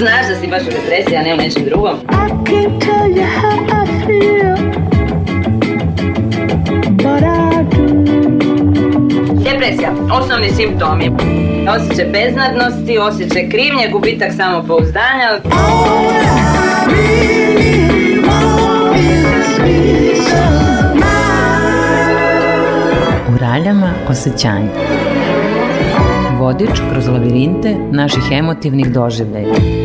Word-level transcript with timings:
Znaš 0.00 0.28
da 0.28 0.34
si 0.40 0.46
baš 0.46 0.62
u 0.62 0.70
depresiji, 0.70 1.16
a 1.16 1.22
ne 1.22 1.34
u 1.34 1.36
nečem 1.36 1.64
drugom? 1.64 1.94
I 1.94 2.28
can't 2.48 2.80
tell 2.80 3.08
you 3.16 3.24
how 3.40 3.56
I 3.72 3.86
feel, 4.06 4.56
but 6.92 7.22
I 7.22 7.64
do. 7.70 7.90
Depresija, 9.50 9.92
osnovni 10.12 10.50
simptomi. 10.50 11.10
Osjećaj 11.68 12.04
beznadnosti, 12.04 12.98
osjećaj 12.98 13.48
krivnje, 13.48 13.88
gubitak 13.92 14.32
samopouzdanja. 14.36 15.40
U 23.28 23.38
raljama 23.38 23.90
osjećanja. 24.08 24.70
Vodič 26.38 26.80
kroz 26.92 27.08
lavirinte 27.08 27.76
naših 27.92 28.22
emotivnih 28.32 28.92
doživljaja. 28.92 29.79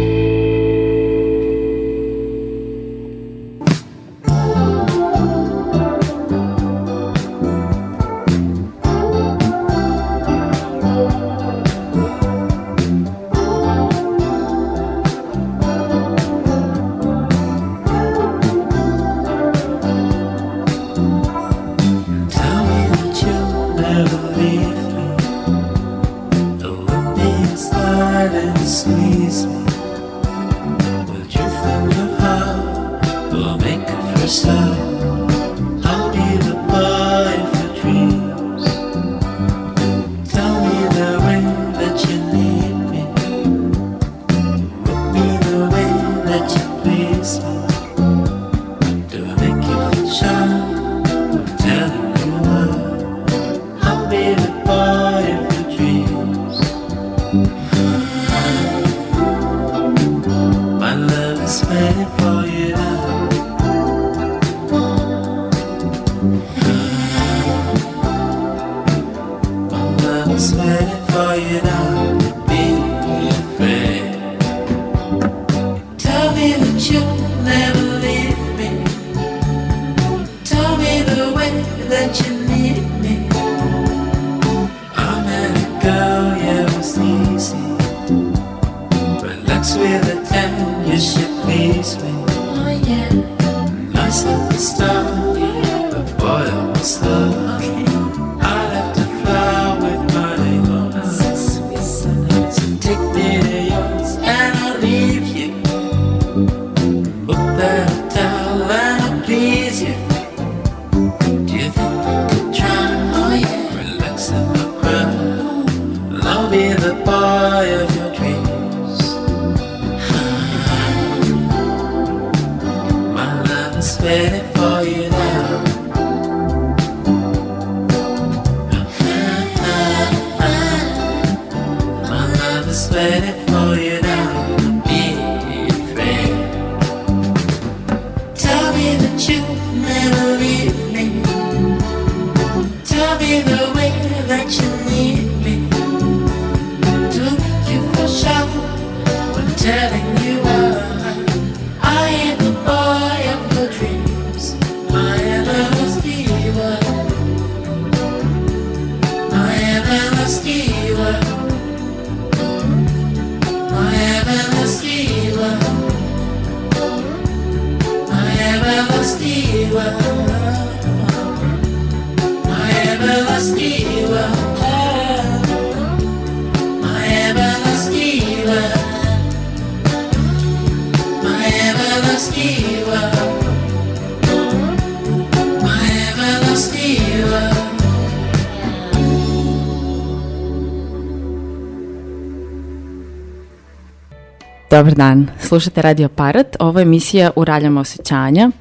Dan, 194.96 195.28
slušate 195.40 195.82
Radio 195.82 196.06
Aparat. 196.06 196.56
Ovo 196.60 196.80
je 196.80 196.84
emisija 196.84 197.32
U 197.36 197.46
raljama 197.46 197.82
osjećanja, 197.82 198.52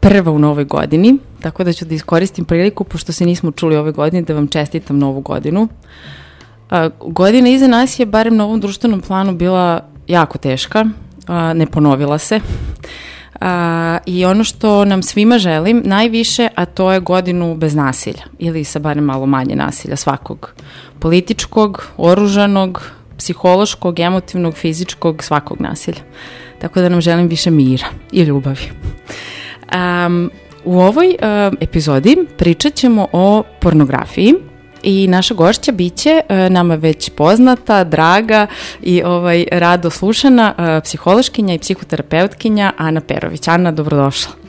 prva 0.00 0.32
u 0.32 0.38
novoj 0.38 0.64
godini, 0.64 1.18
tako 1.40 1.64
da 1.64 1.72
ću 1.72 1.84
da 1.84 1.94
iskoristim 1.94 2.44
priliku, 2.44 2.84
pošto 2.84 3.12
se 3.12 3.26
nismo 3.26 3.50
čuli 3.50 3.76
ove 3.76 3.92
godine, 3.92 4.22
da 4.22 4.34
vam 4.34 4.48
čestitam 4.48 4.98
novu 4.98 5.20
godinu. 5.20 5.68
Godina 7.00 7.48
iza 7.48 7.66
nas 7.66 7.98
je, 7.98 8.06
barem 8.06 8.36
na 8.36 8.44
ovom 8.44 8.60
društvenom 8.60 9.00
planu, 9.00 9.32
bila 9.32 9.84
jako 10.06 10.38
teška, 10.38 10.84
ne 11.54 11.66
ponovila 11.66 12.18
se. 12.18 12.40
I 14.06 14.24
ono 14.24 14.44
što 14.44 14.84
nam 14.84 15.02
svima 15.02 15.38
želim 15.38 15.82
najviše, 15.84 16.48
a 16.54 16.64
to 16.64 16.92
je 16.92 17.00
godinu 17.00 17.54
bez 17.54 17.74
nasilja 17.74 18.22
ili 18.38 18.64
sa 18.64 18.78
barem 18.78 19.04
malo 19.04 19.26
manje 19.26 19.56
nasilja 19.56 19.96
svakog. 19.96 20.52
Političkog, 20.98 21.86
oružanog, 21.96 22.82
psihološkog, 23.20 24.00
emotivnog, 24.00 24.54
fizičkog, 24.54 25.24
svakog 25.24 25.60
nasilja. 25.60 26.00
Tako 26.58 26.80
da 26.80 26.88
nam 26.88 27.00
želim 27.00 27.28
više 27.28 27.50
mira 27.50 27.86
i 28.12 28.22
ljubavi. 28.22 28.70
Um, 30.06 30.30
u 30.64 30.80
ovoj 30.80 31.06
um, 31.06 31.56
epizodi 31.60 32.16
pričat 32.38 32.74
ćemo 32.74 33.06
o 33.12 33.42
pornografiji 33.60 34.34
i 34.82 35.06
naša 35.08 35.34
gošća 35.34 35.72
biće 35.72 36.20
uh, 36.28 36.52
nama 36.52 36.74
već 36.74 37.10
poznata, 37.10 37.84
draga 37.84 38.46
i 38.82 39.02
ovaj 39.02 39.46
rado 39.52 39.90
slušana 39.90 40.54
uh, 40.58 40.64
psihološkinja 40.84 41.54
i 41.54 41.58
psihoterapeutkinja 41.58 42.72
Ana 42.76 43.00
Perović. 43.00 43.48
Ana, 43.48 43.72
dobrodošla. 43.72 44.39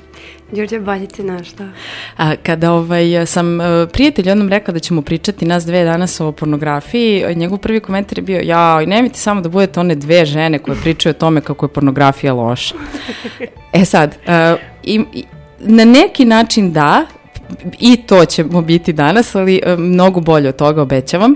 Đurđe, 0.51 0.79
bolje 0.79 1.07
te 1.07 1.23
našla. 1.23 1.65
A, 2.17 2.35
kada 2.35 2.71
ovaj, 2.71 3.25
sam 3.25 3.61
e, 3.61 3.87
prijatelj 3.93 4.29
jednom 4.29 4.49
rekla 4.49 4.73
da 4.73 4.79
ćemo 4.79 5.01
pričati 5.01 5.45
nas 5.45 5.65
dve 5.65 5.83
danas 5.83 6.21
o 6.21 6.31
pornografiji, 6.31 7.35
njegov 7.35 7.57
prvi 7.57 7.79
komentar 7.79 8.17
je 8.17 8.21
bio, 8.21 8.41
ja, 8.43 8.81
i 8.83 8.85
nemojte 8.85 9.19
samo 9.19 9.41
da 9.41 9.49
budete 9.49 9.79
one 9.79 9.95
dve 9.95 10.25
žene 10.25 10.59
koje 10.59 10.77
pričaju 10.81 11.11
o 11.11 11.19
tome 11.19 11.41
kako 11.41 11.65
je 11.65 11.69
pornografija 11.69 12.33
loša. 12.33 12.75
e 13.73 13.85
sad, 13.85 14.17
e, 14.27 14.55
i, 14.83 15.01
i, 15.13 15.23
na 15.59 15.85
neki 15.85 16.25
način 16.25 16.71
da, 16.71 17.05
i 17.79 17.97
to 17.97 18.25
ćemo 18.25 18.61
biti 18.61 18.93
danas, 18.93 19.35
ali 19.35 19.61
e, 19.63 19.75
mnogo 19.75 20.19
bolje 20.19 20.49
od 20.49 20.55
toga 20.55 20.81
obećavam. 20.81 21.35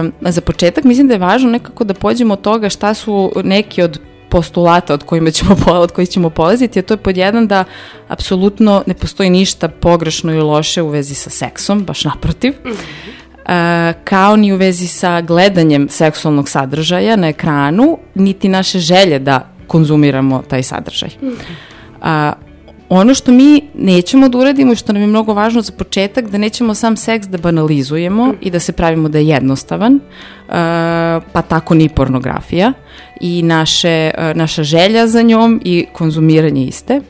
Um, 0.00 0.12
za 0.20 0.40
početak 0.40 0.84
mislim 0.84 1.08
da 1.08 1.14
je 1.14 1.18
važno 1.18 1.50
nekako 1.50 1.84
da 1.84 1.94
pođemo 1.94 2.34
od 2.34 2.40
toga 2.40 2.68
šta 2.68 2.94
su 2.94 3.32
neki 3.44 3.82
od 3.82 4.00
postulata 4.30 4.94
od 4.94 5.04
kojima 5.04 5.30
ćemo 5.30 5.56
od 5.66 5.92
kojih 5.92 6.08
ćemo 6.08 6.30
polaziti, 6.30 6.78
a 6.78 6.82
to 6.82 6.94
je 6.94 6.98
pod 6.98 7.16
jedan 7.16 7.46
da 7.46 7.64
apsolutno 8.08 8.82
ne 8.86 8.94
postoji 8.94 9.30
ništa 9.30 9.68
pogrešno 9.68 10.34
i 10.34 10.40
loše 10.40 10.82
u 10.82 10.88
vezi 10.88 11.14
sa 11.14 11.30
seksom, 11.30 11.84
baš 11.84 12.04
naprotiv. 12.04 12.54
E, 13.46 13.92
kao 14.04 14.36
ni 14.36 14.52
u 14.52 14.56
vezi 14.56 14.86
sa 14.86 15.20
gledanjem 15.20 15.88
seksualnog 15.88 16.48
sadržaja 16.48 17.16
na 17.16 17.28
ekranu, 17.28 17.98
niti 18.14 18.48
naše 18.48 18.78
želje 18.78 19.18
da 19.18 19.48
konzumiramo 19.66 20.42
taj 20.48 20.62
sadržaj. 20.62 21.10
A, 22.00 22.32
ono 22.92 23.14
što 23.14 23.32
mi 23.32 23.62
nećemo 23.74 24.28
da 24.28 24.38
uradimo 24.38 24.72
i 24.72 24.76
što 24.76 24.92
nam 24.92 25.02
je 25.02 25.08
mnogo 25.08 25.34
važno 25.34 25.62
za 25.62 25.72
početak, 25.72 26.30
da 26.30 26.38
nećemo 26.38 26.74
sam 26.74 26.96
seks 26.96 27.26
da 27.26 27.38
banalizujemo 27.38 28.34
i 28.40 28.50
da 28.50 28.60
se 28.60 28.72
pravimo 28.72 29.08
da 29.08 29.18
je 29.18 29.26
jednostavan, 29.26 29.94
e, 29.94 30.00
pa 31.32 31.42
tako 31.48 31.74
ni 31.74 31.88
pornografija 31.88 32.72
i 33.20 33.42
naše, 33.42 34.10
e, 34.14 34.34
naša 34.34 34.62
želja 34.62 35.06
za 35.06 35.22
njom 35.22 35.60
i 35.64 35.86
konzumiranje 35.92 36.64
iste. 36.64 37.00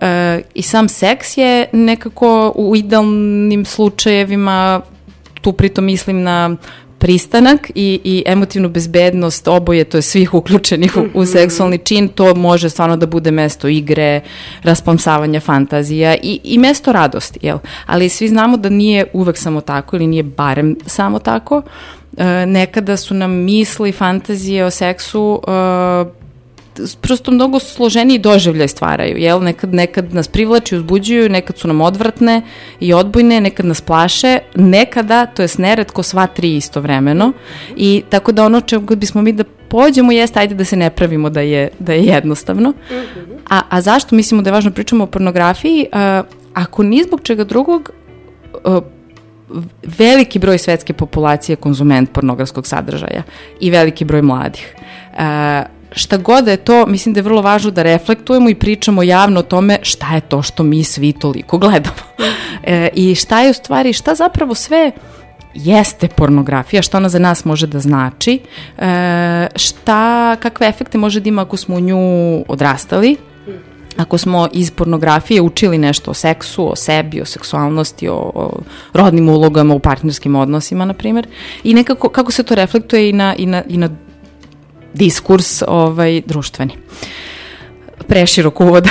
E, 0.00 0.40
I 0.54 0.62
sam 0.62 0.88
seks 0.88 1.36
je 1.36 1.68
nekako 1.72 2.52
u 2.56 2.76
idealnim 2.76 3.64
slučajevima 3.64 4.80
tu 5.40 5.52
pritom 5.52 5.84
mislim 5.84 6.22
na 6.22 6.56
pristanak 7.06 7.70
i, 7.74 8.00
i 8.04 8.22
emotivnu 8.26 8.68
bezbednost 8.68 9.48
oboje, 9.48 9.84
to 9.84 9.98
je 9.98 10.02
svih 10.02 10.34
uključenih 10.34 10.96
u, 10.96 11.20
u 11.20 11.26
seksualni 11.26 11.78
čin, 11.78 12.08
to 12.08 12.34
može 12.34 12.70
stvarno 12.70 12.96
da 12.96 13.06
bude 13.06 13.30
mesto 13.30 13.68
igre, 13.68 14.20
rasplamsavanja 14.62 15.40
fantazija 15.40 16.16
i, 16.22 16.40
i 16.44 16.58
mesto 16.58 16.92
radosti, 16.92 17.38
jel? 17.42 17.58
Ali 17.86 18.08
svi 18.08 18.28
znamo 18.28 18.56
da 18.56 18.68
nije 18.68 19.06
uvek 19.12 19.36
samo 19.36 19.60
tako 19.60 19.96
ili 19.96 20.06
nije 20.06 20.22
barem 20.22 20.76
samo 20.86 21.18
tako. 21.18 21.62
E, 22.16 22.46
nekada 22.46 22.96
su 22.96 23.14
nam 23.14 23.30
misli, 23.30 23.92
fantazije 23.92 24.64
o 24.64 24.70
seksu 24.70 25.42
e, 25.46 26.25
prosto 27.00 27.30
mnogo 27.30 27.58
složeniji 27.58 28.18
doživljaj 28.18 28.68
stvaraju, 28.68 29.16
jel? 29.16 29.42
Nekad, 29.42 29.74
nekad 29.74 30.14
nas 30.14 30.28
privlači, 30.28 30.76
uzbuđuju, 30.76 31.28
nekad 31.28 31.58
su 31.58 31.68
nam 31.68 31.80
odvratne 31.80 32.42
i 32.80 32.92
odbojne, 32.92 33.40
nekad 33.40 33.66
nas 33.66 33.80
plaše, 33.80 34.38
nekada, 34.54 35.26
to 35.26 35.42
je 35.42 35.48
neretko, 35.58 36.02
sva 36.02 36.26
tri 36.26 36.56
istovremeno 36.56 37.32
i 37.76 38.02
tako 38.08 38.32
da 38.32 38.44
ono 38.44 38.60
čemu 38.60 38.86
bismo 38.96 39.22
mi 39.22 39.32
da 39.32 39.44
pođemo 39.68 40.12
jeste, 40.12 40.40
ajde 40.40 40.54
da 40.54 40.64
se 40.64 40.76
ne 40.76 40.90
pravimo 40.90 41.30
da 41.30 41.40
je, 41.40 41.68
da 41.78 41.92
je 41.92 42.04
jednostavno. 42.04 42.72
A, 43.50 43.60
a 43.68 43.80
zašto 43.80 44.16
mislimo 44.16 44.42
da 44.42 44.50
je 44.50 44.52
važno 44.52 44.70
da 44.70 44.74
pričamo 44.74 45.04
o 45.04 45.06
pornografiji? 45.06 45.86
A, 45.92 46.22
ako 46.54 46.82
ni 46.82 47.02
zbog 47.02 47.20
čega 47.22 47.44
drugog, 47.44 47.90
a, 48.64 48.80
veliki 49.98 50.38
broj 50.38 50.58
svetske 50.58 50.92
populacije 50.92 51.52
je 51.54 51.56
konzument 51.56 52.10
pornografskog 52.12 52.66
sadržaja 52.66 53.22
i 53.60 53.70
veliki 53.70 54.04
broj 54.04 54.22
mladih. 54.22 54.74
Šta 55.96 56.16
god 56.16 56.44
da 56.44 56.50
je 56.50 56.56
to, 56.56 56.86
mislim 56.86 57.14
da 57.14 57.18
je 57.18 57.22
vrlo 57.22 57.42
važno 57.42 57.70
da 57.70 57.82
reflektujemo 57.82 58.48
i 58.48 58.54
pričamo 58.54 59.02
javno 59.02 59.40
o 59.40 59.42
tome 59.42 59.78
šta 59.82 60.14
je 60.14 60.20
to 60.20 60.42
što 60.42 60.62
mi 60.62 60.84
svi 60.84 61.12
toliko 61.12 61.58
gledamo. 61.64 61.96
E, 62.62 62.88
I 62.94 63.14
šta 63.14 63.40
je 63.40 63.50
u 63.50 63.54
stvari, 63.54 63.92
šta 63.92 64.14
zapravo 64.14 64.54
sve 64.54 64.92
jeste 65.54 66.08
pornografija, 66.08 66.82
šta 66.82 66.96
ona 66.96 67.08
za 67.08 67.18
nas 67.18 67.44
može 67.44 67.66
da 67.66 67.80
znači, 67.80 68.40
e, 68.78 69.46
šta, 69.56 70.36
kakve 70.36 70.68
efekte 70.68 70.98
može 70.98 71.20
da 71.20 71.28
ima 71.28 71.42
ako 71.42 71.56
smo 71.56 71.76
u 71.76 71.80
nju 71.80 71.98
odrastali, 72.48 73.16
ako 73.96 74.18
smo 74.18 74.48
iz 74.52 74.70
pornografije 74.70 75.40
učili 75.40 75.78
nešto 75.78 76.10
o 76.10 76.14
seksu, 76.14 76.72
o 76.72 76.76
sebi, 76.76 77.20
o 77.20 77.24
seksualnosti, 77.24 78.08
o, 78.08 78.30
o 78.34 78.60
rodnim 78.92 79.28
ulogama 79.28 79.74
u 79.74 79.78
partnerskim 79.78 80.36
odnosima, 80.36 80.84
na 80.84 80.94
primjer, 80.94 81.26
i 81.64 81.74
nekako 81.74 82.08
kako 82.08 82.32
se 82.32 82.42
to 82.42 82.54
reflektuje 82.54 83.08
i 83.08 83.12
na, 83.12 83.34
i 83.38 83.46
na, 83.46 83.62
i 83.68 83.76
na 83.76 83.88
diskurs 84.96 85.62
ovaj, 85.66 86.22
društveni. 86.26 86.72
Preširok 88.08 88.60
uvod. 88.60 88.88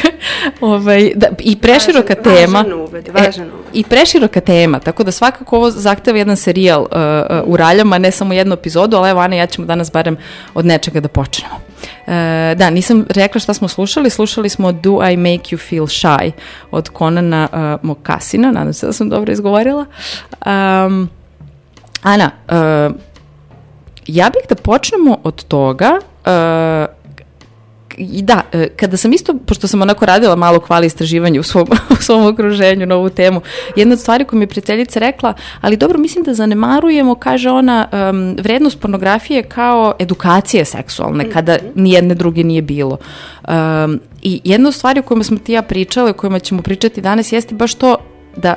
ovaj, 0.60 1.12
da, 1.14 1.26
I 1.38 1.56
preširoka 1.56 2.14
Važan- 2.14 2.22
tema. 2.22 2.58
važan 2.58 2.72
uvod, 2.72 3.08
važan 3.14 3.46
uvod. 3.46 3.64
I 3.72 3.84
preširoka 3.84 4.40
tema, 4.40 4.78
tako 4.78 5.04
da 5.04 5.12
svakako 5.12 5.56
ovo 5.56 5.70
zahteva 5.70 6.18
jedan 6.18 6.36
serijal 6.36 6.80
uh, 6.82 6.88
uh, 6.90 7.52
u 7.52 7.56
raljama, 7.56 7.98
ne 7.98 8.10
samo 8.10 8.32
jednu 8.34 8.54
epizodu, 8.54 8.96
ali 8.96 9.10
evo 9.10 9.20
Ana 9.20 9.36
ja 9.36 9.46
ćemo 9.46 9.66
danas 9.66 9.92
barem 9.92 10.16
od 10.54 10.66
nečega 10.66 11.00
da 11.00 11.08
počnemo. 11.08 11.54
Uh, 11.54 12.12
da, 12.56 12.70
nisam 12.70 13.04
rekla 13.08 13.40
šta 13.40 13.54
smo 13.54 13.68
slušali, 13.68 14.10
slušali 14.10 14.48
smo 14.48 14.72
Do 14.72 14.98
I 15.12 15.16
Make 15.16 15.56
You 15.56 15.68
Feel 15.68 15.86
Shy 15.86 16.30
od 16.70 16.88
Konana 16.88 17.48
uh, 17.52 17.88
Mokasina, 17.88 18.50
nadam 18.52 18.72
se 18.72 18.86
da 18.86 18.92
sam 18.92 19.08
dobro 19.08 19.32
izgovorila. 19.32 19.86
Um, 20.46 21.08
Ana, 22.02 22.30
uh, 22.48 22.94
ja 24.06 24.30
bih 24.30 24.42
da 24.48 24.54
počnemo 24.54 25.18
od 25.24 25.44
toga 25.44 25.98
uh, 26.26 27.02
i 27.96 28.22
da, 28.22 28.42
e, 28.52 28.68
kada 28.68 28.96
sam 28.96 29.12
isto, 29.12 29.34
pošto 29.46 29.68
sam 29.68 29.82
onako 29.82 30.06
radila 30.06 30.36
malo 30.36 30.60
kvali 30.60 30.86
istraživanje 30.86 31.40
u 31.40 31.42
svom, 31.42 31.66
u 31.98 32.02
svom 32.02 32.26
okruženju 32.26 32.86
na 32.86 32.96
ovu 32.96 33.08
temu, 33.08 33.40
jedna 33.76 33.92
od 33.92 34.00
stvari 34.00 34.24
koju 34.24 34.38
mi 34.38 34.42
je 34.42 34.48
prijateljica 34.48 35.00
rekla, 35.00 35.34
ali 35.60 35.76
dobro, 35.76 35.98
mislim 35.98 36.24
da 36.24 36.34
zanemarujemo, 36.34 37.14
kaže 37.14 37.50
ona, 37.50 37.88
um, 37.92 38.36
vrednost 38.38 38.80
pornografije 38.80 39.42
kao 39.42 39.94
edukacije 39.98 40.64
seksualne, 40.64 41.30
kada 41.30 41.58
nijedne 41.74 42.14
druge 42.14 42.44
nije 42.44 42.62
bilo. 42.62 42.98
Um, 43.48 44.00
I 44.22 44.40
jedna 44.44 44.68
od 44.68 44.74
stvari 44.74 45.00
o 45.00 45.02
kojima 45.02 45.24
smo 45.24 45.38
ti 45.38 45.52
ja 45.52 45.62
pričale, 45.62 46.10
o 46.10 46.14
kojima 46.14 46.38
ćemo 46.38 46.62
pričati 46.62 47.00
danas, 47.00 47.32
jeste 47.32 47.54
baš 47.54 47.74
to 47.74 47.96
da 48.36 48.54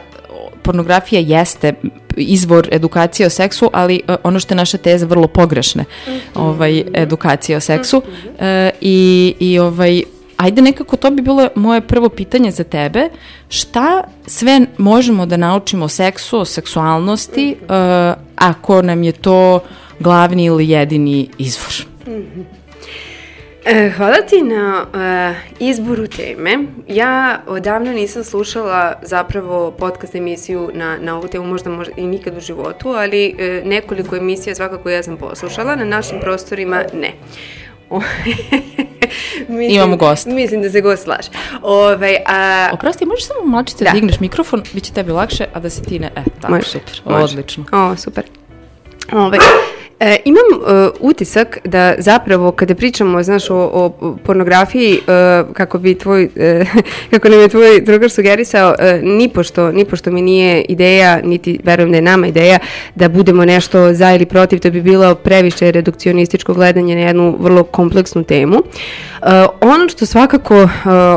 pornografija 0.66 1.22
jeste 1.22 1.74
izvor 2.18 2.68
edukacije 2.72 3.28
o 3.28 3.30
seksu, 3.30 3.70
ali 3.74 4.02
e, 4.08 4.16
ono 4.24 4.40
što 4.40 4.54
je 4.54 4.58
naša 4.58 4.78
teza 4.78 5.06
vrlo 5.06 5.28
pogrešne 5.28 5.86
ovaj, 6.36 6.84
edukacije 6.94 7.58
o 7.58 7.60
seksu. 7.60 8.02
E, 8.40 8.70
i, 8.82 9.34
i 9.40 9.60
ovaj, 9.60 10.04
ajde 10.38 10.62
nekako 10.62 10.98
to 10.98 11.12
bi 11.12 11.22
bilo 11.22 11.48
moje 11.56 11.82
prvo 11.82 12.10
pitanje 12.10 12.52
za 12.52 12.64
tebe, 12.64 13.10
šta 13.50 14.04
sve 14.28 14.62
možemo 14.78 15.26
da 15.26 15.38
naučimo 15.38 15.86
o 15.86 15.90
seksu, 15.90 16.40
o 16.40 16.46
seksualnosti, 16.46 17.52
e, 17.52 17.56
ako 18.36 18.82
nam 18.82 19.04
je 19.04 19.12
to 19.12 19.60
glavni 20.00 20.46
ili 20.46 20.70
jedini 20.70 21.30
izvor? 21.38 21.86
E, 22.08 22.22
hvala 23.98 24.18
ti 24.30 24.42
na 24.42 24.86
e, 24.94 25.34
izboru 25.60 26.08
teme. 26.08 26.58
Ja 26.88 27.42
odavno 27.48 27.92
nisam 27.92 28.24
slušala 28.24 28.94
zapravo 29.02 29.72
podcast 29.72 30.16
emisiju 30.16 30.72
na, 30.74 30.98
na 31.02 31.18
ovu 31.18 31.28
temu, 31.28 31.46
možda, 31.46 31.70
možda 31.70 31.94
i 31.98 32.08
nikad 32.08 32.38
u 32.38 32.40
životu, 32.40 32.90
ali 32.90 33.36
e, 33.40 33.62
nekoliko 33.66 34.16
emisija 34.16 34.56
svakako 34.56 34.90
ja 34.90 35.04
sam 35.04 35.18
poslušala, 35.18 35.76
na 35.76 35.86
našim 35.86 36.20
prostorima 36.20 36.84
ne. 36.94 37.12
Mislim, 39.48 39.70
Imamo 39.70 39.98
gosta. 39.98 40.30
Mislim 40.30 40.62
da 40.62 40.70
se 40.70 40.82
gost 40.82 41.04
slaže. 41.04 41.30
Ove, 41.62 42.18
a, 42.26 42.70
Oprosti, 42.74 43.06
možeš 43.06 43.28
samo 43.28 43.46
malčice 43.46 43.84
da. 43.84 43.90
Da. 43.90 43.94
digneš 43.94 44.20
mikrofon, 44.20 44.64
bit 44.74 44.84
će 44.84 44.94
tebi 44.94 45.12
lakše, 45.12 45.46
a 45.54 45.60
da 45.60 45.70
se 45.70 45.82
ti 45.82 46.00
ne... 46.00 46.12
E, 46.16 46.24
tako, 46.42 46.54
Može, 46.54 46.66
super, 46.66 47.02
može. 47.06 47.24
odlično. 47.24 47.66
O, 47.72 47.96
super. 47.96 48.24
Ove, 49.12 49.38
e, 50.00 50.18
imam 50.26 50.44
e, 50.44 50.90
utisak 51.00 51.58
da 51.64 51.96
zapravo 51.98 52.52
kada 52.52 52.76
pričamo, 52.76 53.24
znaš, 53.24 53.50
o, 53.50 53.56
o 53.56 54.16
pornografiji, 54.24 55.00
e, 55.08 55.44
kako 55.54 55.80
bi 55.80 55.96
tvoj, 55.96 56.30
e, 56.36 56.66
kako 57.12 57.30
nam 57.30 57.40
je 57.40 57.48
tvoj 57.48 57.82
drugar 57.82 58.10
sugerisao, 58.10 58.76
e, 58.80 59.00
nipošto, 59.04 59.72
nipošto 59.72 60.12
mi 60.12 60.22
nije 60.22 60.62
ideja, 60.62 61.22
niti 61.24 61.60
verujem 61.64 61.92
da 61.92 61.98
je 61.98 62.02
nama 62.02 62.28
ideja, 62.28 62.60
da 62.96 63.10
budemo 63.10 63.46
nešto 63.46 63.94
za 63.94 64.14
ili 64.16 64.26
protiv, 64.26 64.60
to 64.60 64.72
bi 64.72 64.82
bilo 64.82 65.16
previše 65.16 65.72
redukcionističko 65.72 66.54
gledanje 66.54 66.96
na 66.96 67.02
jednu 67.02 67.38
vrlo 67.40 67.64
kompleksnu 67.64 68.24
temu. 68.24 68.56
E, 68.56 69.28
ono 69.62 69.90
što 69.90 70.06
svakako 70.06 70.56
e, 70.56 70.68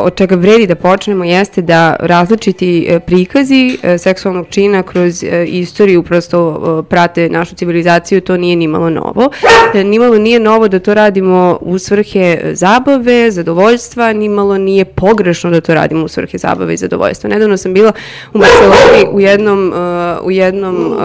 od 0.02 0.14
čega 0.14 0.34
vredi 0.34 0.66
da 0.66 0.74
počnemo 0.74 1.24
jeste 1.24 1.62
da 1.62 1.96
različiti 2.00 2.86
e, 2.88 3.00
prikazi 3.00 3.78
e, 3.82 3.98
seksualnog 3.98 4.46
čina 4.50 4.82
kroz 4.82 5.24
e, 5.24 5.44
istoriju 5.46 6.02
prosto 6.02 6.38
e, 6.80 6.88
prate 6.90 7.28
našu 7.28 7.54
civilizaciju, 7.54 8.20
to 8.20 8.36
nije 8.36 8.56
nimalo 8.68 8.90
novo. 8.90 9.30
E, 9.74 9.84
nimalo 9.84 10.18
nije 10.18 10.40
novo 10.40 10.68
da 10.68 10.78
to 10.78 10.94
radimo 10.94 11.58
u 11.60 11.78
svrhe 11.78 12.38
e, 12.42 12.54
zabave, 12.54 13.30
zadovoljstva, 13.30 14.12
nimalo 14.12 14.58
nije 14.58 14.84
pogrešno 14.84 15.50
da 15.50 15.60
to 15.60 15.74
radimo 15.74 16.04
u 16.04 16.08
svrhe 16.08 16.38
zabave 16.38 16.74
i 16.74 16.76
zadovoljstva. 16.76 17.30
Nedavno 17.30 17.56
sam 17.56 17.74
bila 17.74 17.92
u 18.34 18.38
Barceloni 18.38 19.06
u 19.12 19.20
jednom, 19.20 19.72
e, 19.72 20.20
u 20.22 20.30
jednom 20.30 20.96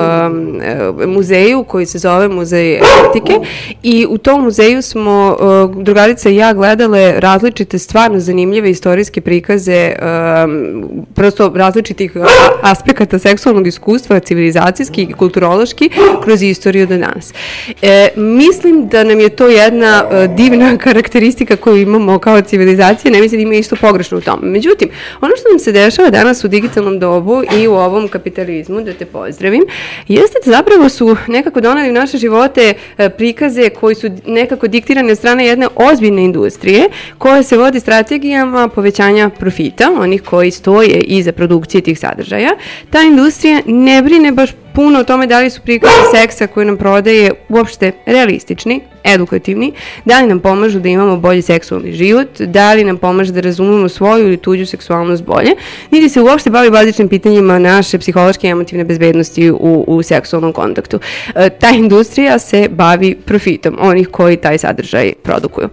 e, 1.01 1.07
muzeju 1.07 1.63
koji 1.63 1.85
se 1.85 1.99
zove 1.99 2.27
Muzej 2.27 2.73
etike 2.75 3.33
i 3.83 4.07
u 4.09 4.17
tom 4.17 4.43
muzeju 4.43 4.81
smo 4.81 5.37
e, 5.39 5.83
drugarica 5.83 6.29
i 6.29 6.35
ja 6.35 6.53
gledale 6.53 7.13
različite 7.19 7.79
stvarno 7.79 8.19
zanimljive 8.19 8.69
istorijske 8.69 9.21
prikaze 9.21 9.93
um, 9.93 11.05
prosto 11.15 11.51
različitih 11.55 12.11
aspekata 12.61 13.19
seksualnog 13.19 13.67
iskustva, 13.67 14.19
civilizacijski 14.19 15.01
i 15.01 15.13
kulturološki 15.13 15.89
kroz 16.23 16.41
istoriju 16.41 16.87
do 16.87 16.97
danas. 16.97 17.33
E, 17.81 18.09
mislim 18.15 18.87
da 18.87 19.03
nam 19.03 19.19
je 19.19 19.29
to 19.29 19.47
jedna 19.47 20.05
e, 20.11 20.27
divna 20.27 20.77
karakteristika 20.77 21.55
koju 21.55 21.77
imamo 21.77 22.19
kao 22.19 22.41
civilizacija, 22.41 23.11
ne 23.11 23.21
mislim 23.21 23.39
da 23.39 23.43
ima 23.43 23.53
isto 23.53 23.75
pogrešno 23.75 24.17
u 24.17 24.21
tome. 24.21 24.49
Međutim, 24.49 24.89
ono 25.21 25.33
što 25.39 25.49
nam 25.49 25.59
se 25.59 25.71
dešava 25.71 26.09
danas 26.09 26.43
u 26.43 26.47
digitalnom 26.47 26.99
dobu 26.99 27.43
i 27.59 27.67
u 27.67 27.73
ovom 27.73 28.07
kapitalizmu, 28.07 28.81
da 28.81 28.93
te 28.93 29.05
pozdravim, 29.05 29.63
jeste 30.07 30.37
da 30.45 30.51
zapravo 30.51 30.89
su 30.89 31.15
nekako 31.27 31.61
donali 31.61 31.89
u 31.89 31.93
naše 31.93 32.17
živote 32.17 32.73
e, 32.97 33.09
prikaze 33.09 33.69
koji 33.69 33.95
su 33.95 34.09
nekako 34.25 34.67
diktirane 34.67 35.11
od 35.11 35.17
strane 35.17 35.45
jedne 35.45 35.67
ozbiljne 35.75 36.23
industrije 36.23 36.89
koja 37.17 37.43
se 37.43 37.57
vodi 37.57 37.79
strategijama 37.79 38.67
povećanja 38.67 39.29
profita, 39.29 39.91
onih 39.99 40.23
koji 40.23 40.51
stoje 40.51 41.01
iza 41.01 41.31
produkcije 41.31 41.81
tih 41.81 41.99
sadržaja. 41.99 42.55
Ta 42.89 43.01
industrija 43.01 43.61
ne 43.65 44.01
brine 44.01 44.31
baš 44.31 44.49
puno 44.73 44.99
o 44.99 45.03
tome 45.03 45.27
da 45.27 45.39
li 45.39 45.49
su 45.49 45.61
prikazi 45.61 45.93
seksa 46.15 46.47
koje 46.47 46.65
nam 46.65 46.77
prodaje 46.77 47.31
uopšte 47.49 47.91
realistični, 48.05 48.81
edukativni, 49.03 49.71
da 50.05 50.21
li 50.21 50.27
nam 50.27 50.39
pomažu 50.39 50.79
da 50.79 50.89
imamo 50.89 51.17
bolji 51.17 51.41
seksualni 51.41 51.91
život, 51.91 52.41
da 52.41 52.73
li 52.73 52.83
nam 52.83 52.97
pomaže 52.97 53.31
da 53.31 53.41
razumemo 53.41 53.89
svoju 53.89 54.27
ili 54.27 54.37
tuđu 54.37 54.65
seksualnost 54.65 55.23
bolje, 55.23 55.51
niti 55.91 56.09
se 56.09 56.21
uopšte 56.21 56.49
bavi 56.49 56.69
bazičnim 56.69 57.07
pitanjima 57.07 57.59
naše 57.59 57.97
psihološke 57.99 58.47
i 58.47 58.49
emotivne 58.49 58.83
bezbednosti 58.83 59.51
u, 59.51 59.83
u 59.87 60.03
seksualnom 60.03 60.53
kontaktu. 60.53 60.99
E, 61.35 61.49
ta 61.49 61.69
industrija 61.69 62.39
se 62.39 62.67
bavi 62.71 63.15
profitom 63.15 63.77
onih 63.79 64.07
koji 64.07 64.37
taj 64.37 64.57
sadržaj 64.57 65.13
produkuju. 65.23 65.69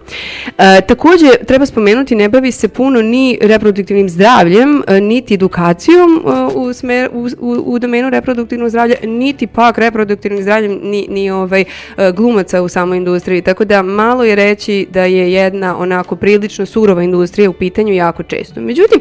E, 0.57 0.81
takođe, 0.81 1.29
treba 1.47 1.65
spomenuti, 1.65 2.15
ne 2.15 2.29
bavi 2.29 2.51
se 2.51 2.67
puno 2.67 3.01
ni 3.01 3.37
reproduktivnim 3.41 4.09
zdravljem, 4.09 4.83
e, 4.87 5.01
niti 5.01 5.33
edukacijom 5.33 6.23
e, 6.25 6.55
u, 6.55 6.73
smer, 6.73 7.09
u, 7.13 7.27
u, 7.39 7.51
u 7.65 7.79
domenu 7.79 8.09
reproduktivnog 8.09 8.69
zdravlja, 8.69 8.95
niti 9.03 9.47
pak 9.47 9.77
reproduktivnim 9.77 10.41
zdravljem 10.41 10.79
ni, 10.83 11.07
ni 11.09 11.31
ovaj, 11.31 11.61
e, 11.97 12.11
glumaca 12.11 12.61
u 12.61 12.69
samoj 12.69 12.97
industriji. 12.97 13.20
Tako 13.45 13.65
da 13.65 13.81
malo 13.81 14.23
je 14.23 14.35
reći 14.35 14.87
da 14.89 15.05
je 15.05 15.33
jedna 15.33 15.77
onako 15.77 16.15
prilično 16.15 16.65
surova 16.65 17.03
industrija 17.03 17.49
u 17.49 17.53
pitanju 17.53 17.93
jako 17.93 18.23
često. 18.23 18.61
Međutim, 18.61 18.99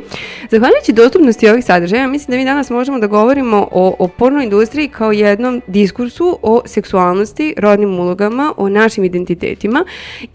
zahvaljujući 0.50 0.92
dostupnosti 0.92 1.48
ovih 1.48 1.64
sadržaja, 1.64 2.06
mislim 2.06 2.30
da 2.30 2.36
mi 2.36 2.44
danas 2.44 2.70
možemo 2.70 2.98
da 2.98 3.06
govorimo 3.06 3.68
o, 3.72 3.96
o 3.98 4.08
porno 4.08 4.42
industriji 4.42 4.88
kao 4.88 5.12
jednom 5.12 5.62
diskursu 5.66 6.38
o 6.42 6.62
seksualnosti, 6.66 7.54
rodnim 7.58 7.98
ulogama, 7.98 8.52
o 8.56 8.68
našim 8.68 9.04
identitetima 9.04 9.84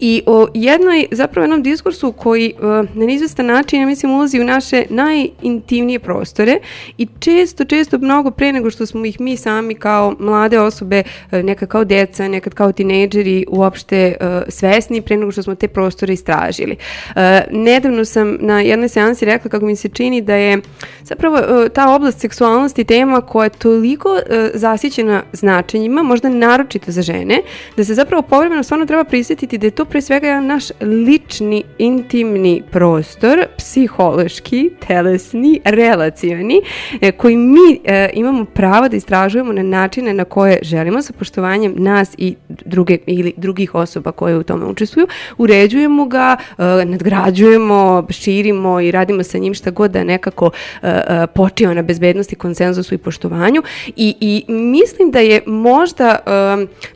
i 0.00 0.22
o 0.26 0.46
jednoj, 0.54 1.06
zapravo 1.10 1.44
jednom 1.44 1.62
diskursu 1.62 2.12
koji 2.12 2.52
uh, 2.58 2.62
na 2.94 3.12
izvestan 3.12 3.46
način, 3.46 3.86
mislim, 3.86 4.12
ulazi 4.12 4.40
u 4.40 4.44
naše 4.44 4.84
najintimnije 4.90 5.98
prostore 5.98 6.58
i 6.98 7.06
često, 7.18 7.64
često 7.64 7.98
mnogo 7.98 8.30
pre 8.30 8.52
nego 8.52 8.70
što 8.70 8.86
smo 8.86 9.04
ih 9.04 9.20
mi 9.20 9.36
sami 9.36 9.74
kao 9.74 10.14
mlade 10.18 10.60
osobe, 10.60 11.02
uh, 11.32 11.38
nekad 11.38 11.68
kao 11.68 11.84
deca, 11.84 12.28
nekad 12.28 12.54
kao 12.54 12.72
tinejdžeri 12.72 13.44
uopšte 13.48 13.75
uh, 14.20 14.26
svesni 14.48 15.02
pre 15.02 15.16
nego 15.16 15.32
što 15.32 15.42
smo 15.42 15.54
te 15.54 15.68
prostore 15.68 16.12
istražili. 16.12 16.76
Uh, 17.08 17.22
nedavno 17.50 18.04
sam 18.04 18.36
na 18.40 18.60
jednoj 18.60 18.88
seansi 18.88 19.24
rekla 19.24 19.50
kako 19.50 19.66
mi 19.66 19.76
se 19.76 19.88
čini 19.88 20.20
da 20.20 20.34
je 20.34 20.60
zapravo 21.02 21.36
uh, 21.36 21.68
ta 21.68 21.94
oblast 21.94 22.20
seksualnosti 22.20 22.84
tema 22.84 23.20
koja 23.20 23.44
je 23.44 23.50
toliko 23.50 24.12
uh, 24.12 24.20
zasićena 24.54 25.22
značenjima, 25.32 26.02
možda 26.02 26.28
naročito 26.28 26.92
za 26.92 27.02
žene, 27.02 27.40
da 27.76 27.84
se 27.84 27.94
zapravo 27.94 28.22
povremeno 28.22 28.62
stvarno 28.62 28.86
treba 28.86 29.04
prisjetiti 29.04 29.58
da 29.58 29.66
je 29.66 29.70
to 29.70 29.84
pre 29.84 30.02
svega 30.02 30.26
jedan 30.26 30.46
naš 30.46 30.64
lični, 30.80 31.62
intimni 31.78 32.62
prostor, 32.70 33.46
psihološki, 33.58 34.70
telesni, 34.86 35.60
relacioni, 35.64 36.60
e, 37.00 37.12
koji 37.12 37.36
mi 37.36 37.80
e, 37.84 38.10
imamo 38.14 38.44
pravo 38.44 38.88
da 38.88 38.96
istražujemo 38.96 39.52
na 39.52 39.62
načine 39.62 40.14
na 40.14 40.24
koje 40.24 40.58
želimo 40.62 41.02
sa 41.02 41.12
poštovanjem 41.12 41.74
nas 41.76 42.14
i 42.18 42.36
druge 42.48 42.98
ili 43.06 43.32
drugih 43.36 43.65
osoba 43.74 44.12
koje 44.12 44.36
u 44.36 44.42
tome 44.42 44.66
učestvuju, 44.66 45.06
uređujemo 45.38 46.06
ga, 46.06 46.36
e, 46.58 46.62
nadgrađujemo, 46.84 48.06
širimo 48.10 48.80
i 48.80 48.90
radimo 48.90 49.22
sa 49.22 49.38
njim 49.38 49.54
šta 49.54 49.70
god 49.70 49.90
da 49.90 50.04
nekako 50.04 50.50
e, 50.82 50.88
e, 50.88 51.26
počiva 51.34 51.74
na 51.74 51.82
bezbednosti, 51.82 52.36
konsenzusu 52.36 52.94
i 52.94 52.98
poštovanju. 52.98 53.62
I, 53.96 54.14
i 54.20 54.44
mislim 54.52 55.10
da 55.10 55.18
je 55.18 55.40
možda 55.46 56.16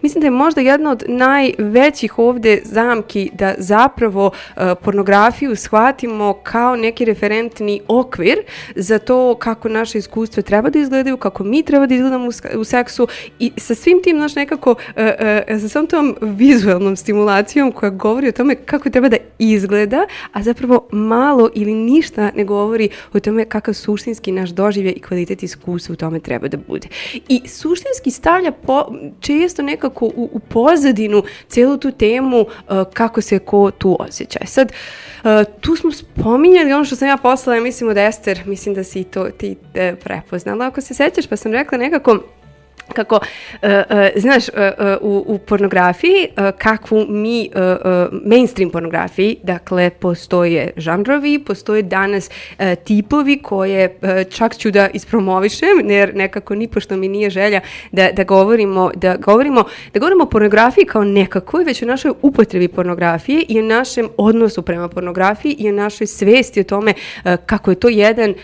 mislim 0.02 0.20
da 0.20 0.26
je 0.26 0.30
možda 0.30 0.60
jedna 0.60 0.90
od 0.90 1.04
najvećih 1.08 2.18
ovde 2.18 2.60
zamki 2.64 3.30
da 3.32 3.54
zapravo 3.58 4.30
pornografiju 4.82 5.56
shvatimo 5.56 6.32
kao 6.42 6.76
neki 6.76 7.04
referentni 7.04 7.80
okvir 7.88 8.38
za 8.76 8.98
to 8.98 9.34
kako 9.34 9.68
naše 9.68 9.98
iskustva 9.98 10.42
treba 10.42 10.70
da 10.70 10.78
izgledaju, 10.78 11.16
kako 11.16 11.44
mi 11.44 11.62
treba 11.62 11.86
da 11.86 11.94
izgledamo 11.94 12.28
u, 12.56 12.64
seksu 12.64 13.08
i 13.38 13.52
sa 13.56 13.74
svim 13.74 14.02
tim, 14.02 14.16
znaš, 14.16 14.34
nekako, 14.34 14.74
sa 15.60 15.68
svom 15.68 15.86
tom 15.86 16.16
vizualnom 16.60 16.96
stimulacijom 16.96 17.72
koja 17.72 17.90
govori 17.90 18.28
o 18.28 18.32
tome 18.32 18.54
kako 18.54 18.90
treba 18.90 19.08
da 19.08 19.16
izgleda, 19.38 20.06
a 20.32 20.42
zapravo 20.42 20.88
malo 20.92 21.50
ili 21.54 21.74
ništa 21.74 22.30
ne 22.36 22.44
govori 22.44 22.88
o 23.12 23.20
tome 23.20 23.44
kakav 23.44 23.74
suštinski 23.74 24.32
naš 24.32 24.50
doživlje 24.50 24.92
i 24.92 25.00
kvalitet 25.00 25.42
iskustva 25.42 25.92
u 25.92 25.96
tome 25.96 26.20
treba 26.20 26.48
da 26.48 26.56
bude. 26.68 26.88
I 27.28 27.48
suštinski 27.48 28.10
stavlja 28.10 28.52
po, 28.52 28.84
često 29.20 29.62
nekako 29.62 30.06
u, 30.06 30.30
u 30.32 30.38
pozadinu 30.38 31.22
celu 31.48 31.76
tu 31.76 31.90
temu 31.90 32.40
uh, 32.40 32.46
kako 32.94 33.20
se 33.20 33.38
ko 33.38 33.70
tu 33.70 33.96
osjeća. 34.00 34.38
E 34.42 34.46
Sad, 34.46 34.72
uh, 35.24 35.30
tu 35.60 35.76
smo 35.76 35.92
spominjali 35.92 36.72
ono 36.72 36.84
što 36.84 36.96
sam 36.96 37.08
ja 37.08 37.16
poslala, 37.16 37.56
ja 37.56 37.62
mislim 37.62 37.90
od 37.90 37.96
Ester, 37.96 38.42
mislim 38.46 38.74
da 38.74 38.84
si 38.84 39.04
to 39.04 39.30
ti 39.30 39.56
uh, 39.60 39.98
prepoznala, 40.04 40.66
ako 40.66 40.80
se 40.80 40.94
sećaš, 40.94 41.26
pa 41.26 41.36
sam 41.36 41.52
rekla 41.52 41.78
nekako, 41.78 42.18
kako, 42.94 43.14
uh, 43.14 43.68
uh, 43.70 43.96
znaš, 44.16 44.48
uh, 44.48 44.54
u, 45.00 45.24
u 45.26 45.38
pornografiji, 45.38 46.28
kakvu 46.58 47.06
mi, 47.08 47.50
mainstream 48.24 48.70
pornografiji, 48.70 49.36
dakle, 49.42 49.90
postoje 49.90 50.70
žanrovi, 50.76 51.38
postoje 51.38 51.82
danas 51.82 52.30
tipovi 52.84 53.38
koje 53.42 53.98
čak 54.30 54.56
ću 54.56 54.70
da 54.70 54.88
ispromovišem, 54.88 55.90
jer 55.90 56.14
nekako 56.14 56.54
nipošto 56.54 56.96
mi 56.96 57.08
nije 57.08 57.30
želja 57.30 57.60
da, 57.92 58.08
da 58.12 58.24
govorimo, 58.24 58.90
da 58.94 59.16
govorimo, 59.16 59.64
da 59.94 60.00
govorimo 60.00 60.24
o 60.24 60.28
pornografiji 60.28 60.84
kao 60.84 61.04
nekakvoj, 61.04 61.64
već 61.64 61.82
o 61.82 61.86
našoj 61.86 62.12
upotrebi 62.22 62.68
pornografije 62.68 63.42
i 63.48 63.58
o 63.58 63.62
našem 63.62 64.08
odnosu 64.16 64.62
prema 64.62 64.88
pornografiji 64.88 65.56
i 65.58 65.68
o 65.68 65.72
našoj 65.72 66.06
svesti 66.06 66.60
o 66.60 66.64
tome 66.64 66.94
kako 67.46 67.70
je 67.70 67.74
to 67.74 67.88
jedan 67.88 68.34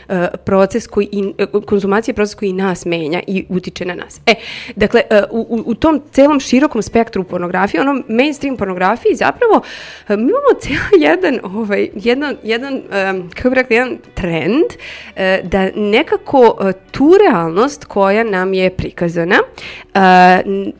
proces 0.44 0.86
koji, 0.86 1.08
i, 1.12 1.32
konzumacija 1.66 2.12
je 2.12 2.16
proces 2.16 2.34
koji 2.34 2.52
nas 2.52 2.84
menja 2.84 3.20
i 3.26 3.44
utiče 3.48 3.84
na 3.84 3.94
nas. 3.94 4.20
E, 4.26 4.34
dakle, 4.76 5.02
uh, 5.30 5.46
u, 5.48 5.62
u 5.66 5.74
tom 5.74 6.02
celom 6.12 6.40
širokom 6.40 6.82
spektru 6.82 7.24
pornografije, 7.24 7.80
onom 7.80 8.04
mainstream 8.08 8.56
pornografiji, 8.56 9.14
zapravo 9.14 9.56
uh, 9.56 10.16
mi 10.16 10.22
imamo 10.22 10.60
cijel 10.60 10.80
jedan, 11.10 11.38
ovaj, 11.42 11.88
jedan, 11.94 12.36
jedan 12.42 12.74
um, 12.74 13.30
kako 13.34 13.50
bih 13.50 13.56
rekla, 13.56 13.76
jedan 13.76 13.98
trend 14.14 14.64
da 15.42 15.68
nekako 15.74 16.72
tu 16.90 17.12
realnost 17.26 17.84
koja 17.84 18.24
nam 18.24 18.54
je 18.54 18.70
prikazana, 18.70 19.38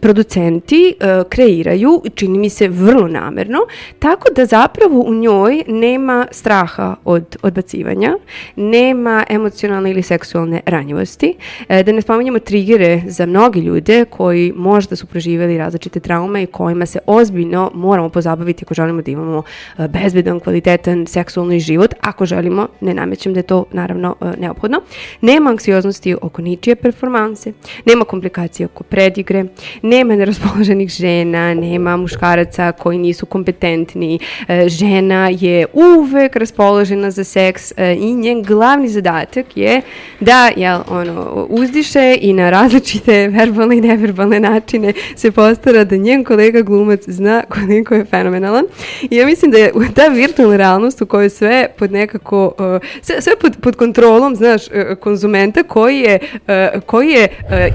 producenti 0.00 0.94
kreiraju, 1.28 2.02
čini 2.14 2.38
mi 2.38 2.50
se 2.50 2.68
vrlo 2.68 3.08
namerno, 3.08 3.58
tako 3.98 4.28
da 4.36 4.46
zapravo 4.46 5.00
u 5.00 5.14
njoj 5.14 5.62
nema 5.66 6.26
straha 6.30 6.96
od 7.04 7.36
odbacivanja, 7.42 8.18
nema 8.56 9.24
emocionalne 9.28 9.90
ili 9.90 10.02
seksualne 10.02 10.60
ranjivosti, 10.66 11.34
da 11.68 11.92
ne 11.92 12.02
spominjamo 12.02 12.38
trigere 12.38 13.02
za 13.06 13.26
mnogi 13.46 13.60
ljude 13.60 14.04
koji 14.04 14.52
možda 14.56 14.96
su 14.96 15.06
proživjeli 15.06 15.58
različite 15.58 16.00
traume 16.00 16.42
i 16.42 16.46
kojima 16.46 16.86
se 16.86 16.98
ozbiljno 17.06 17.70
moramo 17.74 18.08
pozabaviti 18.08 18.64
ako 18.64 18.74
želimo 18.74 19.02
da 19.02 19.10
imamo 19.10 19.38
uh, 19.38 19.86
bezbedan, 19.86 20.40
kvalitetan 20.40 21.06
seksualni 21.06 21.60
život, 21.60 21.94
ako 22.00 22.26
želimo, 22.26 22.68
ne 22.80 22.94
namećem 22.94 23.34
da 23.34 23.38
je 23.38 23.42
to 23.42 23.64
naravno 23.72 24.14
uh, 24.20 24.38
neophodno. 24.38 24.80
Nema 25.20 25.50
anksioznosti 25.50 26.16
oko 26.22 26.42
ničije 26.42 26.76
performanse, 26.76 27.52
nema 27.84 28.04
komplikacije 28.04 28.66
oko 28.66 28.84
predigre, 28.84 29.44
nema 29.82 30.16
neraspoloženih 30.16 30.88
žena, 30.88 31.54
nema 31.54 31.96
muškaraca 31.96 32.72
koji 32.72 32.98
nisu 32.98 33.26
kompetentni, 33.26 34.18
uh, 34.40 34.46
žena 34.68 35.28
je 35.32 35.66
uvek 35.72 36.36
raspoložena 36.36 37.10
za 37.10 37.24
seks 37.24 37.72
i 37.98 38.14
njen 38.14 38.42
glavni 38.42 38.88
zadatak 38.88 39.56
je 39.56 39.80
da 40.20 40.50
jel, 40.56 40.80
ono, 40.88 41.46
uzdiše 41.48 42.18
i 42.20 42.32
na 42.32 42.50
različite 42.50 43.25
verbalne 43.28 43.76
i 43.76 43.80
neverbalne 43.80 44.40
načine 44.40 44.92
se 45.16 45.30
postara 45.30 45.84
da 45.84 45.96
njen 45.96 46.24
kolega 46.24 46.62
glumac 46.62 47.00
zna 47.06 47.42
koliko 47.48 47.94
je 47.94 48.04
fenomenalan. 48.04 48.64
I 49.10 49.16
ja 49.16 49.26
mislim 49.26 49.50
da 49.50 49.58
je 49.58 49.72
ta 49.94 50.08
virtualna 50.08 50.56
realnost 50.56 51.02
u 51.02 51.06
kojoj 51.06 51.30
sve 51.30 51.68
pod 51.78 51.92
nekako, 51.92 52.46
uh, 52.46 52.88
sve, 53.02 53.22
sve 53.22 53.32
pod, 53.40 53.56
pod 53.60 53.76
kontrolom, 53.76 54.36
znaš, 54.36 54.62
uh, 54.66 54.98
konzumenta 55.00 55.62
koji 55.62 55.98
je, 55.98 56.18
uh, 56.32 56.80
koji 56.86 57.08
je 57.08 57.28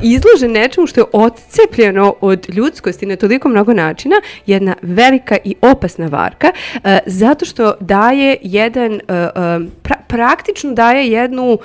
izložen 0.03 0.51
nečemu 0.51 0.87
što 0.87 0.99
je 0.99 1.05
odcepljeno 1.13 2.15
od 2.21 2.49
ljudskosti 2.49 3.05
na 3.05 3.15
toliko 3.15 3.49
mnogo 3.49 3.73
načina, 3.73 4.15
jedna 4.45 4.75
velika 4.81 5.37
i 5.43 5.55
opasna 5.61 6.07
varka, 6.07 6.51
zato 7.05 7.45
što 7.45 7.73
daje 7.79 8.37
jedan, 8.41 8.93
uh, 8.93 8.99
pra, 9.81 9.95
praktično 10.07 10.73
daje 10.73 11.11
jednu 11.11 11.57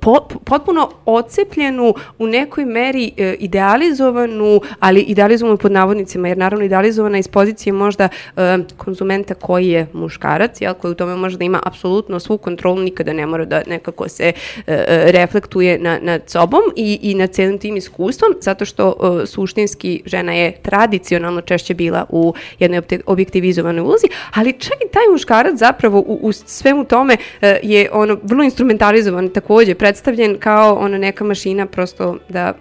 po, 0.00 0.28
potpuno 0.44 0.90
odcepljenu 1.04 1.94
u 2.18 2.26
nekoj 2.26 2.64
meri 2.64 3.12
e, 3.16 3.34
idealizovanu, 3.38 4.60
ali 4.80 5.00
idealizovanu 5.00 5.56
pod 5.56 5.72
navodnicima, 5.72 6.28
jer 6.28 6.38
naravno 6.38 6.64
idealizovana 6.64 7.18
iz 7.18 7.28
pozicije 7.28 7.72
možda 7.72 8.08
e, 8.36 8.58
konzumenta 8.76 9.34
koji 9.34 9.68
je 9.68 9.86
muškarac, 9.92 10.60
jel, 10.60 10.74
koji 10.74 10.92
u 10.92 10.94
tome 10.94 11.16
može 11.16 11.38
da 11.38 11.44
ima 11.44 11.60
apsolutno 11.64 12.20
svu 12.20 12.38
kontrolu, 12.38 12.80
nikada 12.80 13.12
ne 13.12 13.26
mora 13.26 13.44
da 13.44 13.62
nekako 13.66 14.08
se 14.08 14.24
e, 14.24 14.32
e, 14.66 15.12
reflektuje 15.12 15.78
na, 15.78 15.98
nad 16.02 16.22
sobom 16.30 16.62
i, 16.76 16.98
i 17.02 17.14
nad 17.14 17.30
celim 17.30 17.58
tim 17.58 17.76
iskustvom, 17.76 18.34
zato 18.40 18.64
što 18.64 18.94
e, 19.22 19.26
suštinski 19.26 20.02
žena 20.06 20.32
je 20.32 20.52
tradicionalno 20.62 21.40
češće 21.40 21.74
bila 21.74 22.06
u 22.08 22.34
jednoj 22.58 22.82
objektivizovanoj 23.06 23.80
ulozi, 23.80 24.06
ali 24.34 24.52
čak 24.52 24.72
i 24.88 24.92
taj 24.92 25.02
muškarac 25.12 25.58
zapravo 25.58 25.98
u, 25.98 26.18
u 26.22 26.32
svemu 26.32 26.84
tome 26.84 27.16
e, 27.40 27.60
je 27.62 27.88
ono 27.92 28.18
vrlo 28.22 28.44
instrumentalizovan 28.44 29.28
takođe, 29.28 29.74
predstavljen 29.74 30.38
kao 30.38 30.74
ona 30.74 30.98
neka 30.98 31.24
mašina 31.24 31.66
prosto 31.66 32.16
da 32.28 32.54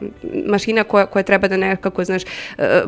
mašina 0.47 0.83
koja, 0.83 1.05
koja 1.05 1.23
treba 1.23 1.47
da 1.47 1.57
nekako 1.57 2.03
znaš 2.03 2.23
e, 2.23 2.27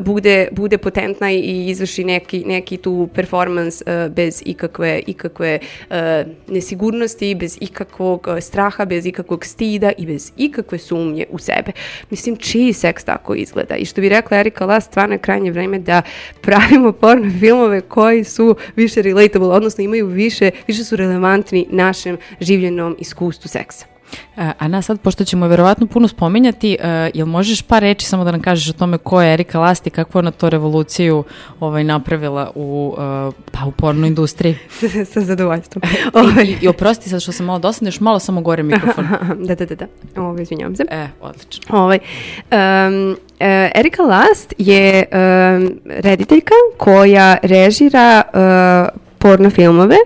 bude, 0.00 0.48
bude 0.52 0.78
potentna 0.78 1.32
i 1.32 1.68
izvrši 1.68 2.04
neki, 2.04 2.44
neki 2.46 2.76
tu 2.76 3.08
performans 3.14 3.82
e, 3.86 4.08
bez 4.08 4.42
ikakve, 4.44 5.02
ikakve 5.06 5.58
e, 5.90 6.24
nesigurnosti, 6.48 7.34
bez 7.34 7.58
ikakvog 7.60 8.28
straha, 8.40 8.84
bez 8.84 9.06
ikakvog 9.06 9.44
stida 9.44 9.92
i 9.98 10.06
bez 10.06 10.32
ikakve 10.36 10.78
sumnje 10.78 11.26
u 11.30 11.38
sebe. 11.38 11.72
Mislim, 12.10 12.36
čiji 12.36 12.72
seks 12.72 13.04
tako 13.04 13.34
izgleda? 13.34 13.76
I 13.76 13.84
što 13.84 14.00
bi 14.00 14.08
rekla 14.08 14.38
Erika 14.38 14.66
Last, 14.66 14.90
stvarno 14.90 15.14
je 15.14 15.18
krajnje 15.18 15.50
vreme 15.50 15.78
da 15.78 16.02
pravimo 16.40 16.92
porno 16.92 17.30
filmove 17.40 17.80
koji 17.80 18.24
su 18.24 18.56
više 18.76 19.02
relatable, 19.02 19.48
odnosno 19.48 19.84
imaju 19.84 20.06
više, 20.06 20.50
više 20.66 20.84
su 20.84 20.96
relevantni 20.96 21.66
našem 21.70 22.18
življenom 22.40 22.96
iskustvu 22.98 23.48
seksa. 23.48 23.95
E, 24.36 24.52
A 24.58 24.68
na 24.68 24.82
sad, 24.82 25.00
pošto 25.00 25.24
ćemo 25.24 25.44
je 25.44 25.48
verovatno 25.48 25.86
puno 25.86 26.08
spominjati, 26.08 26.76
e, 26.80 27.10
jel 27.14 27.26
možeš 27.26 27.62
par 27.62 27.82
reči 27.82 28.06
samo 28.06 28.24
da 28.24 28.30
nam 28.30 28.40
kažeš 28.42 28.70
o 28.70 28.78
tome 28.78 28.98
ko 28.98 29.22
je 29.22 29.32
Erika 29.32 29.60
Last 29.60 29.86
i 29.86 29.90
kakvu 29.90 30.18
ona 30.18 30.30
to 30.30 30.50
revoluciju 30.50 31.24
ovaj, 31.60 31.84
napravila 31.84 32.50
u, 32.54 32.94
e, 32.98 33.30
pa, 33.52 33.66
u 33.66 33.70
porno 33.70 34.06
industriji? 34.06 34.56
Sa 35.12 35.20
zadovoljstvom. 35.20 35.82
I, 35.84 36.18
Ovaj, 36.18 36.44
i, 36.44 36.56
I 36.60 36.68
oprosti 36.68 37.10
sad 37.10 37.22
što 37.22 37.32
sam 37.32 37.46
malo 37.46 37.58
dosadna, 37.58 37.88
još 37.88 38.00
malo 38.00 38.18
samo 38.18 38.40
gore 38.40 38.62
mikrofon. 38.62 39.06
da, 39.46 39.54
da, 39.54 39.66
da, 39.66 39.74
da. 39.74 39.86
Ovo, 40.16 40.38
izvinjavam 40.38 40.76
se. 40.76 40.84
E, 40.90 41.08
odlično. 41.20 41.78
Ovaj, 41.78 41.98
um, 42.52 43.16
e, 43.40 43.70
Erika 43.74 44.02
Last 44.02 44.54
je 44.58 45.04
um, 45.12 45.80
rediteljka 45.86 46.54
koja 46.78 47.36
režira 47.42 48.22
uh, 48.92 49.05
porno 49.26 49.50
filmove, 49.50 49.96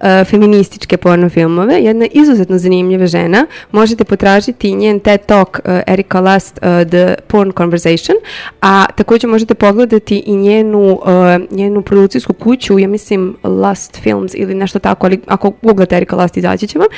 uh, 0.00 0.06
feminističke 0.24 0.96
porno 0.96 1.28
filmove, 1.28 1.74
jedna 1.80 2.06
izuzetno 2.12 2.58
zanimljiva 2.58 3.06
žena. 3.06 3.46
Možete 3.72 4.04
potražiti 4.04 4.74
njen 4.74 5.00
TED 5.00 5.20
Talk 5.26 5.60
uh, 5.64 5.80
Erika 5.86 6.20
Last 6.20 6.58
uh, 6.62 6.88
The 6.88 7.14
Porn 7.26 7.52
Conversation, 7.52 8.16
a 8.60 8.86
takođe 8.96 9.26
možete 9.26 9.54
pogledati 9.54 10.22
i 10.26 10.36
njenu, 10.36 11.00
njenu 11.50 11.82
produkcijsku 11.82 12.32
kuću, 12.32 12.78
ja 12.78 12.88
mislim 12.88 13.36
Last 13.44 13.96
Films 14.02 14.32
ili 14.34 14.54
nešto 14.54 14.78
tako, 14.78 15.06
ali 15.06 15.20
ako 15.26 15.52
googlate 15.62 15.96
Erika 15.96 16.16
Last 16.16 16.36
izaći 16.36 16.66
će 16.66 16.78
vam. 16.78 16.88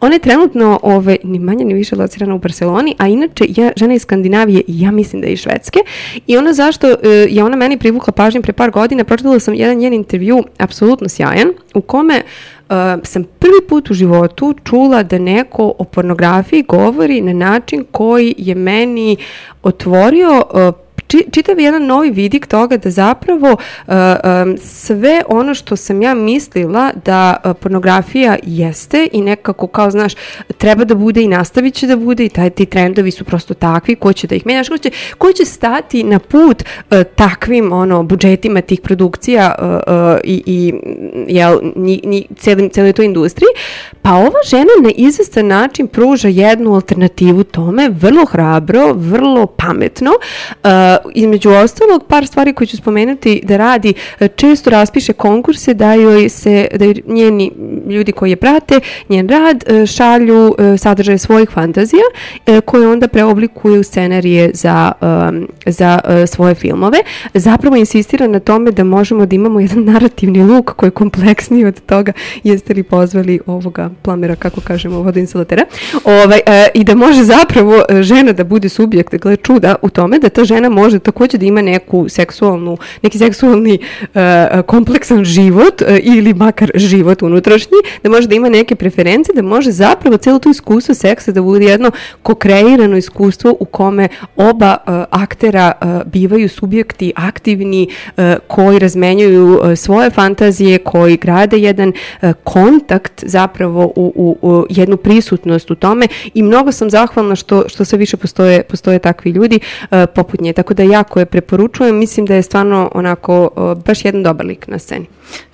Ona 0.00 0.14
je 0.14 0.18
trenutno 0.18 0.80
ove, 0.82 1.16
ni 1.24 1.38
manje 1.38 1.64
ni 1.64 1.74
više 1.74 1.96
locirana 1.96 2.34
u 2.34 2.38
Barceloni, 2.38 2.94
a 2.98 3.08
inače 3.08 3.44
je 3.48 3.72
žena 3.76 3.94
iz 3.94 4.02
Skandinavije 4.02 4.62
ja 4.66 4.90
mislim 4.90 5.22
da 5.22 5.28
je 5.28 5.32
iz 5.32 5.38
Švedske. 5.38 5.80
I 6.26 6.36
ono 6.36 6.52
zašto 6.52 6.86
je 7.28 7.44
ona 7.44 7.56
meni 7.56 7.78
privukla 7.78 8.12
pažnju 8.12 8.42
pre 8.42 8.52
par 8.52 8.70
godina, 8.70 9.04
pročitala 9.04 9.38
sam 9.38 9.54
jedan 9.54 9.76
njen 9.76 9.92
intervju, 9.92 10.44
apsolutno 10.58 11.08
sjajan, 11.08 11.31
u 11.74 11.80
kome 11.80 12.22
uh, 12.68 12.74
sam 13.02 13.24
prvi 13.38 13.66
put 13.68 13.90
u 13.90 13.94
životu 13.94 14.54
čula 14.64 15.02
da 15.02 15.18
neko 15.18 15.72
o 15.78 15.84
pornografiji 15.84 16.62
govori 16.62 17.20
na 17.20 17.32
način 17.32 17.84
koji 17.90 18.34
je 18.38 18.54
meni 18.54 19.16
otvorio 19.62 20.42
uh, 20.50 20.74
či- 21.12 21.30
čitav 21.30 21.60
jedan 21.60 21.86
novi 21.86 22.10
vidik 22.10 22.46
toga 22.46 22.76
da 22.76 22.90
zapravo 22.90 23.52
uh, 23.52 23.94
um, 23.94 24.58
sve 24.58 25.22
ono 25.28 25.54
što 25.54 25.76
sam 25.76 26.02
ja 26.02 26.14
mislila 26.14 26.90
da 27.04 27.36
uh, 27.44 27.52
pornografija 27.60 28.36
jeste 28.42 29.08
i 29.12 29.20
nekako 29.22 29.66
kao 29.66 29.90
znaš 29.90 30.12
treba 30.58 30.84
da 30.84 30.94
bude 30.94 31.22
i 31.22 31.28
nastavit 31.28 31.74
će 31.74 31.86
da 31.86 31.96
bude 31.96 32.24
i 32.24 32.28
taj, 32.28 32.50
ti 32.50 32.66
trendovi 32.66 33.10
su 33.10 33.24
prosto 33.24 33.54
takvi 33.54 33.94
ko 33.94 34.12
će 34.12 34.26
da 34.26 34.34
ih 34.34 34.46
menjaš, 34.46 34.68
ko 34.68 34.78
će, 34.78 34.90
ko 35.18 35.32
će 35.32 35.44
stati 35.44 36.04
na 36.04 36.18
put 36.18 36.62
uh, 36.62 37.02
takvim 37.14 37.72
ono 37.72 38.02
budžetima 38.02 38.60
tih 38.60 38.80
produkcija 38.80 39.54
uh, 39.58 39.66
uh, 39.66 40.20
i, 40.24 40.42
i 40.46 40.74
jel, 41.28 41.58
ni, 41.76 42.00
ni, 42.04 42.26
celim, 42.38 42.70
celoj 42.70 42.92
toj 42.92 43.04
industriji. 43.04 43.48
Pa 44.02 44.14
ova 44.14 44.40
žena 44.50 44.70
na 44.82 44.90
izvestan 44.96 45.46
način 45.46 45.86
pruža 45.86 46.28
jednu 46.28 46.74
alternativu 46.74 47.44
tome, 47.44 47.88
vrlo 48.00 48.24
hrabro, 48.24 48.92
vrlo 48.92 49.46
pametno 49.46 50.10
uh, 50.10 50.70
između 51.14 51.50
ostalog, 51.50 52.04
par 52.08 52.26
stvari 52.26 52.52
koje 52.52 52.66
ću 52.66 52.76
spomenuti 52.76 53.40
da 53.44 53.56
radi, 53.56 53.94
e, 54.20 54.28
često 54.28 54.70
raspiše 54.70 55.12
konkurse 55.12 55.74
da 55.74 55.94
joj 55.94 56.28
se, 56.28 56.68
da 56.74 56.84
joj 56.84 56.94
njeni 57.06 57.52
ljudi 57.86 58.12
koji 58.12 58.30
je 58.30 58.36
prate, 58.36 58.80
njen 59.08 59.28
rad, 59.28 59.64
e, 59.66 59.86
šalju 59.86 60.54
e, 60.58 60.78
sadržaje 60.78 61.18
svojih 61.18 61.50
fantazija 61.50 62.02
koje 62.64 62.88
onda 62.88 63.08
preoblikuje 63.08 63.78
u 63.78 63.82
scenarije 63.82 64.50
za, 64.54 64.92
za 65.66 66.00
svoje 66.26 66.54
filmove. 66.54 66.98
Zapravo 67.34 67.76
insistira 67.76 68.26
na 68.26 68.40
tome 68.40 68.70
da 68.70 68.84
možemo 68.84 69.26
da 69.26 69.34
imamo 69.34 69.60
jedan 69.60 69.84
narativni 69.84 70.42
luk 70.42 70.72
koji 70.76 70.88
je 70.88 70.90
kompleksniji 70.90 71.64
od 71.64 71.80
toga 71.80 72.12
jeste 72.44 72.74
li 72.74 72.82
pozvali 72.82 73.40
ovoga 73.46 73.90
plamera, 74.02 74.36
kako 74.36 74.60
kažemo, 74.60 75.00
vodoinstalatera, 75.00 75.64
ovaj, 76.04 76.40
i 76.74 76.84
da 76.84 76.94
može 76.94 77.22
zapravo 77.22 77.82
žena 78.00 78.32
da 78.32 78.44
bude 78.44 78.68
subjekt, 78.68 79.14
gle 79.14 79.36
čuda 79.36 79.74
u 79.82 79.88
tome, 79.88 80.18
da 80.18 80.28
ta 80.28 80.44
žena 80.44 80.68
može 80.68 80.91
takođe 80.98 81.38
da 81.38 81.46
ima 81.46 81.62
neku 81.62 82.08
seksualnu, 82.08 82.76
neki 83.02 83.18
seksualni 83.18 83.78
e, 84.14 84.62
kompleksan 84.66 85.24
život 85.24 85.82
e, 85.82 85.98
ili 86.02 86.34
makar 86.34 86.70
život 86.74 87.22
unutrašnji, 87.22 87.76
da 88.02 88.10
može 88.10 88.28
da 88.28 88.34
ima 88.34 88.48
neke 88.48 88.74
preferencije, 88.74 89.34
da 89.34 89.42
može 89.42 89.70
zapravo 89.70 90.16
celo 90.16 90.38
to 90.38 90.50
iskustvo 90.50 90.94
seksa 90.94 91.32
da 91.32 91.42
bude 91.42 91.66
jedno 91.66 91.90
kokreirano 92.22 92.96
iskustvo 92.96 93.56
u 93.60 93.64
kome 93.64 94.08
oba 94.36 94.76
e, 94.76 95.04
aktera 95.10 95.72
e, 95.72 95.86
bivaju 96.04 96.48
subjekti 96.48 97.12
aktivni 97.16 97.88
e, 98.16 98.36
koji 98.46 98.78
razmenjuju 98.78 99.60
e, 99.64 99.76
svoje 99.76 100.10
fantazije, 100.10 100.78
koji 100.78 101.16
grade 101.16 101.58
jedan 101.58 101.92
e, 102.22 102.32
kontakt 102.44 103.24
zapravo 103.26 103.92
u, 103.96 104.12
u, 104.16 104.36
u 104.42 104.66
jednu 104.70 104.96
prisutnost 104.96 105.70
u 105.70 105.74
tome 105.74 106.06
i 106.34 106.42
mnogo 106.42 106.72
sam 106.72 106.90
zahvalna 106.90 107.36
što, 107.36 107.68
što 107.68 107.84
sve 107.84 107.98
više 107.98 108.16
postoje, 108.16 108.62
postoje 108.62 108.98
takvi 108.98 109.30
ljudi 109.30 109.60
e, 109.90 110.06
poput 110.06 110.40
nje. 110.40 110.52
Tako 110.52 110.71
da 110.74 110.82
jako 110.82 111.18
je 111.18 111.26
preporučujem, 111.26 111.98
mislim 111.98 112.26
da 112.26 112.34
je 112.34 112.42
stvarno 112.42 112.90
onako 112.94 113.50
e, 113.56 113.82
baš 113.86 114.04
jedan 114.04 114.22
dobar 114.22 114.46
lik 114.46 114.68
na 114.68 114.78
sceni. 114.78 115.06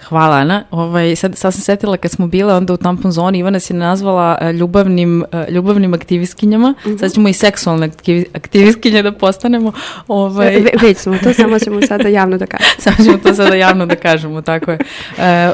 Hvala 0.08 0.36
Ana. 0.36 0.64
Ovaj, 0.70 1.16
sad, 1.16 1.36
sad 1.36 1.54
sam 1.54 1.62
setila 1.62 1.96
kad 1.96 2.10
smo 2.10 2.26
bile 2.26 2.54
onda 2.54 2.72
u 2.72 2.76
tampon 2.76 3.12
zoni, 3.12 3.38
Ivana 3.38 3.60
se 3.60 3.74
nazvala 3.74 4.38
e, 4.40 4.52
ljubavnim, 4.52 5.24
e, 5.32 5.46
ljubavnim 5.50 5.94
aktivistkinjama. 5.94 6.74
Sad 6.98 7.12
ćemo 7.12 7.28
i 7.28 7.32
seksualne 7.32 7.86
aktivi, 7.86 8.24
aktivistkinje 8.34 9.02
da 9.02 9.12
postanemo. 9.12 9.72
Ovaj, 10.08 10.60
Ve, 10.60 10.70
već 10.82 10.98
smo, 10.98 11.18
to 11.22 11.34
samo 11.34 11.58
ćemo 11.58 11.82
sada 11.82 12.08
javno 12.08 12.38
da 12.38 12.46
kažemo. 12.46 12.70
Samo 12.84 12.96
ćemo 13.04 13.18
to 13.18 13.34
sada 13.34 13.54
javno 13.54 13.86
da 13.86 13.96
kažemo, 13.96 14.42
tako 14.42 14.70
je. 14.70 14.78
E, 15.18 15.52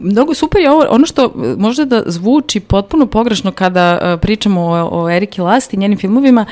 mnogo 0.00 0.34
super 0.34 0.60
je 0.60 0.70
ovo, 0.70 0.86
ono 0.90 1.06
što 1.06 1.32
može 1.58 1.84
da 1.84 2.02
zvuči 2.06 2.60
potpuno 2.60 3.06
pogrešno 3.06 3.52
kada 3.52 4.18
pričamo 4.22 4.60
o, 4.60 5.02
o 5.02 5.10
Eriki 5.10 5.40
Last 5.40 5.74
i 5.74 5.76
njenim 5.76 5.98
filmovima, 5.98 6.46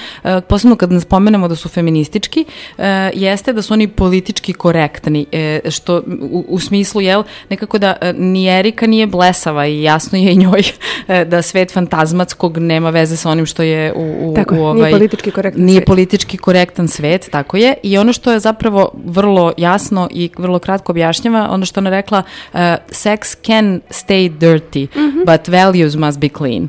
posebno 0.48 0.76
kad 0.76 0.92
nas 0.92 1.02
spomenemo 1.02 1.48
da 1.48 1.56
su 1.56 1.68
feministički, 1.68 2.44
e, 2.78 3.10
jeste 3.14 3.52
da 3.52 3.62
su 3.62 3.72
oni 3.74 3.88
politički 3.88 4.52
korektni, 4.52 5.26
e, 5.32 5.60
što 5.70 6.02
u, 6.22 6.44
u 6.48 6.58
smislu, 6.58 7.00
jel, 7.00 7.22
nekako 7.50 7.78
da 7.78 7.96
e, 8.00 8.12
ni 8.12 8.48
Erika 8.48 8.86
nije 8.86 9.06
blesava 9.06 9.66
i 9.66 9.82
jasno 9.82 10.18
je 10.18 10.32
i 10.32 10.36
njoj 10.36 10.62
e, 11.08 11.24
da 11.24 11.42
svet 11.42 11.72
fantazmatskog 11.72 12.58
nema 12.58 12.90
veze 12.90 13.16
sa 13.16 13.30
onim 13.30 13.46
što 13.46 13.62
je 13.62 13.92
u, 13.92 14.30
u, 14.30 14.34
Tako 14.34 14.54
u 14.54 14.58
nije 14.58 14.66
ovaj, 14.70 14.90
politički 14.90 15.30
korektan 15.30 15.64
nije 15.64 15.76
svet. 15.78 15.86
politički 15.86 16.36
korektan 16.36 16.88
svet, 16.88 17.28
tako 17.32 17.56
je. 17.56 17.74
I 17.82 17.98
ono 17.98 18.12
što 18.12 18.32
je 18.32 18.38
zapravo 18.40 18.90
vrlo 19.04 19.52
jasno 19.56 20.08
i 20.10 20.30
vrlo 20.38 20.58
kratko 20.58 20.92
objašnjava, 20.92 21.48
ono 21.50 21.66
što 21.66 21.80
ona 21.80 21.90
rekla, 21.90 22.18
uh, 22.52 22.58
sex 22.88 23.36
can 23.46 23.80
stay 23.90 24.38
dirty, 24.38 24.86
Mhm. 24.96 25.18
but 25.18 25.48
values 25.48 25.94
must 25.96 26.18
be 26.18 26.28
clean. 26.28 26.68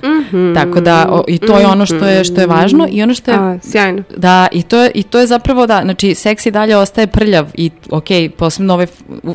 Tako 0.56 0.82
da, 0.82 1.08
o, 1.12 1.24
i 1.28 1.38
to 1.38 1.60
je 1.60 1.67
ono 1.67 1.86
što 1.86 2.06
je, 2.08 2.24
što 2.24 2.41
je 2.41 2.48
važno 2.48 2.88
i 2.91 3.04
ono 3.04 3.13
što 3.13 3.32
je... 3.32 3.38
A, 3.38 3.58
sjajno. 3.63 4.04
Da, 4.17 4.48
i 4.52 4.63
to, 4.63 4.78
je, 4.82 4.91
i 4.94 5.04
to 5.04 5.20
je 5.20 5.28
zapravo 5.28 5.67
da, 5.72 5.82
znači, 5.84 6.16
seks 6.16 6.46
i 6.46 6.52
dalje 6.52 6.78
ostaje 6.78 7.08
prljav 7.08 7.48
i, 7.54 7.72
ok, 7.90 8.10
posebno 8.38 8.74
ovaj 8.74 8.88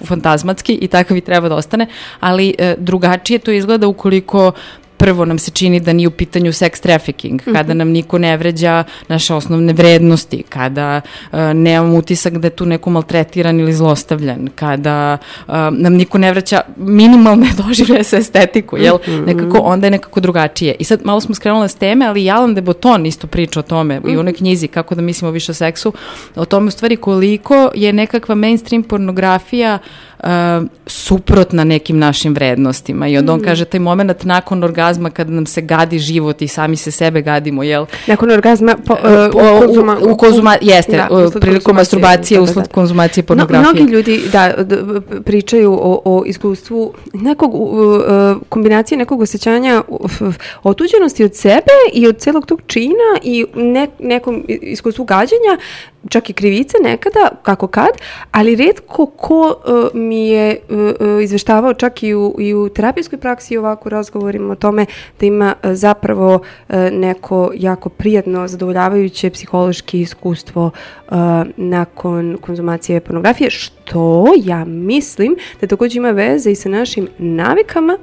fantazmatski 0.05 0.75
i 0.75 0.89
takav 0.89 1.17
i 1.17 1.21
treba 1.21 1.49
da 1.49 1.57
ostane, 1.57 1.87
ali 2.21 2.55
e, 2.59 2.75
drugačije 2.79 3.39
to 3.39 3.51
izgleda 3.51 3.89
ukoliko 3.89 4.53
prvo 4.97 5.25
nam 5.25 5.39
se 5.39 5.51
čini 5.51 5.81
da 5.81 5.93
nije 5.93 6.09
u 6.09 6.11
pitanju 6.11 6.53
sex 6.53 6.83
trafficking, 6.83 7.43
kada 7.53 7.75
nam 7.75 7.89
niko 7.89 8.19
ne 8.19 8.37
vređa 8.37 8.85
naše 9.09 9.35
osnovne 9.35 9.73
vrednosti, 9.73 10.43
kada 10.49 11.01
uh, 11.33 11.39
nemamo 11.55 11.97
utisak 11.97 12.39
da 12.39 12.47
je 12.47 12.57
tu 12.57 12.67
neko 12.67 12.91
maltretiran 12.91 13.61
ili 13.61 13.73
zlostavljan, 13.73 14.49
kada 14.55 15.19
uh, 15.47 15.55
nam 15.73 15.95
niko 15.95 16.19
ne 16.19 16.33
vraća 16.33 16.61
minimalne 16.77 17.47
doživljaje 17.67 18.05
sa 18.05 18.17
estetiku, 18.17 18.77
jel? 18.77 18.99
Nekako, 19.27 19.59
onda 19.59 19.87
je 19.87 19.91
nekako 19.91 20.21
drugačije. 20.21 20.77
I 20.79 20.85
sad 20.85 21.01
malo 21.05 21.21
smo 21.21 21.35
skrenule 21.35 21.69
s 21.69 21.75
teme, 21.75 22.07
ali 22.07 22.25
Jalan 22.25 22.55
de 22.55 22.61
Botton 22.61 23.07
isto 23.07 23.27
priča 23.27 23.61
o 23.61 23.63
tome 23.63 24.01
i 24.09 24.17
u 24.17 24.21
onoj 24.21 24.33
knjizi 24.33 24.69
kako 24.69 24.95
da 24.95 25.03
mislimo 25.03 25.31
više 25.31 25.53
o 25.53 25.55
seksu, 25.55 25.93
o 26.37 26.45
tome 26.45 26.69
u 26.69 26.71
stvari 26.71 26.97
koliko 26.97 27.71
je 27.75 27.93
nekakva 27.93 28.35
mainstream 28.35 28.83
pornografija 28.83 29.79
uh, 30.16 30.16
suprotna 30.87 31.65
nekim 31.65 31.99
našim 31.99 32.35
vrednostima 32.35 33.09
i 33.09 33.19
onda 33.19 33.33
on 33.33 33.41
kaže 33.41 33.65
taj 33.65 33.81
moment 33.81 34.25
nakon 34.25 34.65
orgazma 34.65 35.11
kada 35.11 35.31
nam 35.31 35.47
se 35.47 35.61
gadi 35.61 35.99
život 35.99 36.43
i 36.43 36.49
sami 36.49 36.77
se 36.77 36.91
sebe 36.91 37.23
gadimo, 37.23 37.63
jel? 37.63 37.87
Nakon 38.07 38.31
orgazma, 38.31 38.77
po, 38.77 38.95
e, 38.95 39.31
Po- 39.33 39.39
u 39.39 39.61
konzuma, 39.61 39.99
u, 39.99 40.11
u 40.11 40.17
konzuma, 40.17 40.57
jeste, 40.61 40.97
Da, 40.99 41.09
usled 41.11 41.41
prilikom 41.41 41.43
konzumacije, 41.67 41.75
masturbacije, 41.75 42.37
da, 42.37 42.39
da, 42.39 42.45
usled 42.45 42.65
da. 42.65 42.71
konzumacije 42.71 43.23
No, 43.23 43.27
pornografije. 43.27 43.73
mnogi 43.73 43.93
ljudi 43.93 44.21
da, 44.33 44.55
pričaju 45.21 45.73
o, 45.73 46.03
o 46.07 46.23
iskustvu 46.27 46.93
nekog 47.15 47.55
u- 47.55 47.59
u, 47.59 47.95
e, 47.95 48.35
kombinacije 48.49 48.99
nekog 48.99 49.21
osjećanja 49.21 49.83
otuđenosti 50.63 51.25
od 51.25 51.35
sebe 51.35 51.63
i 51.93 52.07
od 52.09 52.17
celog 52.19 52.47
tog 52.47 52.61
čina 52.67 52.93
i 53.23 53.47
ne, 53.55 53.89
nekom 53.99 54.45
iskustvu 54.49 55.05
gađanja, 55.05 55.59
čak 56.09 56.31
i 56.31 56.35
krivice 56.35 56.77
nekada, 56.83 57.29
kako 57.43 57.67
kad, 57.67 57.89
ali 58.31 58.55
redko 58.57 59.07
ko 59.07 59.55
e, 59.95 59.99
mi 60.09 60.29
je 60.29 60.51
e, 60.51 60.57
e, 61.01 61.23
izveštavao 61.23 61.75
čak 61.75 62.03
i 62.03 62.15
u, 62.15 62.37
i 62.39 62.55
u 62.55 62.69
terapijskoj 62.69 63.19
praksi 63.19 63.55
i 63.55 63.59
ovako 63.59 63.89
razgovorima 63.89 64.53
o 64.53 64.57
tome 64.57 64.87
da 65.21 65.27
ima 65.27 65.55
e, 65.63 65.75
zapravo 65.75 66.41
neko 66.93 67.51
jako 67.55 67.89
prijatno, 67.89 68.49
zadovoljavajuće 68.49 69.31
psihološki 69.31 70.01
iskustvo 70.01 70.71
nakon 71.57 72.39
konzumacije 72.41 73.01
pornografije, 73.01 73.51
što 73.51 74.27
ja 74.45 74.65
mislim 74.65 75.37
da 75.61 75.67
također 75.67 75.97
ima 75.97 76.11
veze 76.11 76.51
i 76.51 76.55
sa 76.55 76.69
našim 76.69 77.09
navikama 77.19 77.99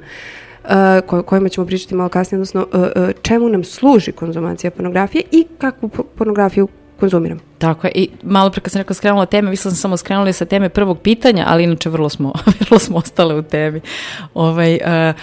uh, 0.64 0.70
ko- 1.06 1.22
kojima 1.22 1.48
ćemo 1.48 1.66
pričati 1.66 1.94
malo 1.94 2.08
kasnije, 2.08 2.36
odnosno 2.36 2.66
uh, 2.72 2.80
uh, 2.80 3.10
čemu 3.22 3.48
nam 3.48 3.64
služi 3.64 4.12
konzumacija 4.12 4.70
pornografije 4.70 5.24
i 5.30 5.46
kakvu 5.58 5.88
po- 5.88 6.02
pornografiju 6.02 6.68
konzumiramo. 7.00 7.40
Tako 7.58 7.86
je, 7.86 7.92
i 7.94 8.10
malo 8.22 8.50
pre 8.50 8.60
kad 8.60 8.72
sam 8.72 8.80
rekla 8.80 8.94
skrenula 8.94 9.26
teme, 9.26 9.50
mislila 9.50 9.70
sam 9.70 9.76
samo 9.76 9.96
skrenula 9.96 10.32
sa 10.32 10.44
teme 10.44 10.68
prvog 10.68 11.00
pitanja, 11.00 11.44
ali 11.48 11.64
inače 11.64 11.90
vrlo 11.90 12.08
smo, 12.08 12.32
vrlo 12.60 12.78
smo 12.78 12.96
ostale 12.96 13.34
u 13.34 13.42
temi. 13.42 13.80
Ovaj, 14.34 14.74
e, 14.74 15.14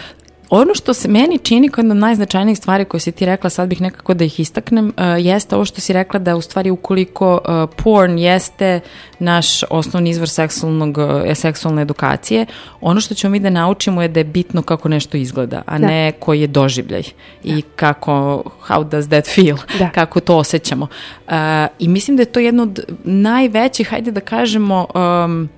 ono 0.54 0.76
što 0.76 0.94
se 0.94 1.08
meni 1.08 1.38
čini 1.38 1.70
kao 1.70 1.82
jedna 1.82 1.94
od 1.94 2.00
najznačajnijih 2.00 2.58
stvari 2.58 2.86
koje 2.86 3.02
si 3.02 3.12
ti 3.12 3.26
rekla, 3.26 3.50
sad 3.50 3.70
bih 3.70 3.82
nekako 3.82 4.14
da 4.14 4.24
ih 4.24 4.40
istaknem, 4.40 4.94
e, 4.98 5.04
jeste 5.06 5.56
ovo 5.56 5.66
što 5.66 5.82
si 5.82 5.94
rekla 5.94 6.20
da 6.20 6.36
u 6.36 6.42
stvari 6.42 6.72
ukoliko 6.72 7.40
e, 7.46 7.76
porn 7.84 8.18
jeste 8.18 8.80
naš 9.20 9.64
osnovni 9.70 10.10
izvor 10.10 10.30
seksualnog, 10.30 10.98
e, 11.26 11.36
seksualne 11.36 11.82
edukacije, 11.82 12.46
ono 12.82 13.02
što 13.02 13.16
ćemo 13.16 13.32
mi 13.32 13.40
da 13.40 13.50
naučimo 13.50 14.02
je 14.02 14.08
da 14.08 14.20
je 14.20 14.24
bitno 14.24 14.62
kako 14.62 14.90
nešto 14.90 15.18
izgleda, 15.18 15.62
a 15.66 15.80
Da. 15.80 15.88
ne 15.88 16.12
koji 16.12 16.42
je 16.42 16.48
doživljaj 16.48 17.04
i 17.44 17.62
kako, 17.76 18.44
how 18.68 18.84
does 18.90 19.06
that 19.08 19.28
feel, 19.36 19.58
Da. 19.80 19.90
kako 19.90 20.20
to 20.20 20.38
osjećamo. 20.38 20.88
Uh, 21.28 21.34
I 21.80 21.88
mislim 21.88 22.18
da 22.18 22.22
je 22.22 22.32
to 22.32 22.40
jedno 22.40 22.64
od 22.64 22.80
najvećih, 23.04 23.90
hajde 23.90 24.12
da 24.12 24.20
kažemo, 24.22 24.88
um, 25.26 25.50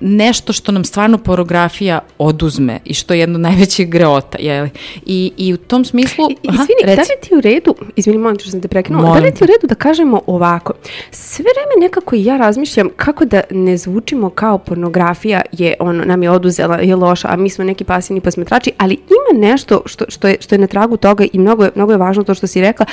nešto 0.00 0.52
što 0.52 0.72
nam 0.72 0.84
stvarno 0.84 1.18
pornografija 1.18 2.00
oduzme 2.18 2.80
i 2.84 2.94
što 2.94 3.14
je 3.14 3.20
jedno 3.20 3.34
od 3.34 3.40
najvećih 3.40 3.88
greota, 3.90 4.38
jeli? 4.40 4.70
I, 5.06 5.32
I 5.36 5.54
u 5.54 5.56
tom 5.56 5.84
smislu... 5.84 6.30
I, 6.30 6.36
izvini, 6.42 6.96
da 6.96 7.02
li 7.02 7.20
ti 7.22 7.34
u 7.34 7.40
redu, 7.40 7.74
izvini, 7.96 8.18
molim 8.18 8.38
što 8.38 8.50
sam 8.50 8.60
te 8.60 8.68
prekinula, 8.68 9.14
da 9.14 9.20
li 9.20 9.34
ti 9.34 9.44
u 9.44 9.46
redu 9.46 9.66
da 9.66 9.74
kažemo 9.74 10.20
ovako, 10.26 10.72
sve 11.10 11.42
vreme 11.42 11.86
nekako 11.86 12.16
i 12.16 12.24
ja 12.24 12.36
razmišljam 12.36 12.88
kako 12.96 13.24
da 13.24 13.40
ne 13.50 13.76
zvučimo 13.76 14.30
kao 14.30 14.58
pornografija 14.58 15.42
je 15.52 15.74
ono, 15.80 16.04
nam 16.04 16.22
je 16.22 16.30
oduzela, 16.30 16.76
je 16.76 16.96
loša, 16.96 17.28
a 17.30 17.36
mi 17.36 17.50
smo 17.50 17.64
neki 17.64 17.84
pasivni 17.84 18.20
posmetrači, 18.20 18.72
ali 18.78 18.94
ima 18.94 19.46
nešto 19.46 19.82
što, 19.86 20.04
što, 20.08 20.28
je, 20.28 20.36
što 20.40 20.54
je 20.54 20.58
na 20.58 20.66
tragu 20.66 20.96
toga 20.96 21.24
i 21.32 21.38
mnogo 21.38 21.64
je, 21.64 21.70
mnogo 21.74 21.92
je 21.92 21.98
važno 21.98 22.24
to 22.24 22.34
što 22.34 22.46
si 22.46 22.60
rekla. 22.60 22.86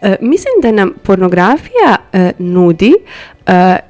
E, 0.00 0.16
mislim 0.20 0.52
da 0.62 0.72
nam 0.72 0.92
pornografija 1.02 1.96
e, 2.12 2.32
nudi 2.38 2.92
e, 2.94 3.33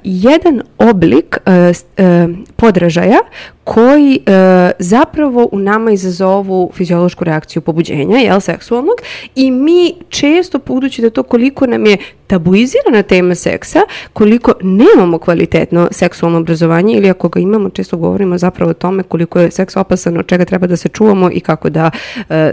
jedan 0.03 0.61
oblik 0.77 1.37
e, 1.45 1.51
e, 1.97 2.27
podražaja 2.55 3.19
koji 3.63 4.19
e, 4.25 4.71
zapravo 4.79 5.49
u 5.51 5.59
nama 5.59 5.91
izazovu 5.91 6.71
fiziološku 6.73 7.23
reakciju 7.23 7.61
pobuđenja, 7.61 8.17
jel, 8.17 8.39
seksualnog, 8.39 8.95
i 9.35 9.51
mi 9.51 9.93
često, 10.09 10.59
budući 10.65 11.01
da 11.01 11.09
to 11.09 11.23
koliko 11.23 11.67
nam 11.67 11.85
je 11.85 11.97
tabuizirana 12.27 13.03
tema 13.03 13.35
seksa, 13.35 13.79
koliko 14.13 14.53
nemamo 14.61 15.17
kvalitetno 15.17 15.87
seksualno 15.91 16.37
obrazovanje 16.37 16.95
ili 16.95 17.09
ako 17.09 17.29
ga 17.29 17.39
imamo, 17.39 17.69
često 17.69 17.97
govorimo 17.97 18.37
zapravo 18.37 18.71
o 18.71 18.73
tome 18.73 19.03
koliko 19.03 19.39
je 19.39 19.51
seks 19.51 19.77
opasan, 19.77 20.17
od 20.17 20.27
čega 20.27 20.45
treba 20.45 20.67
da 20.67 20.77
se 20.77 20.89
čuvamo 20.89 21.29
i 21.31 21.39
kako 21.39 21.69
da 21.69 21.91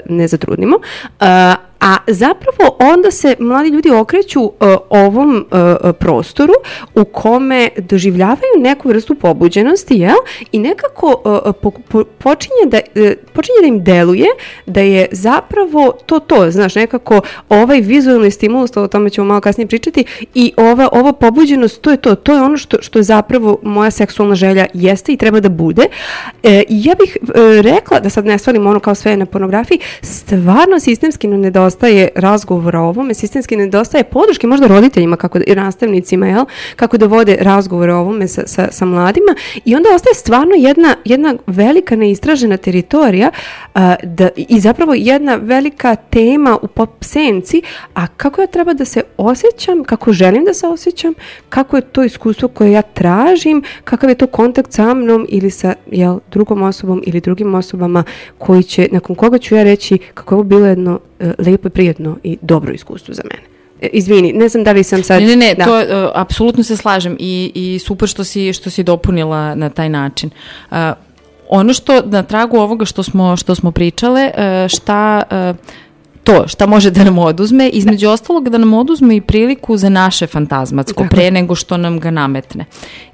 ne 0.09 0.29
zatrudnimo. 0.29 0.79
A 1.83 1.97
zapravo 2.07 2.77
onda 2.95 3.11
se 3.11 3.37
mladi 3.38 3.68
ljudi 3.68 3.90
okreću 3.90 4.40
e, 4.45 4.77
ovom 4.90 5.37
e, 5.37 5.92
prostoru 5.92 6.53
u 6.95 7.05
kome 7.05 7.68
doživljavaju 7.77 8.53
neku 8.59 8.88
vrstu 8.88 9.14
pobuđenosti, 9.14 9.95
jel? 9.95 10.16
I 10.53 10.59
nekako 10.59 11.23
e, 11.47 11.53
po- 11.53 11.71
po- 11.71 12.05
počinje, 12.05 12.66
da, 12.66 12.77
e, 12.77 13.16
počinje 13.33 13.57
da 13.61 13.66
im 13.66 13.85
deluje 13.85 14.27
da 14.66 14.81
je 14.81 15.07
zapravo 15.12 15.92
to 16.07 16.18
to, 16.18 16.51
znaš, 16.51 16.75
nekako 16.75 17.21
ovaj 17.49 17.81
vizualni 17.81 18.31
stimulus, 18.31 18.77
o 18.77 18.88
tome 18.88 19.11
ćemo 19.11 19.27
malo 19.27 19.40
kasnije 19.40 19.66
pričati, 19.66 20.05
i 20.35 20.53
ova, 20.57 20.88
ova 20.92 21.12
pobuđenost, 21.12 21.81
to 21.81 21.90
je 21.90 21.97
to, 21.97 22.14
to 22.14 22.33
je 22.33 22.42
ono 22.42 22.57
što, 22.57 22.77
što 22.81 23.03
zapravo 23.03 23.59
moja 23.62 23.90
seksualna 23.90 24.35
želja 24.35 24.66
jeste 24.75 25.12
i 25.12 25.16
treba 25.16 25.40
da 25.40 25.49
bude. 25.49 25.83
E, 26.42 26.62
ja 26.68 26.95
bih 26.95 27.16
e, 27.23 27.62
rekla, 27.62 28.01
da 28.01 28.11
sad 28.11 28.27
ne 28.27 28.38
stvarim 28.38 28.66
ono 28.66 28.81
kao 28.81 28.95
sve 28.95 29.16
na 29.16 29.27
pornografiji, 29.27 29.79
stvarno 30.03 30.81
sistemski 30.81 31.29
nam 31.29 31.40
nedostaje 31.40 31.71
razgovora 32.14 32.80
o 32.80 32.88
ovome, 32.88 33.14
sistemski 33.14 33.56
nedostaje 33.56 34.04
podrške 34.04 34.46
možda 34.46 34.66
roditeljima 34.66 35.16
kako 35.16 35.38
da, 35.38 35.44
i 35.46 35.54
nastavnicima, 35.54 36.26
jel? 36.26 36.44
kako 36.76 36.98
da 36.98 37.06
vode 37.06 37.37
razgovore 37.40 37.94
o 37.94 38.00
ovome 38.00 38.28
sa, 38.28 38.42
sa, 38.46 38.68
sa 38.70 38.85
mladima 38.85 39.35
i 39.64 39.74
onda 39.74 39.88
ostaje 39.94 40.14
stvarno 40.14 40.54
jedna, 40.58 40.96
jedna 41.04 41.35
velika 41.46 41.96
neistražena 41.96 42.56
teritorija 42.56 43.30
a, 43.74 43.94
da, 44.02 44.28
i 44.37 44.61
zapravo 44.61 44.94
jedna 44.94 45.37
velika 45.42 45.96
tema 45.96 46.58
u 46.62 46.66
pop 46.66 46.90
senci, 47.00 47.62
a 47.94 48.06
kako 48.06 48.40
ja 48.40 48.46
treba 48.46 48.74
da 48.74 48.85
se 48.85 49.02
osjećam, 49.16 49.85
kako 49.85 50.12
želim 50.12 50.44
da 50.44 50.54
se 50.54 50.66
osjećam, 50.66 51.14
kako 51.48 51.76
je 51.76 51.82
to 51.82 52.04
iskustvo 52.04 52.48
koje 52.48 52.72
ja 52.72 52.82
tražim, 52.82 53.62
kakav 53.85 54.11
je 54.11 54.14
to 54.14 54.26
kontakt 54.26 54.72
sa 54.72 54.94
mnom 54.94 55.26
ili 55.28 55.50
sa 55.50 55.74
jel, 55.90 56.18
drugom 56.30 56.62
osobom 56.62 57.02
ili 57.06 57.20
drugim 57.20 57.54
osobama 57.54 58.04
koji 58.38 58.62
će, 58.62 58.88
nakon 58.92 59.16
koga 59.16 59.38
ću 59.38 59.54
ja 59.54 59.62
reći 59.62 59.98
kako 60.14 60.35
je 60.35 60.37
ovo 60.37 60.44
bilo 60.44 60.66
jedno 60.66 61.00
lepo 61.38 61.68
i 61.68 61.70
prijedno 61.70 62.18
i 62.22 62.38
dobro 62.42 62.72
iskustvo 62.72 63.14
za 63.14 63.22
mene. 63.30 63.42
E, 63.80 63.88
izvini, 63.92 64.32
ne 64.32 64.48
znam 64.48 64.64
da 64.64 64.72
li 64.72 64.85
sam 64.85 65.02
sad... 65.02 65.22
Ne, 65.22 65.28
ne, 65.28 65.37
ne, 65.37 65.54
da. 65.54 65.64
to 65.64 65.78
uh, 65.78 66.11
apsolutno 66.14 66.62
se 66.62 66.76
slažem 66.76 67.16
i, 67.18 67.52
i 67.54 67.78
super 67.78 68.08
što 68.08 68.24
si, 68.24 68.52
što 68.52 68.70
si 68.70 68.82
dopunila 68.82 69.54
na 69.54 69.68
taj 69.68 69.88
način. 69.88 70.30
Uh, 70.70 70.76
ono 71.48 71.72
što 71.72 72.02
na 72.04 72.22
tragu 72.22 72.56
ovoga 72.56 72.85
što 72.85 73.02
smo, 73.02 73.37
što 73.37 73.54
smo 73.54 73.70
pričale, 73.70 74.30
uh, 74.35 74.68
šta 74.68 75.22
uh, 75.30 75.56
to, 76.24 76.48
šta 76.48 76.66
može 76.66 76.90
da 76.90 77.04
nam 77.04 77.18
oduzme, 77.18 77.68
između 77.68 78.08
ostalog 78.08 78.48
da 78.48 78.58
nam 78.58 78.74
oduzme 78.74 79.16
i 79.16 79.20
priliku 79.20 79.76
za 79.76 79.88
naše 79.88 80.26
fantazmatsko, 80.26 81.06
pre 81.11 81.30
nego 81.30 81.54
što 81.54 81.76
nam 81.76 82.00
ga 82.00 82.11
nametne. 82.11 82.64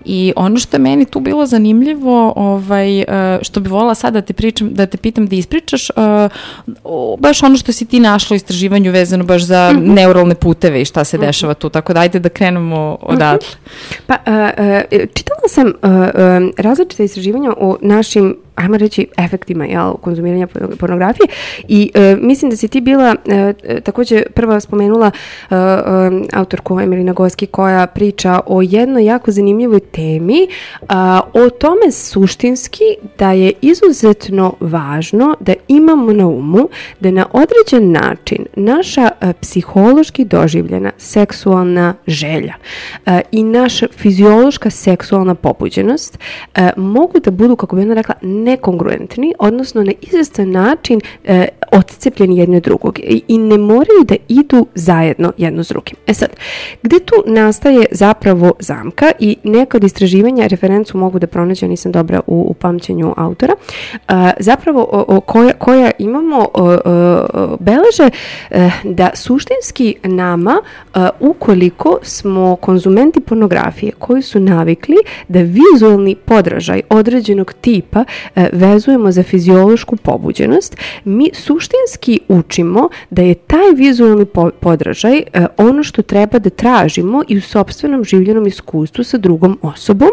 I 0.04 0.32
ono 0.36 0.58
što 0.58 0.76
je 0.76 0.80
meni 0.80 1.04
tu 1.04 1.20
bilo 1.20 1.46
zanimljivo, 1.46 2.32
ovaj, 2.36 2.98
uh, 3.00 3.04
što 3.42 3.60
bi 3.60 3.68
volila 3.68 3.94
sad 3.94 4.12
da 4.12 4.20
te, 4.20 4.32
pričam, 4.32 4.74
da 4.74 4.86
te 4.86 4.96
pitam 4.96 5.26
da 5.26 5.36
ispričaš, 5.36 5.90
o, 6.84 7.16
baš 7.20 7.42
ono 7.42 7.56
što 7.56 7.72
si 7.72 7.86
ti 7.86 8.00
našla 8.00 8.34
u 8.34 8.36
istraživanju 8.36 8.92
vezano 8.92 9.24
baš 9.24 9.42
za 9.42 9.72
Mhm. 9.72 9.92
neuralne 9.92 10.34
puteve 10.34 10.82
i 10.82 10.84
šta 10.84 11.04
se 11.04 11.18
dešava 11.18 11.54
tu, 11.54 11.68
tako 11.68 11.92
da 11.92 12.00
ajde 12.00 12.18
da 12.18 12.28
krenemo 12.28 12.98
odatle. 13.00 13.48
Pa, 14.06 14.14
a, 14.14 14.50
a, 14.56 14.82
čitala 14.90 15.48
sam 15.48 15.72
različite 16.56 17.04
istraživanja 17.04 17.52
o 17.56 17.76
našim 17.82 18.36
ajmo 18.58 18.76
reći, 18.76 19.06
efektima 19.18 19.64
jel, 19.64 19.94
konzumiranja 19.94 20.46
porno- 20.46 20.76
pornografije. 20.76 21.26
I 21.68 21.90
e, 21.94 22.16
mislim 22.20 22.50
da 22.50 22.56
si 22.56 22.68
ti 22.68 22.80
bila 22.80 23.16
e, 23.26 23.54
e, 23.64 23.80
također 23.80 24.32
prva 24.34 24.60
spomenula 24.60 25.10
e, 25.50 25.54
e, 25.54 25.58
autorku 26.32 26.80
Emelina 26.80 27.12
Goski 27.12 27.46
koja 27.46 27.86
priča 27.86 28.40
o 28.46 28.62
jednoj 28.62 29.04
jako 29.04 29.30
zanimljivoj 29.30 29.80
temi 29.80 30.48
a, 30.88 31.20
o 31.34 31.50
tome 31.50 31.92
suštinski 31.92 32.84
da 33.18 33.32
je 33.32 33.52
izuzetno 33.60 34.54
važno 34.60 35.36
da 35.40 35.54
imamo 35.68 36.12
na 36.12 36.26
umu 36.26 36.68
da 37.00 37.10
na 37.10 37.26
određen 37.32 37.92
način 37.92 38.46
naša 38.56 39.10
e, 39.20 39.32
psihološki 39.32 40.24
doživljena 40.24 40.90
seksualna 40.98 41.94
želja 42.06 42.54
e, 43.06 43.20
i 43.32 43.42
naša 43.42 43.86
fiziološka 43.96 44.70
seksualna 44.70 45.34
pobuđenost 45.34 46.18
e, 46.54 46.70
mogu 46.76 47.20
da 47.20 47.30
budu, 47.30 47.56
kako 47.56 47.76
bi 47.76 47.82
ona 47.82 47.94
rekla, 47.94 48.14
nekongruentni, 48.50 49.34
odnosno 49.38 49.82
na 49.82 49.92
izvestan 50.00 50.50
način 50.50 51.00
e, 51.24 51.48
odcepljeni 51.72 52.38
jedni 52.38 52.56
od 52.56 52.62
drugog 52.62 52.98
i, 53.28 53.38
ne 53.38 53.58
moraju 53.58 54.04
da 54.04 54.14
idu 54.28 54.66
zajedno 54.74 55.32
jedno 55.36 55.64
s 55.64 55.68
drugim. 55.68 55.96
E 56.06 56.14
sad, 56.14 56.28
gde 56.82 56.98
tu 56.98 57.14
nastaje 57.26 57.86
zapravo 57.90 58.52
zamka 58.60 59.12
i 59.18 59.36
neka 59.44 59.76
od 59.76 59.84
istraživanja, 59.84 60.46
referencu 60.46 60.98
mogu 60.98 61.18
da 61.18 61.26
pronađem, 61.26 61.70
nisam 61.70 61.92
dobra 61.92 62.20
u, 62.26 62.46
u 62.50 62.54
pamćenju 62.54 63.14
autora, 63.16 63.54
a, 64.08 64.30
zapravo 64.40 64.88
o, 64.92 65.16
o 65.16 65.20
koja, 65.20 65.52
koja 65.52 65.90
imamo 65.98 66.48
o, 66.54 66.78
o, 66.84 67.56
beleže 67.60 68.10
e, 68.50 68.70
da 68.84 69.10
suštinski 69.14 69.94
nama 70.04 70.62
a, 70.94 71.08
ukoliko 71.20 71.98
smo 72.02 72.56
konzumenti 72.56 73.20
pornografije 73.20 73.92
koji 73.98 74.22
su 74.22 74.40
navikli 74.40 74.96
da 75.28 75.38
vizualni 75.40 76.14
podražaj 76.14 76.82
određenog 76.90 77.52
tipa 77.60 78.04
e, 78.34 78.37
vezujemo 78.52 79.12
za 79.12 79.22
fiziološku 79.22 79.96
pobuđenost, 79.96 80.76
mi 81.04 81.30
suštinski 81.34 82.20
učimo 82.28 82.88
da 83.10 83.22
je 83.22 83.34
taj 83.34 83.72
vizualni 83.76 84.24
po- 84.24 84.50
podražaj 84.60 85.18
e, 85.18 85.46
ono 85.56 85.82
što 85.82 86.02
treba 86.02 86.38
da 86.38 86.50
tražimo 86.50 87.22
i 87.28 87.38
u 87.38 87.40
sopstvenom 87.40 88.04
življenom 88.04 88.46
iskustvu 88.46 89.04
sa 89.04 89.18
drugom 89.18 89.58
osobom, 89.62 90.08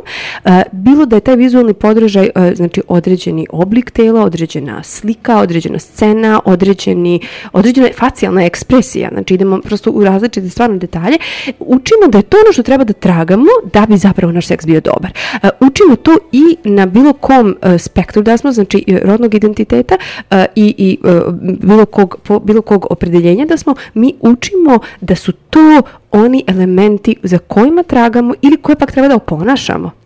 e, 0.45 0.61
bilo 0.71 1.05
da 1.05 1.15
je 1.15 1.19
taj 1.19 1.35
vizualni 1.35 1.73
podražaj 1.73 2.29
e, 2.35 2.55
znači 2.55 2.81
određeni 2.87 3.47
oblik 3.49 3.91
tela, 3.91 4.23
određena 4.23 4.83
slika, 4.83 5.37
određena 5.39 5.79
scena, 5.79 6.39
određeni, 6.45 7.19
određena 7.53 7.89
facijalna 7.97 8.45
ekspresija, 8.45 9.09
znači 9.13 9.33
idemo 9.33 9.59
prosto 9.61 9.91
u 9.91 10.03
različite 10.03 10.49
stvarno 10.49 10.77
detalje, 10.77 11.17
učimo 11.59 12.07
da 12.07 12.17
je 12.17 12.23
to 12.23 12.37
ono 12.45 12.53
što 12.53 12.63
treba 12.63 12.83
da 12.83 12.93
tragamo 12.93 13.45
da 13.73 13.85
bi 13.85 13.97
zapravo 13.97 14.33
naš 14.33 14.47
seks 14.47 14.65
bio 14.65 14.81
dobar. 14.81 15.11
E, 15.43 15.49
učimo 15.59 15.95
to 15.95 16.17
i 16.31 16.57
na 16.63 16.85
bilo 16.85 17.13
kom 17.13 17.55
e, 17.61 17.77
spektru 17.77 18.14
smo, 18.37 18.51
znači 18.51 18.83
e, 18.87 18.99
rodnog 19.03 19.35
identiteta 19.35 19.95
e, 20.31 20.45
i, 20.55 20.75
i 20.77 20.97
e, 21.03 21.21
bilo, 21.61 21.85
kog, 21.85 22.15
bilo 22.43 22.61
kog 22.61 22.87
opredeljenja 22.89 23.45
da 23.45 23.57
smo, 23.57 23.75
mi 23.93 24.13
učimo 24.21 24.79
da 25.01 25.15
su 25.15 25.31
to 25.31 25.81
oni 26.11 26.43
elementi 26.47 27.15
za 27.23 27.37
kojima 27.37 27.83
tragamo 27.83 28.33
ili 28.41 28.57
koje 28.57 28.75
pak 28.75 28.91
treba 28.91 29.07
da 29.07 29.15
oponašamo. 29.15 30.04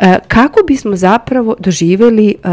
E, 0.00 0.18
kako 0.28 0.60
bismo 0.66 0.96
zapravo 0.96 1.56
doživjeli 1.58 2.28
e, 2.28 2.48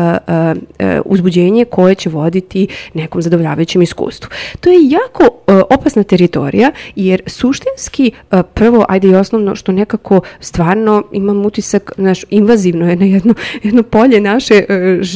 e, 0.79 1.01
uzbuđenje 1.05 1.65
koje 1.65 1.95
će 1.95 2.09
voditi 2.09 2.67
nekom 2.93 3.21
zadovoljavajućem 3.21 3.81
iskustvu. 3.81 4.29
To 4.59 4.69
je 4.69 4.89
jako 4.89 5.23
opasna 5.69 6.03
teritorija 6.03 6.71
jer 6.95 7.21
suštinski 7.27 8.11
prvo, 8.53 8.85
ajde 8.89 9.07
i 9.07 9.15
osnovno 9.15 9.55
što 9.55 9.71
nekako 9.71 10.21
stvarno 10.39 11.03
imam 11.11 11.45
utisak 11.45 11.91
naš 11.97 12.21
invazivno 12.29 12.89
je 12.89 12.95
na 12.95 13.05
jedno, 13.05 13.33
jedno 13.63 13.83
polje 13.83 14.21
naše, 14.21 14.65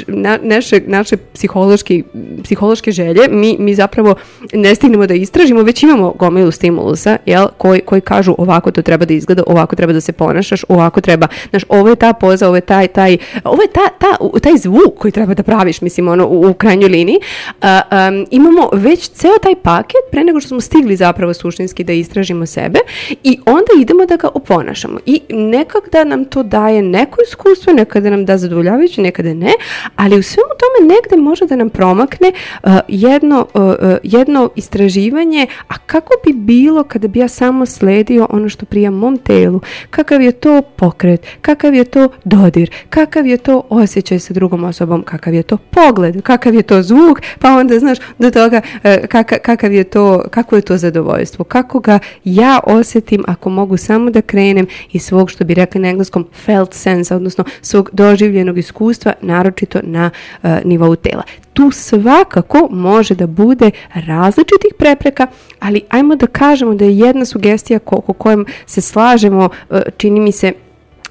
na, 0.07 0.39
naše, 0.43 0.81
naše 0.87 1.17
psihološki, 1.17 2.03
psihološke 2.43 2.91
želje. 2.91 3.21
Mi, 3.29 3.55
mi 3.59 3.75
zapravo 3.75 4.15
ne 4.53 4.75
stignemo 4.75 5.07
da 5.07 5.13
istražimo, 5.13 5.63
već 5.63 5.83
imamo 5.83 6.11
gomilu 6.11 6.51
stimulusa 6.51 7.17
jel, 7.25 7.47
koji, 7.57 7.81
koji 7.81 8.01
kažu 8.01 8.35
ovako 8.37 8.71
to 8.71 8.81
treba 8.81 9.05
da 9.05 9.13
izgleda, 9.13 9.43
ovako 9.47 9.75
treba 9.75 9.93
da 9.93 10.01
se 10.01 10.11
ponašaš, 10.11 10.65
ovako 10.67 11.01
treba, 11.01 11.27
znaš, 11.49 11.63
ovo 11.69 11.88
je 11.91 11.95
ta 11.95 12.13
poza, 12.13 12.47
ovo 12.47 12.55
je 12.55 12.61
taj, 12.61 12.87
taj, 12.87 13.17
ovo 13.43 13.61
je 13.61 13.67
ta, 13.67 13.89
ta, 13.99 14.39
taj 14.39 14.57
zvuk 14.57 14.97
koji 14.97 15.11
treba 15.11 15.33
da 15.33 15.43
praviš, 15.43 15.81
mislim, 15.81 16.07
ono, 16.07 16.27
u, 16.27 16.49
u 16.49 16.53
krajnjoj 16.53 16.89
liniji. 16.89 17.17
A, 17.61 17.81
am, 17.89 18.25
imamo 18.31 18.69
već 18.73 19.09
ceo 19.09 19.37
taj 19.43 19.55
paket 19.55 20.03
pre 20.11 20.23
nego 20.23 20.39
što 20.39 20.49
smo 20.49 20.61
stigli 20.61 20.95
zapravo 20.95 21.33
suštinski 21.33 21.83
da 21.83 21.93
istražimo 21.93 22.45
sebe 22.45 22.79
i 23.23 23.39
onda 23.45 23.71
idemo 23.81 24.05
da 24.05 24.15
ga 24.15 24.27
oponašamo. 24.33 24.99
I 25.05 25.21
nekak 25.29 25.89
da 25.91 26.03
nam 26.03 26.25
to 26.25 26.43
daje 26.43 26.81
neko 26.81 27.17
iskustvo, 27.27 27.73
nekada 27.73 28.09
nam 28.09 28.25
da 28.25 28.37
zadovoljavajuće, 28.37 29.01
nekada 29.01 29.33
ne, 29.33 29.51
ali 29.95 30.19
u 30.19 30.23
svemu 30.23 30.49
tome 30.59 30.93
negde 30.93 31.17
može 31.17 31.45
da 31.45 31.55
nam 31.55 31.69
promakne 31.69 32.31
uh, 32.63 32.71
jedno, 32.87 33.47
uh, 33.53 33.61
uh, 33.61 33.97
jedno 34.03 34.49
istraživanje, 34.55 35.47
a 35.67 35.77
kako 35.85 36.13
bi 36.25 36.33
bilo 36.33 36.83
kada 36.83 37.07
bi 37.07 37.19
ja 37.19 37.27
samo 37.27 37.65
sledio 37.65 38.27
ono 38.29 38.49
što 38.49 38.65
prija 38.65 38.91
mom 38.91 39.17
telu, 39.17 39.61
kakav 39.89 40.21
je 40.21 40.31
to 40.31 40.61
pokret, 40.61 41.25
kakav 41.41 41.73
je 41.73 41.78
to 41.83 42.09
dodir, 42.25 42.71
kakav 42.89 43.27
je 43.27 43.37
to 43.37 43.61
osjećaj 43.69 44.19
sa 44.19 44.33
drugom 44.33 44.63
osobom, 44.63 45.03
kakav 45.03 45.33
je 45.33 45.43
to 45.43 45.57
pogled, 45.57 46.21
kakav 46.21 46.55
je 46.55 46.63
to 46.63 46.83
zvuk, 46.83 47.21
pa 47.39 47.55
onda 47.55 47.79
znaš 47.79 47.97
do 48.19 48.31
toga 48.31 48.61
e, 48.83 49.07
kaka, 49.07 49.37
kakav 49.37 49.73
je 49.73 49.83
to, 49.83 50.23
kako 50.31 50.55
je 50.55 50.61
to 50.61 50.77
zadovoljstvo, 50.77 51.45
kako 51.45 51.79
ga 51.79 51.99
ja 52.23 52.59
osjetim 52.63 53.23
ako 53.27 53.49
mogu 53.49 53.77
samo 53.77 54.09
da 54.09 54.21
krenem 54.21 54.67
iz 54.91 55.03
svog, 55.03 55.29
što 55.29 55.43
bi 55.43 55.53
rekli 55.53 55.81
na 55.81 55.87
engleskom, 55.89 56.27
felt 56.45 56.73
sense, 56.73 57.15
odnosno 57.15 57.43
svog 57.61 57.89
doživljenog 57.93 58.57
iskustva, 58.57 59.13
naročito 59.21 59.79
na 59.83 60.09
e, 60.43 60.61
nivou 60.65 60.95
tela. 60.95 61.23
Tu 61.53 61.71
svakako 61.71 62.67
može 62.71 63.15
da 63.15 63.27
bude 63.27 63.71
različitih 63.93 64.73
prepreka, 64.77 65.27
ali 65.59 65.81
ajmo 65.89 66.15
da 66.15 66.27
kažemo 66.27 66.73
da 66.75 66.85
je 66.85 66.97
jedna 66.97 67.25
sugestija 67.25 67.79
ko, 67.79 68.01
ko 68.01 68.13
kojem 68.13 68.45
se 68.65 68.81
slažemo, 68.81 69.49
e, 69.69 69.81
čini 69.97 70.19
mi 70.19 70.31
se 70.31 70.53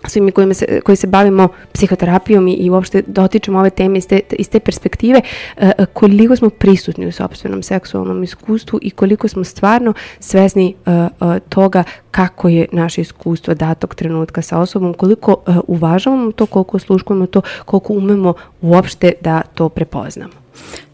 svi 0.06 0.20
mi 0.20 0.54
se, 0.54 0.80
koji 0.80 0.96
se 0.96 1.06
bavimo 1.06 1.48
psihoterapijom 1.72 2.48
i, 2.48 2.52
i 2.52 2.70
uopšte 2.70 3.02
dotičemo 3.06 3.58
ove 3.58 3.70
teme 3.70 3.98
iz 3.98 4.06
te, 4.06 4.20
iz 4.32 4.48
te 4.48 4.60
perspektive, 4.60 5.20
e, 5.56 5.72
koliko 5.92 6.36
smo 6.36 6.50
prisutni 6.50 7.06
u 7.06 7.12
sobstvenom 7.12 7.62
seksualnom 7.62 8.22
iskustvu 8.22 8.78
i 8.82 8.90
koliko 8.90 9.28
smo 9.28 9.44
stvarno 9.44 9.94
svesni 10.20 10.74
e, 10.86 10.90
e, 10.90 11.08
toga 11.48 11.84
kako 12.10 12.48
je 12.48 12.66
naše 12.72 13.00
iskustvo 13.00 13.54
datog 13.54 13.94
trenutka 13.94 14.42
sa 14.42 14.58
osobom, 14.58 14.94
koliko 14.94 15.36
e, 15.46 15.52
uvažavamo 15.66 16.32
to, 16.32 16.46
koliko 16.46 16.78
sluškujemo 16.78 17.26
to, 17.26 17.42
koliko 17.64 17.92
umemo 17.92 18.34
uopšte 18.60 19.12
da 19.20 19.42
to 19.54 19.68
prepoznamo. 19.68 20.32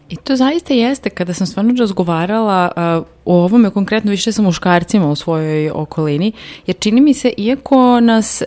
I 0.09 0.15
to 0.15 0.35
zaista 0.35 0.73
jeste, 0.73 1.09
kada 1.09 1.33
sam 1.33 1.47
stvarno 1.47 1.73
razgovarala 1.79 2.71
uh, 2.99 3.14
o 3.25 3.43
ovome 3.43 3.69
konkretno 3.69 4.11
više 4.11 4.31
sa 4.31 4.41
muškarcima 4.41 5.09
u 5.09 5.15
svojoj 5.15 5.69
okolini, 5.69 6.31
jer 6.67 6.75
čini 6.79 7.01
mi 7.01 7.13
se, 7.13 7.33
iako 7.37 7.99
nas 7.99 8.43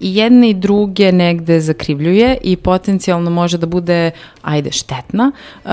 i 0.00 0.16
jedne 0.16 0.50
i 0.50 0.54
druge 0.54 1.12
negde 1.12 1.60
zakrivljuje 1.60 2.36
i 2.42 2.56
potencijalno 2.56 3.30
može 3.30 3.58
da 3.58 3.66
bude, 3.66 4.10
ajde, 4.42 4.72
štetna, 4.72 5.32
uh, 5.64 5.70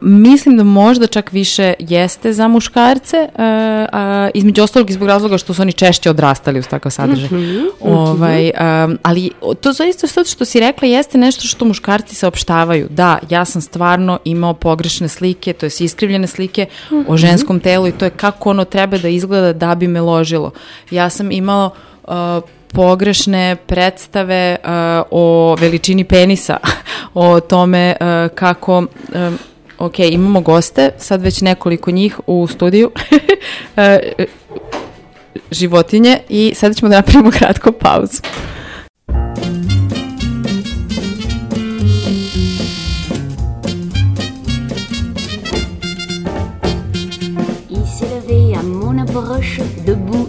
mislim 0.00 0.56
da 0.56 0.64
možda 0.64 1.06
čak 1.06 1.32
više 1.32 1.74
jeste 1.78 2.32
za 2.32 2.48
muškarce, 2.48 3.16
uh, 3.22 3.40
a, 3.92 4.30
između 4.34 4.62
ostalog 4.62 4.90
i 4.90 4.92
zbog 4.92 5.08
razloga 5.08 5.38
što 5.38 5.54
su 5.54 5.62
oni 5.62 5.72
češće 5.72 6.10
odrastali 6.10 6.58
uz 6.58 6.66
takav 6.66 6.92
sadržaj. 6.92 7.28
ovaj, 7.80 8.50
um, 8.50 8.98
ali 9.02 9.30
to 9.60 9.72
zaista 9.72 10.06
sad 10.06 10.28
što 10.28 10.44
si 10.44 10.60
rekla 10.60 10.88
jeste 10.88 11.18
nešto 11.18 11.46
što 11.46 11.64
muškarci 11.64 12.14
saopštavaju. 12.14 12.86
Da, 12.90 13.18
ja 13.30 13.44
sam 13.44 13.62
stvarno 13.62 14.18
imao 14.24 14.54
pogrešne 14.54 15.08
slike, 15.08 15.52
to 15.52 15.66
je 15.66 15.70
iskrivljene 15.80 16.26
slike 16.26 16.66
o 17.08 17.16
ženskom 17.16 17.60
telu 17.60 17.86
i 17.86 17.92
to 17.92 18.04
je 18.04 18.10
kako 18.10 18.50
ono 18.50 18.64
treba 18.64 18.98
da 18.98 19.08
izgleda 19.08 19.52
da 19.52 19.74
bi 19.74 19.88
me 19.88 20.00
ložilo. 20.00 20.50
Ja 20.90 21.10
sam 21.10 21.32
imala 21.32 21.66
uh, 21.66 21.89
pogrešne 22.72 23.56
predstave 23.66 24.56
uh, 24.64 24.70
o 25.10 25.56
veličini 25.60 26.04
penisa, 26.04 26.56
o 27.14 27.40
tome 27.40 27.96
uh, 28.00 28.34
kako 28.34 28.78
um, 28.78 29.38
ok, 29.78 29.98
imamo 29.98 30.40
goste, 30.40 30.90
sad 30.98 31.22
već 31.22 31.40
nekoliko 31.40 31.90
njih 31.90 32.20
u 32.26 32.46
studiju, 32.46 32.90
uh, 32.94 33.82
životinje 35.50 36.18
i 36.28 36.52
sada 36.54 36.74
ćemo 36.74 36.88
da 36.88 36.96
napravimo 36.96 37.30
kratku 37.30 37.72
pauzu. 37.72 38.22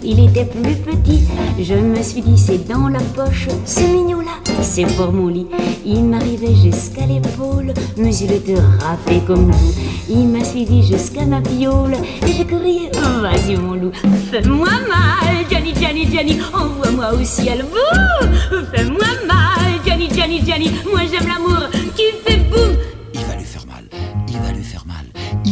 Il 0.04 0.20
était 0.20 0.44
plus 0.44 0.76
petit. 0.76 1.22
Je 1.60 1.74
me 1.74 2.02
suis 2.02 2.22
dit 2.22 2.38
c'est 2.38 2.66
dans 2.68 2.88
la 2.88 3.00
poche, 3.00 3.48
ce 3.64 3.80
mignon-là, 3.80 4.32
c'est 4.60 4.86
pour 4.96 5.12
mon 5.12 5.28
lit. 5.28 5.46
Il 5.84 6.04
m'arrivait 6.04 6.54
jusqu'à 6.54 7.06
l'épaule, 7.06 7.72
mais 7.96 8.14
il 8.16 8.32
était 8.32 8.56
râpé 8.56 9.20
comme 9.26 9.50
tout. 9.50 9.74
Il 10.08 10.28
m'a 10.28 10.44
suivi 10.44 10.82
jusqu'à 10.82 11.24
ma 11.24 11.40
piole, 11.40 11.94
et 12.26 12.32
j'ai 12.32 12.44
crié, 12.44 12.90
vas-y 13.20 13.56
mon 13.56 13.74
loup, 13.74 13.92
fais-moi 14.30 14.68
mal, 14.88 15.36
Johnny, 15.50 15.72
Johnny, 15.74 16.06
Johnny, 16.12 16.38
envoie-moi 16.52 17.14
au 17.14 17.24
ciel, 17.24 17.64
Bouh 17.70 18.26
fais-moi 18.72 19.06
mal, 19.26 19.72
Johnny, 19.86 20.08
Johnny, 20.14 20.42
Johnny, 20.46 20.70
moi 20.90 21.00
j'aime 21.10 21.28
l'amour 21.28 21.68
qui 21.96 22.04
fait 22.24 22.38
boum. 22.50 22.76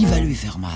Il 0.00 0.06
va 0.06 0.18
lui 0.18 0.34
faire 0.34 0.58
mal. 0.58 0.70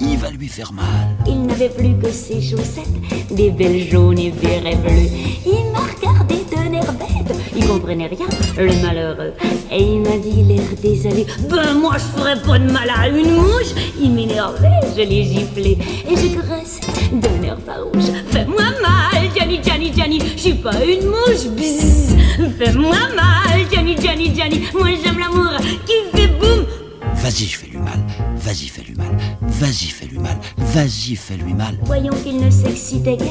Il 0.00 0.16
va 0.18 0.30
lui 0.30 0.46
faire 0.46 0.72
mal. 0.72 0.86
Il 1.26 1.46
n'avait 1.46 1.68
plus 1.68 1.96
que 2.00 2.12
ses 2.12 2.40
chaussettes, 2.40 2.86
des 3.28 3.50
belles 3.50 3.90
jaunes 3.90 4.20
et 4.20 4.30
bérets 4.30 4.76
bleus. 4.76 5.10
Il 5.44 5.72
m'a 5.72 5.80
regardé 5.80 6.44
d'un 6.48 6.70
l'air 6.70 6.92
bête. 6.92 7.36
Il 7.56 7.66
comprenait 7.66 8.06
rien, 8.06 8.28
le 8.56 8.80
malheureux. 8.80 9.32
Et 9.72 9.82
il 9.82 10.02
m'a 10.02 10.16
dit 10.18 10.44
l'air 10.44 10.62
désolé. 10.80 11.26
Ben 11.50 11.74
moi 11.74 11.94
je 11.94 12.20
ferais 12.20 12.40
pas 12.40 12.60
de 12.60 12.70
mal 12.70 12.88
à 12.96 13.08
une 13.08 13.32
mouche. 13.32 13.74
Il 14.00 14.12
m'énervait, 14.12 14.68
je 14.96 15.02
l'ai 15.02 15.24
giflé. 15.24 15.76
Et 16.08 16.14
je 16.14 16.36
graissais 16.36 17.10
d'un 17.14 17.42
air 17.42 17.58
farouche. 17.66 18.12
Fais-moi 18.30 18.62
mal, 18.80 19.28
Johnny, 19.36 19.58
Johnny, 19.60 19.92
Johnny. 19.92 20.20
Je 20.36 20.40
suis 20.40 20.54
pas 20.54 20.84
une 20.84 21.06
mouche. 21.08 21.48
Bzzz. 21.56 22.14
Fais-moi 22.56 22.94
mal, 23.16 23.60
Johnny, 23.74 23.96
Johnny, 24.00 24.32
Johnny. 24.36 24.62
Moi 24.72 24.90
j'aime 25.02 25.18
l'amour 25.18 25.50
qui 25.84 26.16
fait 26.16 26.28
boum. 26.28 26.64
Vas-y, 27.22 27.46
je 27.46 27.58
fais-lui 27.58 27.78
mal. 27.78 27.98
Vas-y, 28.36 28.68
fais-lui 28.68 28.94
mal. 28.94 29.08
Vas-y, 29.42 29.88
fais-lui 29.88 30.18
mal. 30.18 30.38
Vas-y, 30.58 31.16
fais-lui 31.16 31.52
mal. 31.52 31.76
Voyons 31.82 32.12
qu'il 32.22 32.36
ne 32.40 32.50
s'excitait 32.50 33.16
guère, 33.16 33.26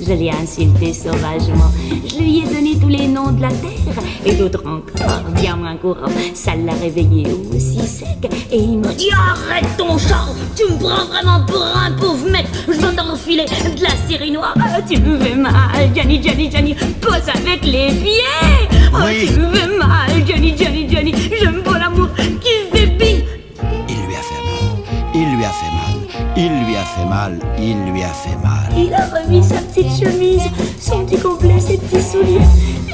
je 0.00 0.12
l'ai 0.12 0.30
insulté 0.30 0.92
sauvagement. 0.92 1.72
Je 2.06 2.18
lui 2.18 2.38
ai 2.40 2.42
donné 2.54 2.76
tous 2.78 2.88
les 2.88 3.08
noms 3.08 3.32
de 3.32 3.40
la 3.42 3.48
terre 3.48 3.94
et 4.26 4.34
d'autres 4.34 4.62
encore, 4.66 5.22
bien 5.40 5.56
moins 5.56 5.76
courants. 5.76 6.10
Ça 6.34 6.54
l'a 6.54 6.74
réveillé 6.74 7.26
aussi 7.52 7.78
sec 7.86 8.30
et 8.52 8.56
il 8.58 8.78
m'a 8.78 8.92
dit 8.92 9.10
Arrête 9.12 9.76
ton 9.78 9.96
char, 9.98 10.28
tu 10.54 10.64
me 10.72 10.78
prends 10.78 11.06
vraiment 11.06 11.44
pour 11.46 11.64
un 11.64 11.92
pauvre 11.92 12.28
mec. 12.30 12.46
Je 12.68 12.72
viens 12.74 12.92
d'enfiler 12.92 13.46
de 13.46 13.82
la 13.82 13.96
série 14.08 14.30
noire. 14.30 14.54
Ah, 14.60 14.80
Tu 14.82 15.00
me 15.00 15.18
fais 15.18 15.34
mal, 15.34 15.90
Johnny, 15.96 16.22
Johnny, 16.22 16.50
Johnny. 16.50 16.74
Pose 17.00 17.28
avec 17.34 17.64
les 17.64 17.88
pieds. 17.88 18.68
Oh, 18.92 18.98
Oui. 19.06 19.26
tu 19.26 19.40
me 19.40 19.52
fais 19.54 19.66
mal, 19.78 20.10
Johnny, 20.28 20.54
Johnny, 20.56 20.86
Johnny. 20.88 21.14
J'aime 21.40 21.62
pas 21.62 21.78
l'amour 21.78 22.08
qui 22.14 22.63
lui 25.44 25.50
a 25.50 25.52
fait 25.52 25.74
mal. 25.74 26.24
Il 26.36 26.64
lui 26.64 26.76
a 26.76 26.84
fait 26.84 27.04
mal. 27.04 27.38
Il 27.58 27.92
lui 27.92 28.02
a 28.02 28.08
fait 28.08 28.36
mal. 28.42 28.70
Il 28.76 28.94
a 28.94 29.06
remis 29.14 29.42
sa 29.42 29.56
petite 29.56 29.90
chemise, 29.90 30.42
son 30.80 31.04
petit 31.04 31.20
complet, 31.20 31.60
ses 31.60 31.76
petits 31.76 32.02
souliers. 32.02 32.40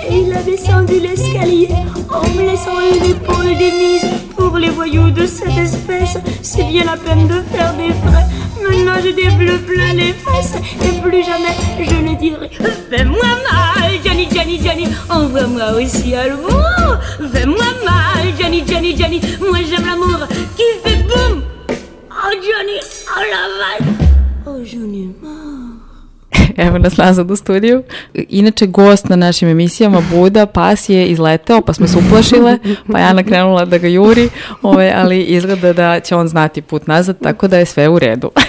Et 0.09 0.23
il 0.23 0.33
a 0.33 0.43
descendu 0.43 0.99
l'escalier 1.01 1.69
en 2.11 2.29
me 2.31 2.51
laissant 2.51 2.81
une 2.81 3.11
épaule 3.11 3.57
démise. 3.57 4.05
Pour 4.37 4.59
les 4.59 4.71
voyous 4.71 5.11
de 5.11 5.27
cette 5.27 5.57
espèce, 5.57 6.19
c'est 6.43 6.65
bien 6.65 6.85
la 6.85 6.97
peine 6.97 7.29
de 7.29 7.41
faire 7.53 7.73
des 7.75 7.93
frais. 7.93 8.27
Maintenant 8.63 9.01
j'ai 9.03 9.13
des 9.13 9.31
bleus 9.31 9.59
plein 9.59 9.93
les 9.95 10.13
fesses 10.13 10.55
et 10.83 11.01
plus 11.01 11.25
jamais 11.25 11.55
je 11.79 11.95
ne 11.95 12.15
dirai 12.17 12.51
Fais-moi 12.91 13.23
mal, 13.51 13.93
Johnny, 14.05 14.29
Johnny, 14.31 14.61
Johnny, 14.63 14.89
envoie-moi 15.09 15.81
aussi 15.81 16.15
à 16.15 16.29
l'amour. 16.29 16.99
Fais-moi 17.33 17.65
mal, 17.85 18.27
Johnny, 18.39 18.63
Johnny, 18.67 18.97
Johnny, 18.97 19.21
moi 19.41 19.59
j'aime 19.69 19.87
l'amour 19.87 20.19
Evo 26.61 26.79
nas 26.79 26.97
nazad 26.97 27.31
u 27.31 27.37
studiju. 27.37 27.83
Inače, 28.15 28.67
gost 28.67 29.09
na 29.09 29.17
našim 29.17 29.49
emisijama, 29.49 30.03
Buda, 30.11 30.47
pas 30.47 30.89
je 30.89 31.07
izleteo, 31.07 31.61
pa 31.61 31.73
smo 31.73 31.87
se 31.87 31.99
uplašile, 31.99 32.59
pa 32.93 32.99
je 32.99 33.05
Ana 33.05 33.23
krenula 33.23 33.65
da 33.65 33.79
ga 33.79 33.89
juri, 33.89 34.29
ove, 34.63 34.93
ali 34.97 35.23
izgleda 35.23 35.73
da 35.73 36.01
će 36.01 36.17
on 36.17 36.29
znati 36.29 36.63
put 36.63 36.87
nazad, 36.87 37.19
tako 37.23 37.49
da 37.49 37.59
je 37.59 37.65
sve 37.65 37.89
u 37.89 37.99
redu. 37.99 38.31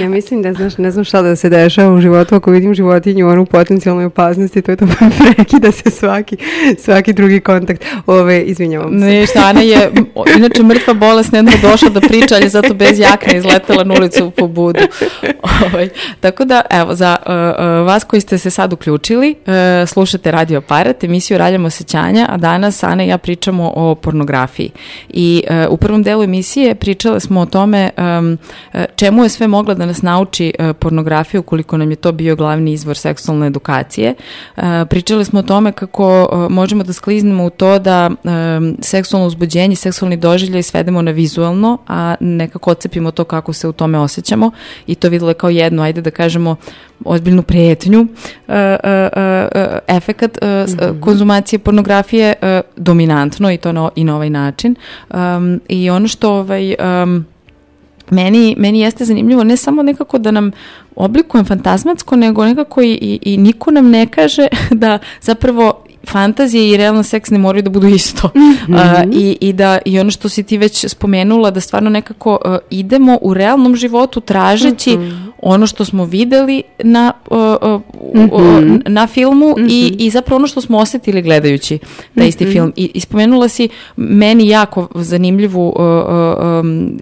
Ja 0.00 0.08
mislim 0.08 0.42
da, 0.42 0.52
znaš, 0.52 0.78
ne 0.78 0.90
znam 0.90 1.04
šta 1.04 1.22
da 1.22 1.36
se 1.36 1.48
dešava 1.48 1.94
u 1.94 2.00
životu 2.00 2.34
ako 2.34 2.50
vidim 2.50 2.74
životinju 2.74 3.26
u 3.26 3.30
onu 3.30 3.46
potencijalnoj 3.46 4.04
opasnosti, 4.04 4.62
to 4.62 4.70
je 4.70 4.76
to 4.76 4.86
prekida 5.18 5.72
se 5.72 5.90
svaki, 5.90 6.36
svaki 6.78 7.12
drugi 7.12 7.40
kontakt. 7.40 7.84
Ove, 8.06 8.42
izvinjavam 8.42 9.00
se. 9.00 9.06
Ništa, 9.06 9.40
Ana 9.44 9.60
je 9.60 9.90
inače 10.36 10.62
mrtva 10.62 10.94
bolesna, 10.94 11.38
jedno 11.38 11.52
došla 11.62 11.88
da 11.88 12.00
priča, 12.00 12.34
ali 12.34 12.48
zato 12.48 12.74
bez 12.74 12.98
jakne 12.98 13.38
izletela 13.38 13.84
na 13.84 13.94
ulicu 13.94 14.30
po 14.30 14.46
budu. 14.46 14.80
Ovaj, 15.66 15.88
tako 16.20 16.44
da, 16.44 16.62
evo, 16.70 16.94
za 16.94 17.16
vas 17.84 18.04
koji 18.04 18.20
ste 18.20 18.38
se 18.38 18.50
sad 18.50 18.72
uključili, 18.72 19.34
uh, 19.46 19.88
slušate 19.88 20.30
Radio 20.30 20.58
Aparat, 20.58 21.04
emisiju 21.04 21.38
Raljam 21.38 21.64
osjećanja, 21.64 22.26
a 22.30 22.36
danas 22.36 22.82
Ana 22.82 23.04
i 23.04 23.08
ja 23.08 23.18
pričamo 23.18 23.72
o 23.76 23.94
pornografiji. 23.94 24.70
I 25.08 25.42
uh, 25.50 25.72
u 25.72 25.76
prvom 25.76 26.02
delu 26.02 26.22
emisije 26.22 26.74
pričale 26.74 27.20
smo 27.20 27.40
o 27.40 27.46
tome 27.46 27.90
čemu 28.96 29.22
je 29.22 29.28
sve 29.28 29.46
mogla 29.48 29.74
da 29.74 29.86
nas 29.86 30.02
nauči 30.02 30.52
pornografija 30.78 31.40
ukoliko 31.40 31.76
nam 31.76 31.90
je 31.90 31.96
to 31.96 32.12
bio 32.12 32.36
glavni 32.36 32.72
izvor 32.72 32.96
seksualne 32.96 33.46
edukacije. 33.46 34.14
Pričali 34.88 35.24
smo 35.24 35.40
o 35.40 35.42
tome 35.42 35.72
kako 35.72 36.28
možemo 36.50 36.84
da 36.84 36.92
skliznemo 36.92 37.44
u 37.44 37.50
to 37.50 37.78
da 37.78 38.10
seksualno 38.80 39.26
uzbuđenje, 39.26 39.76
seksualni 39.76 40.16
doživljaj 40.16 40.62
svedemo 40.62 41.02
na 41.02 41.10
vizualno, 41.10 41.78
a 41.88 42.14
nekako 42.20 42.70
ocepimo 42.70 43.10
to 43.10 43.24
kako 43.24 43.52
se 43.52 43.68
u 43.68 43.72
tome 43.72 43.98
osjećamo 43.98 44.50
i 44.86 44.94
to 44.94 45.08
videle 45.08 45.34
kao 45.34 45.50
jednu, 45.50 45.82
ajde 45.82 46.00
da 46.00 46.10
kažemo, 46.10 46.56
ozbiljnu 47.26 47.42
prijetnju, 47.42 48.00
uh, 48.00 48.08
uh, 48.48 48.90
uh, 49.16 49.78
efekat 49.88 50.38
uh, 50.42 51.00
konzumacije 51.00 51.58
pornografije 51.58 52.34
dominantno 52.76 53.52
i 53.52 53.56
to 53.56 53.72
na, 53.72 53.90
i 53.96 54.04
na 54.04 54.14
ovaj 54.14 54.30
način. 54.30 54.76
I 55.68 55.90
ono 55.90 56.08
što 56.08 56.32
ovaj, 56.32 56.74
meni, 58.10 58.54
meni 58.58 58.80
jeste 58.80 59.04
zanimljivo 59.04 59.44
ne 59.44 59.56
samo 59.56 59.82
nekako 59.82 60.18
da 60.18 60.30
nam 60.30 60.50
oblikujem 60.96 61.44
fantazmatsko, 61.44 62.16
nego 62.16 62.44
nekako 62.44 62.82
i, 62.82 62.92
i, 62.92 63.18
i 63.22 63.36
niko 63.36 63.70
nam 63.70 63.90
ne 63.90 64.06
kaže 64.06 64.48
da 64.82 64.98
zapravo 65.20 65.85
fantazije 66.06 66.70
i 66.70 66.76
realan 66.76 67.04
seks 67.04 67.30
ne 67.30 67.38
moraju 67.38 67.62
da 67.62 67.70
budu 67.70 67.86
isto. 67.88 68.30
A, 68.74 69.04
i, 69.12 69.36
I 69.40 69.52
da 69.52 69.78
i 69.84 70.00
ono 70.00 70.10
što 70.10 70.28
si 70.28 70.42
ti 70.42 70.58
već 70.58 70.84
spomenula, 70.86 71.50
da 71.50 71.60
stvarno 71.60 71.90
nekako 71.90 72.38
a, 72.44 72.58
idemo 72.70 73.18
u 73.22 73.34
realnom 73.34 73.76
životu 73.76 74.20
tražeći 74.20 74.98
ono 75.40 75.66
što 75.66 75.84
smo 75.84 76.04
videli 76.04 76.62
na, 76.80 77.12
a, 77.30 77.56
a, 77.62 77.80
u- 77.94 78.28
o- 78.32 78.60
na 78.86 79.06
filmu 79.06 79.54
i, 79.68 79.96
i 79.98 80.10
zapravo 80.10 80.36
ono 80.36 80.46
što 80.46 80.60
smo 80.60 80.78
osetili 80.78 81.22
gledajući 81.22 81.78
taj 82.14 82.28
isti 82.28 82.44
film. 82.46 82.72
I, 82.76 82.90
I 82.94 83.00
spomenula 83.00 83.48
si 83.48 83.68
meni 83.96 84.48
jako 84.48 84.88
zanimljivu 84.94 85.74
um, 86.60 86.98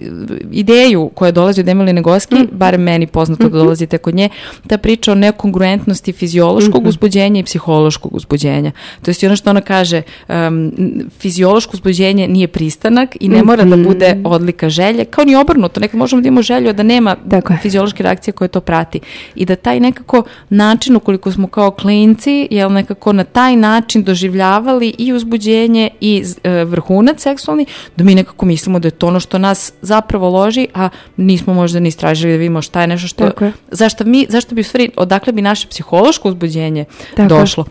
ideju 0.52 1.10
koja 1.14 1.30
dolazi 1.30 1.60
od 1.60 1.66
Emily 1.66 1.92
Negoski, 1.92 2.36
barem 2.52 2.82
meni 2.82 3.06
poznato 3.06 3.42
da 3.44 3.58
dolazite 3.58 3.98
kod 3.98 4.14
nje, 4.14 4.28
ta 4.66 4.78
priča 4.78 5.12
o 5.12 5.16
nekongruentnosti 5.16 6.12
fiziološkog 6.12 6.86
uzbuđenja 6.86 7.40
i 7.40 7.44
psihološkog 7.44 8.14
uzbuđenja. 8.14 8.72
To 9.02 9.10
i 9.10 9.26
ono 9.26 9.36
što 9.36 9.50
ona 9.50 9.60
kaže, 9.60 10.02
um, 10.28 10.72
fiziološko 11.18 11.70
uzbuđenje 11.74 12.28
nije 12.28 12.48
pristanak 12.48 13.16
i 13.20 13.28
ne 13.28 13.42
mora 13.42 13.64
da 13.64 13.76
bude 13.76 14.16
odlika 14.24 14.68
želje, 14.68 15.04
kao 15.04 15.24
ni 15.24 15.36
obrnuto, 15.36 15.80
nekad 15.80 15.98
možemo 15.98 16.22
da 16.22 16.28
imamo 16.28 16.42
želju 16.42 16.72
da 16.72 16.82
nema 16.82 17.16
Tako 17.30 17.52
je. 17.52 17.58
fiziološke 17.62 18.02
reakcije 18.02 18.32
koje 18.34 18.48
to 18.48 18.60
prati. 18.60 19.00
I 19.34 19.44
da 19.44 19.56
taj 19.56 19.80
nekako 19.80 20.22
način, 20.48 20.96
ukoliko 20.96 21.32
smo 21.32 21.46
kao 21.46 21.70
klinci, 21.70 22.48
jel 22.50 22.72
nekako 22.72 23.12
na 23.12 23.24
taj 23.24 23.56
način 23.56 24.02
doživljavali 24.02 24.94
i 24.98 25.12
uzbuđenje 25.12 25.90
i 26.00 26.24
e, 26.42 26.64
vrhunac 26.64 27.22
seksualni, 27.22 27.66
da 27.96 28.04
mi 28.04 28.14
nekako 28.14 28.46
mislimo 28.46 28.78
da 28.78 28.88
je 28.88 28.92
to 28.92 29.06
ono 29.06 29.20
što 29.20 29.38
nas 29.38 29.72
zapravo 29.82 30.30
loži, 30.30 30.66
a 30.74 30.88
nismo 31.16 31.54
možda 31.54 31.80
ni 31.80 31.88
istražili 31.88 32.32
da 32.32 32.38
vidimo 32.38 32.62
šta 32.62 32.80
je 32.80 32.86
nešto 32.86 33.08
što... 33.08 33.24
Tako 33.24 33.44
je. 33.44 33.52
Zašto, 33.70 34.04
mi, 34.04 34.26
zašto 34.28 34.54
bi 34.54 34.60
u 34.60 34.64
stvari, 34.64 34.90
odakle 34.96 35.32
bi 35.32 35.42
naše 35.42 35.68
psihološko 35.68 36.28
uzbuđenje 36.28 36.84
Tako 37.16 37.34
je. 37.34 37.40
došlo? 37.40 37.64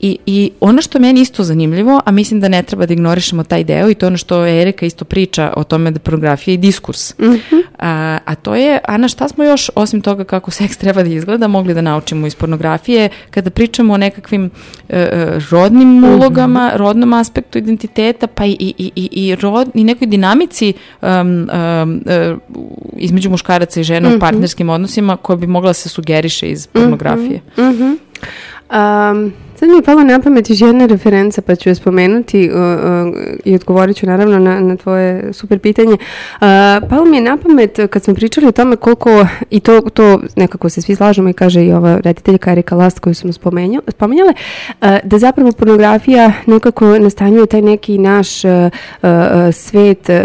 I, 0.00 0.18
I 0.26 0.50
ono 0.68 0.82
što 0.82 0.98
meni 0.98 1.20
isto 1.20 1.44
zanimljivo, 1.44 2.00
a 2.04 2.10
mislim 2.10 2.40
da 2.40 2.48
ne 2.48 2.62
treba 2.62 2.86
da 2.86 2.92
ignorišemo 2.92 3.44
taj 3.44 3.64
deo 3.64 3.90
i 3.90 3.94
to 3.94 4.06
ono 4.06 4.16
što 4.16 4.46
Erika 4.46 4.86
isto 4.86 5.04
priča 5.04 5.52
o 5.56 5.64
tome 5.64 5.90
da 5.90 5.98
pornografija 5.98 6.52
je 6.52 6.58
diskurs. 6.58 7.14
a, 7.78 8.18
a 8.24 8.34
to 8.34 8.54
je, 8.54 8.78
Ana, 8.88 9.08
šta 9.08 9.28
smo 9.28 9.44
još, 9.44 9.70
osim 9.74 10.00
toga 10.00 10.24
kako 10.24 10.50
seks 10.50 10.76
treba 10.76 11.02
da 11.02 11.08
izgleda, 11.08 11.48
mogli 11.48 11.74
da 11.74 11.80
naučimo 11.80 12.26
iz 12.26 12.34
pornografije 12.34 13.08
kada 13.30 13.50
pričamo 13.50 13.94
o 13.94 13.96
nekakvim 13.96 14.50
e, 14.88 14.98
e, 14.98 15.38
rodnim 15.50 16.04
ulogama, 16.04 16.72
rodnom 16.74 17.12
aspektu 17.12 17.58
identiteta, 17.58 18.26
pa 18.26 18.44
i, 18.44 18.56
i, 18.60 18.74
i, 18.78 18.92
i, 18.96 19.08
i, 19.12 19.34
rod, 19.34 19.70
i 19.74 19.84
nekoj 19.84 20.06
dinamici 20.06 20.72
um, 21.02 21.08
um, 21.10 22.02
e, 22.06 22.34
između 22.96 23.30
muškaraca 23.30 23.80
i 23.80 23.84
žena 23.84 24.08
u 24.16 24.18
partnerskim 24.18 24.68
odnosima 24.68 25.16
koja 25.16 25.36
bi 25.36 25.46
mogla 25.46 25.70
da 25.70 25.74
se 25.74 25.88
sugeriše 25.88 26.50
iz 26.50 26.66
pornografije. 26.66 27.40
Um, 28.70 29.32
sad 29.58 29.68
mi 29.68 29.76
je 29.76 29.82
palo 29.82 30.02
na 30.02 30.20
pamet 30.20 30.50
još 30.50 30.60
jedna 30.60 30.86
referenca 30.86 31.42
pa 31.42 31.54
ću 31.54 31.68
je 31.68 31.74
spomenuti 31.74 32.50
uh, 32.50 32.56
uh, 32.56 33.14
i 33.44 33.54
odgovorit 33.54 33.96
ću 33.96 34.06
naravno 34.06 34.38
na, 34.38 34.60
na 34.60 34.76
tvoje 34.76 35.32
super 35.32 35.58
pitanje. 35.58 35.92
Uh, 35.92 35.98
palo 36.90 37.04
mi 37.04 37.16
je 37.16 37.22
na 37.22 37.36
pamet 37.36 37.78
kad 37.90 38.04
smo 38.04 38.14
pričali 38.14 38.46
o 38.46 38.52
tome 38.52 38.76
koliko, 38.76 39.26
i 39.50 39.60
to, 39.60 39.80
to 39.80 40.20
nekako 40.36 40.68
se 40.68 40.82
svi 40.82 40.94
slažemo 40.94 41.28
i 41.28 41.32
kaže 41.32 41.64
i 41.64 41.72
ova 41.72 42.00
rediteljka 42.04 42.52
Erika 42.52 42.76
Last 42.76 42.98
koju 42.98 43.14
smo 43.14 43.32
spomenju, 43.32 43.82
spomenjale, 43.88 44.32
uh, 44.80 44.88
da 45.04 45.18
zapravo 45.18 45.52
pornografija 45.52 46.32
nekako 46.46 46.98
nastanjuje 46.98 47.46
taj 47.46 47.62
neki 47.62 47.98
naš 47.98 48.44
uh, 48.44 48.50
uh, 49.02 49.08
svet 49.52 50.08
uh, 50.08 50.16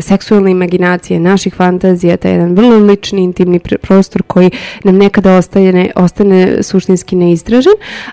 seksualne 0.00 0.50
imaginacije, 0.50 1.20
naših 1.20 1.54
fantazija, 1.54 2.16
taj 2.16 2.32
jedan 2.32 2.54
vrlo 2.54 2.78
lični, 2.78 3.22
intimni 3.22 3.58
pr- 3.58 3.76
prostor 3.76 4.22
koji 4.22 4.50
nam 4.84 4.96
nekada 4.96 5.36
ostaje, 5.36 5.72
ne, 5.72 5.90
ostane 5.96 6.62
suštinski 6.62 7.16
neistražen. 7.16 7.72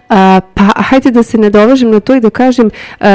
A, 0.09 0.39
Pa 0.57 0.81
hajde 0.81 1.11
da 1.11 1.23
se 1.23 1.37
nadovežem 1.37 1.91
na 1.91 1.99
to 1.99 2.15
i 2.15 2.19
da 2.19 2.29
kažem 2.29 2.65
uh, 2.67 3.05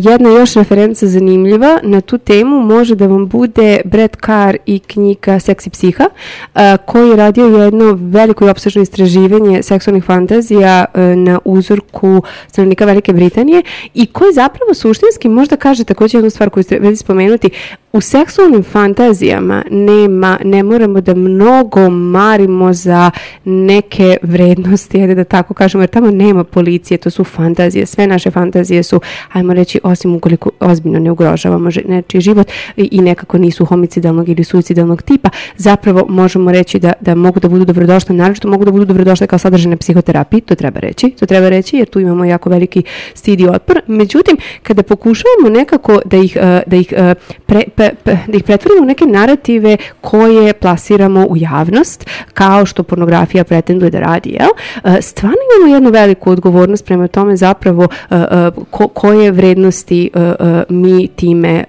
jedna 0.00 0.30
još 0.30 0.54
referenca 0.54 1.06
zanimljiva 1.06 1.78
na 1.82 2.00
tu 2.00 2.18
temu 2.18 2.60
može 2.60 2.94
da 2.94 3.06
vam 3.06 3.26
bude 3.26 3.80
Brad 3.84 4.16
Carr 4.26 4.56
i 4.66 4.78
knjiga 4.78 5.40
Seksi 5.40 5.70
psiha 5.70 6.04
uh, 6.04 6.60
koji 6.86 7.10
je 7.10 7.16
radio 7.16 7.44
jedno 7.44 7.98
veliko 8.00 8.46
i 8.46 8.48
opsežno 8.48 8.82
istraživanje 8.82 9.62
seksualnih 9.62 10.04
fantazija 10.04 10.84
uh, 10.94 11.00
na 11.00 11.38
uzorku 11.44 12.22
stanovnika 12.48 12.84
Velike 12.84 13.12
Britanije 13.12 13.62
i 13.94 14.06
koji 14.06 14.32
zapravo 14.32 14.74
suštinski 14.74 15.28
možda 15.28 15.56
kaže 15.56 15.84
takođe 15.84 16.18
jednu 16.18 16.30
stvar 16.30 16.50
koju 16.50 16.64
treba 16.64 16.96
spomenuti. 16.96 17.50
U 17.92 18.00
seksualnim 18.00 18.62
fantazijama 18.62 19.64
nema, 19.70 20.38
ne 20.44 20.62
moramo 20.62 21.00
da 21.00 21.14
mnogo 21.14 21.90
marimo 21.90 22.72
za 22.72 23.10
neke 23.44 24.16
vrednosti, 24.22 25.00
ajde 25.00 25.14
da 25.14 25.24
tako 25.24 25.54
kažemo, 25.54 25.82
jer 25.82 25.90
tamo 25.90 26.10
nema 26.10 26.44
policije, 26.44 26.89
to 26.98 27.10
su 27.10 27.24
fantazije, 27.24 27.86
sve 27.86 28.06
naše 28.06 28.30
fantazije 28.30 28.82
su, 28.82 29.00
ajmo 29.32 29.52
reći, 29.54 29.80
osim 29.82 30.14
ukoliko 30.14 30.50
ozbiljno 30.60 30.98
ne 30.98 31.10
ugrožavamo 31.10 31.70
nečiji 31.88 32.20
život 32.20 32.48
i, 32.76 32.88
i 32.92 33.00
nekako 33.00 33.38
nisu 33.38 33.64
homicidalnog 33.64 34.28
ili 34.28 34.44
suicidalnog 34.44 35.02
tipa, 35.02 35.28
zapravo 35.56 36.06
možemo 36.08 36.52
reći 36.52 36.78
da, 36.78 36.92
da 37.00 37.14
mogu 37.14 37.40
da 37.40 37.48
budu 37.48 37.64
dobrodošle, 37.64 38.14
naročito 38.14 38.48
mogu 38.48 38.64
da 38.64 38.70
budu 38.70 38.84
dobrodošle 38.84 39.26
kao 39.26 39.38
sadržane 39.38 39.76
psihoterapiji, 39.76 40.40
to 40.40 40.54
treba 40.54 40.80
reći, 40.80 41.10
to 41.10 41.26
treba 41.26 41.48
reći 41.48 41.76
jer 41.76 41.88
tu 41.88 42.00
imamo 42.00 42.24
jako 42.24 42.50
veliki 42.50 42.82
stid 43.14 43.40
i 43.40 43.48
otpor, 43.48 43.80
međutim, 43.86 44.36
kada 44.62 44.82
pokušavamo 44.82 45.48
nekako 45.58 46.00
da 46.04 46.16
ih, 46.16 46.36
eh, 46.36 46.62
da 46.66 46.76
ih, 46.76 46.92
eh, 46.96 47.14
pre, 47.46 47.62
pe- 47.76 47.90
pe- 48.04 48.16
da 48.26 48.36
ih 48.36 48.44
pretvorimo 48.44 48.82
u 48.82 48.86
neke 48.86 49.04
narative 49.06 49.76
koje 50.00 50.52
plasiramo 50.52 51.26
u 51.26 51.36
javnost, 51.36 52.06
kao 52.34 52.66
što 52.66 52.82
pornografija 52.82 53.44
pretenduje 53.44 53.90
da 53.90 54.00
radi, 54.00 54.30
jel? 54.30 54.48
E, 54.96 55.02
Stvarno 55.02 55.36
imamo 55.58 55.74
jednu 55.74 55.90
veliku 55.90 56.30
odgovornost 56.30 56.79
prema 56.82 57.08
tome 57.08 57.36
zapravo 57.36 57.88
e, 58.10 58.14
e, 58.16 58.50
ko, 58.70 58.88
koje 58.88 59.30
vrednosti 59.30 60.10
e, 60.14 60.32
mi 60.68 61.08
time, 61.08 61.64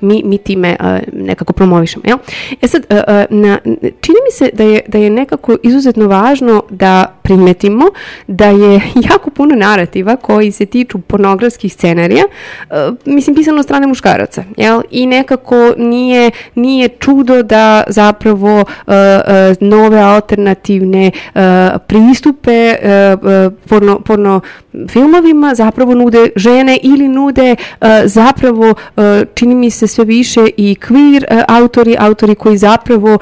mi, 0.00 0.22
mi 0.24 0.38
time 0.38 0.76
nekako 1.12 1.52
promovišemo, 1.52 2.02
jel? 2.06 2.18
E 2.62 2.68
sad, 2.68 2.86
na, 3.30 3.58
čini 4.00 4.18
mi 4.26 4.32
se 4.32 4.50
da 4.52 4.64
je, 4.64 4.80
da 4.88 4.98
je 4.98 5.10
nekako 5.10 5.56
izuzetno 5.62 6.06
važno 6.08 6.62
da 6.70 7.17
primetimo 7.28 7.84
da 8.26 8.46
je 8.46 8.80
jako 9.10 9.30
puno 9.30 9.54
narativa 9.54 10.16
koji 10.16 10.52
se 10.52 10.66
tiču 10.66 10.98
pornografskih 10.98 11.72
scenarija, 11.72 12.24
e, 12.70 12.74
mislim 13.04 13.36
pisano 13.36 13.58
od 13.58 13.64
strane 13.64 13.86
muškaraca, 13.86 14.44
jel? 14.56 14.82
I 14.90 15.06
nekako 15.06 15.74
nije, 15.76 16.30
nije 16.54 16.88
čudo 16.88 17.42
da 17.42 17.82
zapravo 17.88 18.64
e, 18.86 18.92
e, 18.94 19.54
nove 19.60 19.98
alternativne 20.00 21.10
pristupe 21.86 22.74
porno, 23.68 24.00
porno 24.00 24.40
filmovima 24.90 25.54
zapravo 25.54 25.94
nude 25.94 26.28
žene 26.36 26.78
ili 26.82 27.08
nude 27.08 27.56
zapravo 28.04 28.74
čini 29.34 29.54
mi 29.54 29.70
se 29.70 29.86
sve 29.86 30.04
više 30.04 30.48
i 30.56 30.76
queer 30.88 31.44
autori, 31.48 31.96
autori 31.98 32.34
koji 32.34 32.58
zapravo 32.58 33.18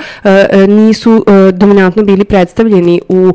nisu 0.69 1.25
dominantno 1.53 2.03
bili 2.03 2.25
predstavljeni 2.25 3.01
u, 3.09 3.33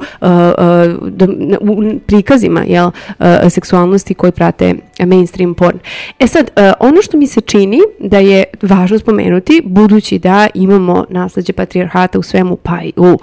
e, 0.62 0.88
dom- 1.02 1.58
u 1.62 2.00
prikazima 2.08 2.64
jel, 2.68 2.92
e, 3.20 3.50
seksualnosti 3.50 4.14
koji 4.14 4.32
prate 4.32 4.76
mainstream 5.06 5.54
porn. 5.54 5.78
E 6.20 6.28
sad, 6.28 6.52
e, 6.56 6.72
ono 6.80 7.02
što 7.02 7.18
mi 7.18 7.28
se 7.28 7.42
čini 7.42 7.80
da 8.00 8.18
je 8.18 8.44
važno 8.62 9.00
spomenuti, 9.00 9.62
budući 9.66 10.20
da 10.20 10.48
imamo 10.54 11.06
nasleđe 11.10 11.54
patrijarhata 11.54 12.20
u 12.20 12.24
svemu 12.24 12.56
pa 12.56 12.82
i 12.84 12.94
u 12.98 13.18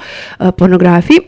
pornografiji, 0.56 1.18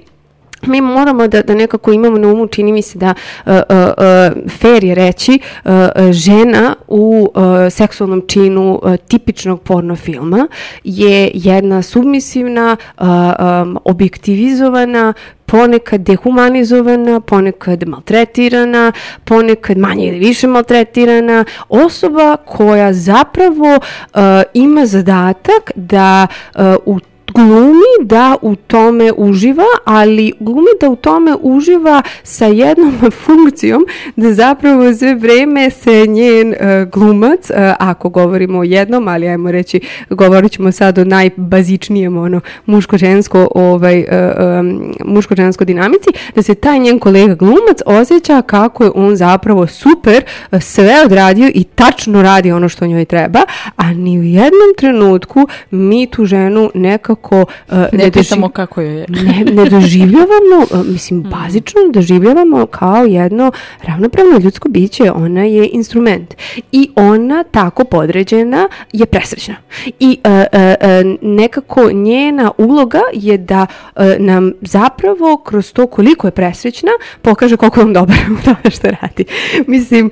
mi 0.67 0.81
moramo 0.81 1.29
da, 1.29 1.43
da 1.43 1.55
nekako 1.55 1.93
imamo 1.93 2.19
na 2.19 2.29
umu, 2.29 2.47
čini 2.47 2.73
mi 2.73 2.83
se 2.83 2.99
da 2.99 3.15
uh, 3.47 3.53
uh, 3.53 4.51
fair 4.51 4.85
je 4.85 4.95
reći, 4.95 5.39
uh, 5.65 5.71
žena 6.11 6.75
u 6.89 7.29
uh, 7.35 7.43
seksualnom 7.71 8.23
činu 8.27 8.81
uh, 8.83 8.97
tipičnog 8.97 9.63
porno 9.63 9.97
filma 9.97 10.49
je 10.85 11.31
jedna 11.35 11.83
submisivna, 11.83 12.77
uh, 12.99 13.07
um, 13.07 13.79
objektivizovana, 13.85 15.15
ponekad 15.47 16.01
dehumanizovana, 16.01 17.21
ponekad 17.21 17.89
maltretirana, 17.89 18.93
ponekad 19.25 19.79
manje 19.79 20.09
ili 20.09 20.19
više 20.19 20.47
maltretirana 20.47 21.45
osoba 21.69 22.37
koja 22.37 22.93
zapravo 22.93 23.77
uh, 23.77 24.21
ima 24.55 24.87
zadatak 24.87 25.71
da 25.75 26.27
uh, 26.55 26.63
u 26.87 26.99
glumi 27.35 28.07
da 28.07 28.37
u 28.43 28.57
tome 28.57 29.12
uživa, 29.16 29.64
ali 29.85 30.33
glumi 30.41 30.70
da 30.81 30.91
u 30.91 30.97
tome 30.97 31.37
uživa 31.41 32.03
sa 32.22 32.47
jednom 32.47 32.95
funkcijom 33.24 33.87
da 34.16 34.33
zapravo 34.35 34.95
sve 34.95 35.14
vreme 35.14 35.70
se 35.70 36.07
njen 36.07 36.53
e, 36.53 36.87
glumac, 36.93 37.51
e, 37.51 37.74
ako 37.78 38.09
govorimo 38.09 38.59
o 38.59 38.64
jednom, 38.64 39.09
ali 39.09 39.28
ajmo 39.28 39.51
reći, 39.51 39.81
govorit 40.11 40.53
ćemo 40.53 40.72
sad 40.72 40.99
o 40.99 41.05
najbazičnijem 41.05 42.16
ono 42.16 42.41
muško-žensko 42.66 43.49
ovaj, 43.55 43.99
e, 43.99 44.07
e, 44.11 44.62
muško-žensko 45.05 45.64
dinamici, 45.64 46.11
da 46.35 46.43
se 46.43 46.55
taj 46.55 46.78
njen 46.78 46.99
kolega 46.99 47.35
glumac 47.35 47.78
osjeća 47.87 48.43
kako 48.43 48.85
je 48.85 48.91
on 48.95 49.16
zapravo 49.16 49.66
super 49.66 50.24
sve 50.61 50.95
odradio 51.05 51.51
i 51.55 51.64
tačno 51.64 52.22
radi 52.22 52.53
ono 52.53 52.68
što 52.68 52.87
njoj 52.87 53.05
treba, 53.05 53.41
a 53.76 53.93
ni 53.93 54.18
u 54.18 54.22
jednom 54.22 54.74
trenutku 54.76 55.49
mi 55.70 56.07
tu 56.07 56.24
ženu 56.24 56.70
nekako 56.74 57.20
uh, 57.29 57.45
Ne 57.93 58.05
doži- 58.05 58.12
pitamo 58.12 58.49
kako 58.49 58.81
je. 58.81 59.07
ne, 59.27 59.45
ne 59.53 59.64
doživljavamo, 59.64 60.66
uh, 60.71 60.87
mislim, 60.87 61.23
bazično 61.23 61.81
doživljavamo 61.93 62.66
kao 62.66 63.05
jedno 63.05 63.53
ravnopravno 63.83 64.39
ljudsko 64.39 64.68
biće. 64.68 65.11
Ona 65.11 65.45
je 65.45 65.68
instrument. 65.68 66.35
I 66.73 66.91
ona 66.97 67.45
tako 67.45 67.85
podređena 67.85 68.68
je 68.93 69.07
presrećna. 69.07 69.55
I 70.01 70.18
uh, 70.25 70.31
uh, 70.31 70.41
uh, 70.61 71.18
nekako 71.23 71.93
njena 71.93 72.51
uloga 72.59 73.01
je 73.12 73.39
da 73.39 73.66
uh, 73.97 74.03
nam 74.18 74.53
zapravo 74.61 75.37
kroz 75.37 75.73
to 75.73 75.87
koliko 75.87 76.27
je 76.27 76.31
presrećna 76.31 76.91
pokaže 77.23 77.57
koliko 77.57 77.81
je 77.81 77.87
on 77.87 77.93
dobar 77.93 78.16
u 78.41 78.45
tome 78.45 78.71
što 78.71 78.89
radi. 79.03 79.25
Mislim, 79.66 80.11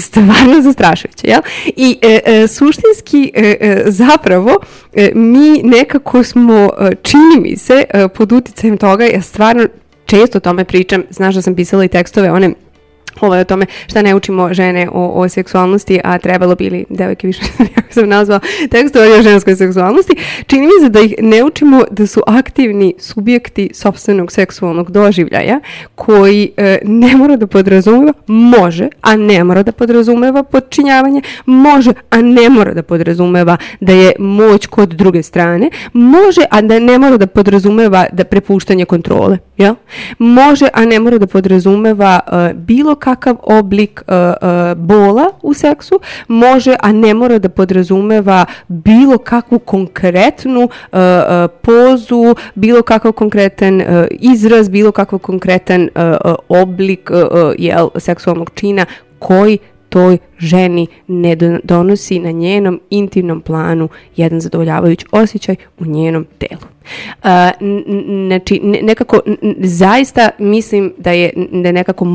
stvarno 0.00 0.62
zastrašujuće, 0.62 1.26
jel? 1.26 1.40
I 1.66 1.98
uh, 2.02 2.10
uh, 2.42 2.50
suštinski 2.50 3.32
uh, 3.36 3.42
uh, 3.42 3.82
zapravo 3.86 4.50
uh, 4.50 5.02
mi 5.14 5.62
nekako 5.62 6.24
smo, 6.24 6.41
uh, 6.50 6.88
čini 7.02 7.40
mi 7.40 7.56
se, 7.56 7.84
uh, 7.94 8.10
pod 8.14 8.32
uticajem 8.32 8.78
toga, 8.78 9.04
ja 9.04 9.22
stvarno 9.22 9.66
često 10.06 10.38
o 10.38 10.40
tome 10.40 10.64
pričam, 10.64 11.02
znaš 11.10 11.34
da 11.34 11.42
sam 11.42 11.54
pisala 11.54 11.84
i 11.84 11.88
tekstove, 11.88 12.30
one 12.30 12.52
ovaj, 13.20 13.40
o 13.40 13.44
tome 13.44 13.66
šta 13.86 14.02
ne 14.02 14.14
učimo 14.14 14.54
žene 14.54 14.88
o, 14.92 15.20
o 15.20 15.28
seksualnosti, 15.28 16.00
a 16.04 16.18
trebalo 16.18 16.54
bi 16.54 16.64
ili 16.64 16.84
devojke 16.88 17.26
više 17.26 17.40
kako 17.74 17.92
sam 17.92 18.08
nazvala 18.08 18.40
tekstove 18.70 19.18
o 19.18 19.22
ženskoj 19.22 19.56
seksualnosti, 19.56 20.16
čini 20.46 20.66
mi 20.66 20.72
se 20.84 20.88
da 20.88 21.00
ih 21.00 21.14
ne 21.18 21.44
učimo 21.44 21.84
da 21.90 22.06
su 22.06 22.22
aktivni 22.26 22.94
subjekti 22.98 23.70
sobstvenog 23.74 24.32
seksualnog 24.32 24.90
doživljaja 24.90 25.60
koji 25.94 26.50
e, 26.56 26.78
ne 26.84 27.16
mora 27.16 27.36
da 27.36 27.46
podrazumeva, 27.46 28.12
može, 28.26 28.88
a 29.00 29.16
ne 29.16 29.44
mora 29.44 29.62
da 29.62 29.72
podrazumeva 29.72 30.42
podčinjavanje, 30.42 31.22
može, 31.46 31.92
a 32.10 32.22
ne 32.22 32.48
mora 32.48 32.74
da 32.74 32.82
podrazumeva 32.82 33.56
da 33.80 33.92
je 33.92 34.12
moć 34.18 34.66
kod 34.66 34.88
druge 34.88 35.22
strane, 35.22 35.70
može, 35.92 36.40
a 36.50 36.60
da 36.60 36.78
ne 36.78 36.98
mora 36.98 37.16
da 37.16 37.26
podrazumeva 37.26 38.06
da 38.12 38.24
prepuštanje 38.24 38.84
kontrole, 38.84 39.38
jel? 39.56 39.74
Može, 40.18 40.68
a 40.72 40.84
ne 40.84 41.00
mora 41.00 41.18
da 41.18 41.26
podrazumeva 41.26 42.20
e, 42.26 42.54
bilo 42.54 42.94
kakav 43.02 43.36
oblik 43.42 44.02
e, 44.08 44.14
e, 44.14 44.74
bola 44.74 45.30
u 45.42 45.54
seksu, 45.54 46.00
može, 46.28 46.76
a 46.80 46.92
ne 46.92 47.14
mora 47.14 47.38
da 47.38 47.48
podrazumeva 47.48 48.44
bilo 48.68 49.18
kakvu 49.18 49.58
konkretnu 49.58 50.68
e, 50.92 50.96
pozu, 51.62 52.34
bilo 52.54 52.82
kakav 52.82 53.12
konkretan 53.12 53.82
izraz, 54.10 54.68
bilo 54.68 54.92
kakav 54.92 55.18
konkretan 55.18 55.88
oblik 56.48 57.10
jel, 57.58 57.88
seksualnog 57.96 58.50
čina 58.54 58.86
koji 59.18 59.58
toj 59.88 60.18
ženi 60.42 60.86
ne 61.08 61.36
do- 61.36 61.58
donosi 61.64 62.18
na 62.18 62.30
njenom 62.30 62.80
intimnom 62.90 63.40
planu 63.40 63.88
jedan 64.16 64.40
zadovoljavajući 64.40 65.06
osjećaj 65.12 65.56
u 65.78 65.84
njenom 65.86 66.26
telu. 66.38 66.60
Znači, 68.28 68.60
ne- 68.62 68.82
nekako, 68.82 69.20
zaista 69.58 70.30
mislim 70.38 70.92
da 70.98 71.10
je, 71.10 71.30
da 71.52 71.72
nekako 71.72 72.06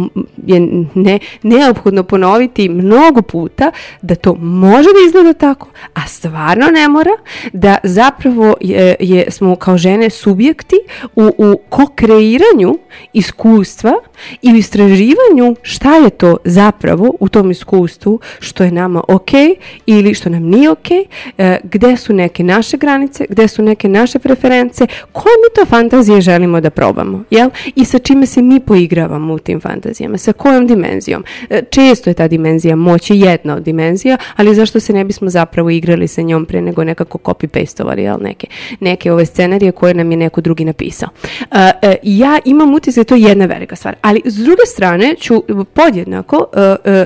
je 0.45 0.59
ne, 0.95 1.19
neophodno 1.43 2.03
ponoviti 2.03 2.69
mnogo 2.69 3.21
puta 3.21 3.71
da 4.01 4.15
to 4.15 4.35
može 4.35 4.89
da 4.89 5.05
izgleda 5.07 5.33
tako, 5.33 5.67
a 5.93 6.07
stvarno 6.07 6.65
ne 6.67 6.87
mora, 6.87 7.11
da 7.53 7.77
zapravo 7.83 8.55
je, 8.61 8.95
je, 8.99 9.31
smo 9.31 9.55
kao 9.55 9.77
žene 9.77 10.09
subjekti 10.09 10.75
u, 11.15 11.31
u 11.37 11.59
ko-kreiranju 11.69 12.77
iskustva 13.13 13.93
i 14.41 14.53
u 14.53 14.55
istraživanju 14.55 15.55
šta 15.61 15.95
je 15.95 16.09
to 16.09 16.37
zapravo 16.43 17.13
u 17.19 17.29
tom 17.29 17.51
iskustvu 17.51 18.16
što 18.39 18.63
je 18.63 18.71
nama 18.71 19.03
ok 19.07 19.31
ili 19.85 20.13
što 20.13 20.29
nam 20.29 20.43
nije 20.43 20.69
ok, 20.69 20.91
e, 21.37 21.57
gde 21.63 21.97
su 21.97 22.13
neke 22.13 22.43
naše 22.43 22.77
granice, 22.77 23.25
gde 23.29 23.47
su 23.47 23.61
neke 23.61 23.89
naše 23.89 24.19
preference, 24.19 24.87
koje 25.11 25.33
mi 25.33 25.55
to 25.55 25.65
fantazije 25.65 26.21
želimo 26.21 26.61
da 26.61 26.69
probamo, 26.69 27.23
jel? 27.29 27.49
I 27.75 27.85
sa 27.85 27.99
čime 27.99 28.25
se 28.25 28.41
mi 28.41 28.59
poigravamo 28.59 29.33
u 29.33 29.39
tim 29.39 29.61
fantazijama, 29.61 30.17
sa 30.17 30.33
kojom 30.33 30.67
dimenzijom? 30.67 31.23
E, 31.49 31.61
Često 31.69 32.09
je 32.09 32.13
ta 32.13 32.27
dimenzija 32.27 32.75
moći 32.75 33.15
jedna 33.15 33.55
od 33.55 33.63
dimenzija, 33.63 34.17
ali 34.35 34.55
zašto 34.55 34.79
se 34.79 34.93
ne 34.93 35.03
bismo 35.03 35.29
zapravo 35.29 35.69
igrali 35.69 36.07
sa 36.07 36.21
njom 36.21 36.45
pre 36.45 36.61
nego 36.61 36.83
nekako 36.83 37.17
copy-pastovali 37.17 37.99
jel, 37.99 38.17
neke, 38.21 38.47
neke 38.79 39.11
ove 39.11 39.25
scenarije 39.25 39.71
koje 39.71 39.93
nam 39.93 40.11
je 40.11 40.17
neko 40.17 40.41
drugi 40.41 40.65
napisao. 40.65 41.09
E, 41.51 41.71
e, 41.81 41.95
ja 42.03 42.39
imam 42.45 42.73
utisak 42.73 42.95
da 42.95 43.01
je 43.01 43.05
to 43.05 43.15
jedna 43.29 43.45
velika 43.45 43.75
stvar, 43.75 43.95
ali 44.01 44.21
s 44.25 44.35
druge 44.35 44.65
strane 44.65 45.15
ću 45.19 45.43
podjednako, 45.73 46.45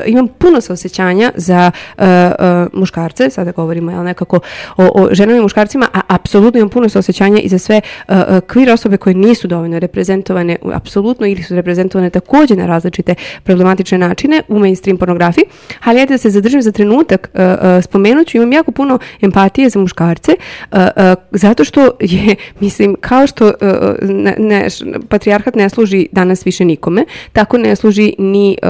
imam 0.05 0.28
puno 0.28 0.62
saosećanja 0.62 1.01
za 1.36 1.72
e, 1.97 2.06
e, 2.06 2.32
muškarce, 2.74 3.30
sada 3.30 3.52
govorimo 3.52 3.91
jel, 3.91 4.04
nekako 4.04 4.39
o, 4.78 5.02
o 5.02 5.08
ženama 5.12 5.38
i 5.38 5.41
muškarcima, 5.41 5.88
a 5.93 6.02
apsolutno 6.08 6.60
imam 6.60 6.70
puno 6.70 6.89
saosećanja 6.89 7.39
i 7.39 7.49
za 7.49 7.58
sve 7.58 7.76
e, 8.08 8.14
queer 8.41 8.74
osobe 8.74 8.97
koje 8.97 9.14
nisu 9.14 9.47
dovoljno 9.47 9.80
reprezentovane, 9.80 10.58
apsolutno 10.74 11.28
ili 11.28 11.43
su 11.43 11.56
reprezentovane 11.56 12.10
takođe 12.10 12.56
na 12.56 12.66
različite 12.66 13.16
problematične 13.43 13.97
načine 13.97 14.41
u 14.47 14.60
mainstream 14.60 14.97
pornografiji, 14.97 15.43
ali 15.84 15.99
ajde 15.99 16.14
da 16.14 16.18
se 16.18 16.30
zadržim 16.30 16.62
za 16.62 16.72
trenutak, 16.72 17.30
e, 17.34 17.43
e, 17.43 17.82
spomenut 17.82 18.28
ću, 18.28 18.38
imam 18.38 18.54
jako 18.54 18.72
puno 18.72 18.99
empatije 19.22 19.70
za 19.70 19.80
muškarce, 19.80 20.32
e, 20.32 20.78
e, 20.95 21.16
zato 21.32 21.64
što 21.64 21.91
je, 21.99 22.36
mislim, 22.60 22.95
kao 23.02 23.28
što 23.28 23.47
e, 23.47 23.54
ne, 24.02 24.36
ne, 24.38 24.68
patrijarhat 25.10 25.56
ne 25.56 25.70
služi 25.70 26.08
danas 26.12 26.45
više 26.45 26.66
nikome, 26.66 27.06
tako 27.34 27.58
ne 27.58 27.76
služi 27.76 28.14
ni 28.18 28.58
e, 28.62 28.68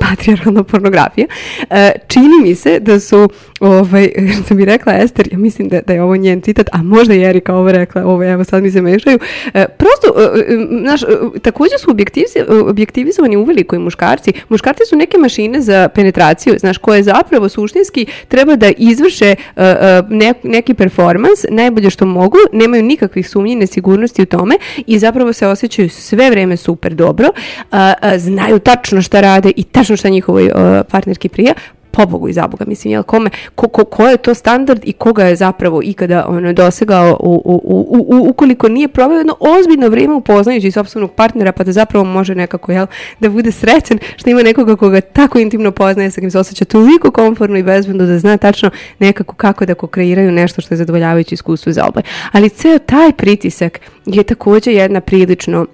patrijarhalna 0.00 0.62
pornografija. 0.62 1.26
E, 1.70 1.92
čini 2.08 2.40
mi 2.42 2.54
se 2.54 2.80
da 2.80 3.00
su, 3.00 3.28
ovaj, 3.60 4.08
što 4.44 4.54
bi 4.54 4.64
rekla 4.64 4.92
Ester, 4.92 5.28
ja 5.32 5.38
mislim 5.38 5.68
da, 5.68 5.80
da 5.86 5.92
je 5.92 6.02
ovo 6.02 6.16
njen 6.16 6.40
citat, 6.40 6.68
a 6.72 6.82
možda 6.82 7.14
je 7.14 7.28
Erika 7.28 7.54
ovo 7.54 7.72
rekla, 7.72 8.04
ovo 8.04 8.24
evo 8.24 8.44
sad 8.44 8.62
mi 8.62 8.70
se 8.70 8.82
mešaju, 8.82 9.18
e, 9.54 9.66
prosto, 9.68 10.20
e, 10.20 10.52
e, 10.52 10.66
znaš, 10.80 11.02
e, 11.02 11.06
takođe 11.42 11.78
su 11.78 11.90
objektiviz- 11.90 12.68
objektivizovani 12.68 13.36
uveliko 13.36 13.76
i 13.76 13.78
muškarci. 13.78 14.32
Muškarci 14.48 14.82
su 14.88 14.96
neke 14.96 15.18
mašine 15.18 15.60
za 15.60 15.88
penetraciju, 15.94 16.54
znaš, 16.58 16.78
koje 16.78 17.02
zapravo 17.02 17.48
suštinski 17.48 18.06
treba 18.28 18.56
da 18.56 18.70
izvrše 18.78 19.26
e, 19.26 19.36
e, 19.56 20.02
ne- 20.08 20.34
neki 20.42 20.74
performans, 20.74 21.44
najbolje 21.50 21.90
što 21.90 22.06
mogu, 22.06 22.36
nemaju 22.52 22.82
nikakvih 22.82 23.28
sumnji, 23.28 23.54
nesigurnosti 23.54 24.22
u 24.22 24.26
tome 24.26 24.54
i 24.86 24.98
zapravo 24.98 25.32
se 25.32 25.46
osjećaju 25.46 25.90
sve 25.90 26.30
vreme 26.30 26.56
super 26.56 26.94
dobro, 26.94 27.28
a, 27.70 27.94
a, 28.00 28.18
znaju 28.18 28.58
tačno 28.58 29.02
šta 29.02 29.20
rade 29.20 29.52
i 29.56 29.62
tačno 29.62 29.96
šta 29.96 30.08
njihovoj 30.08 30.46
e, 30.46 30.52
partnerki 30.90 31.28
prija, 31.28 31.52
pobogu 31.90 32.28
i 32.28 32.32
zaboga, 32.32 32.64
mislim, 32.68 32.92
jel, 32.92 33.02
kome, 33.02 33.30
ko, 33.54 33.68
ko, 33.68 33.84
ko 33.84 34.08
je 34.08 34.16
to 34.16 34.34
standard 34.34 34.80
i 34.84 34.92
koga 34.92 35.24
je 35.24 35.36
zapravo 35.36 35.80
ikada 35.82 36.26
ono, 36.28 36.52
dosegao 36.52 37.16
u, 37.20 37.42
u, 37.44 37.60
u, 37.64 38.06
u, 38.16 38.28
ukoliko 38.30 38.68
nije 38.68 38.88
proveo 38.88 39.18
jedno 39.18 39.36
ozbiljno 39.40 39.88
vrijeme 39.88 40.14
upoznajući 40.14 40.70
sopstvenog 40.70 41.12
partnera 41.12 41.52
pa 41.52 41.64
da 41.64 41.72
zapravo 41.72 42.04
može 42.04 42.34
nekako, 42.34 42.72
jel, 42.72 42.86
da 43.20 43.28
bude 43.28 43.52
srećan 43.52 43.98
što 44.16 44.30
ima 44.30 44.42
nekoga 44.42 44.76
koga 44.76 45.00
tako 45.00 45.38
intimno 45.38 45.70
poznaje, 45.70 46.10
sa 46.10 46.20
kim 46.20 46.30
se 46.30 46.38
osjeća 46.38 46.64
toliko 46.64 47.10
komfortno 47.10 47.58
i 47.58 47.62
bezbedno 47.62 48.06
da 48.06 48.18
zna 48.18 48.36
tačno 48.36 48.70
nekako 48.98 49.34
kako 49.34 49.66
da 49.66 49.74
kreiraju 49.74 50.32
nešto 50.32 50.60
što 50.60 50.74
je 50.74 50.78
zadovoljavajuće 50.78 51.34
iskustvo 51.34 51.72
za 51.72 51.84
oboje. 51.88 52.02
Ali 52.32 52.48
ceo 52.48 52.78
taj 52.78 53.12
pritisak 53.12 53.80
je 54.06 54.22
takođe 54.22 54.72
jedna 54.72 55.00
prilično 55.00 55.66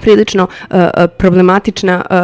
prilično 0.00 0.42
uh, 0.70 0.76
uh, 0.76 1.04
problematična 1.18 2.04
uh, 2.10 2.16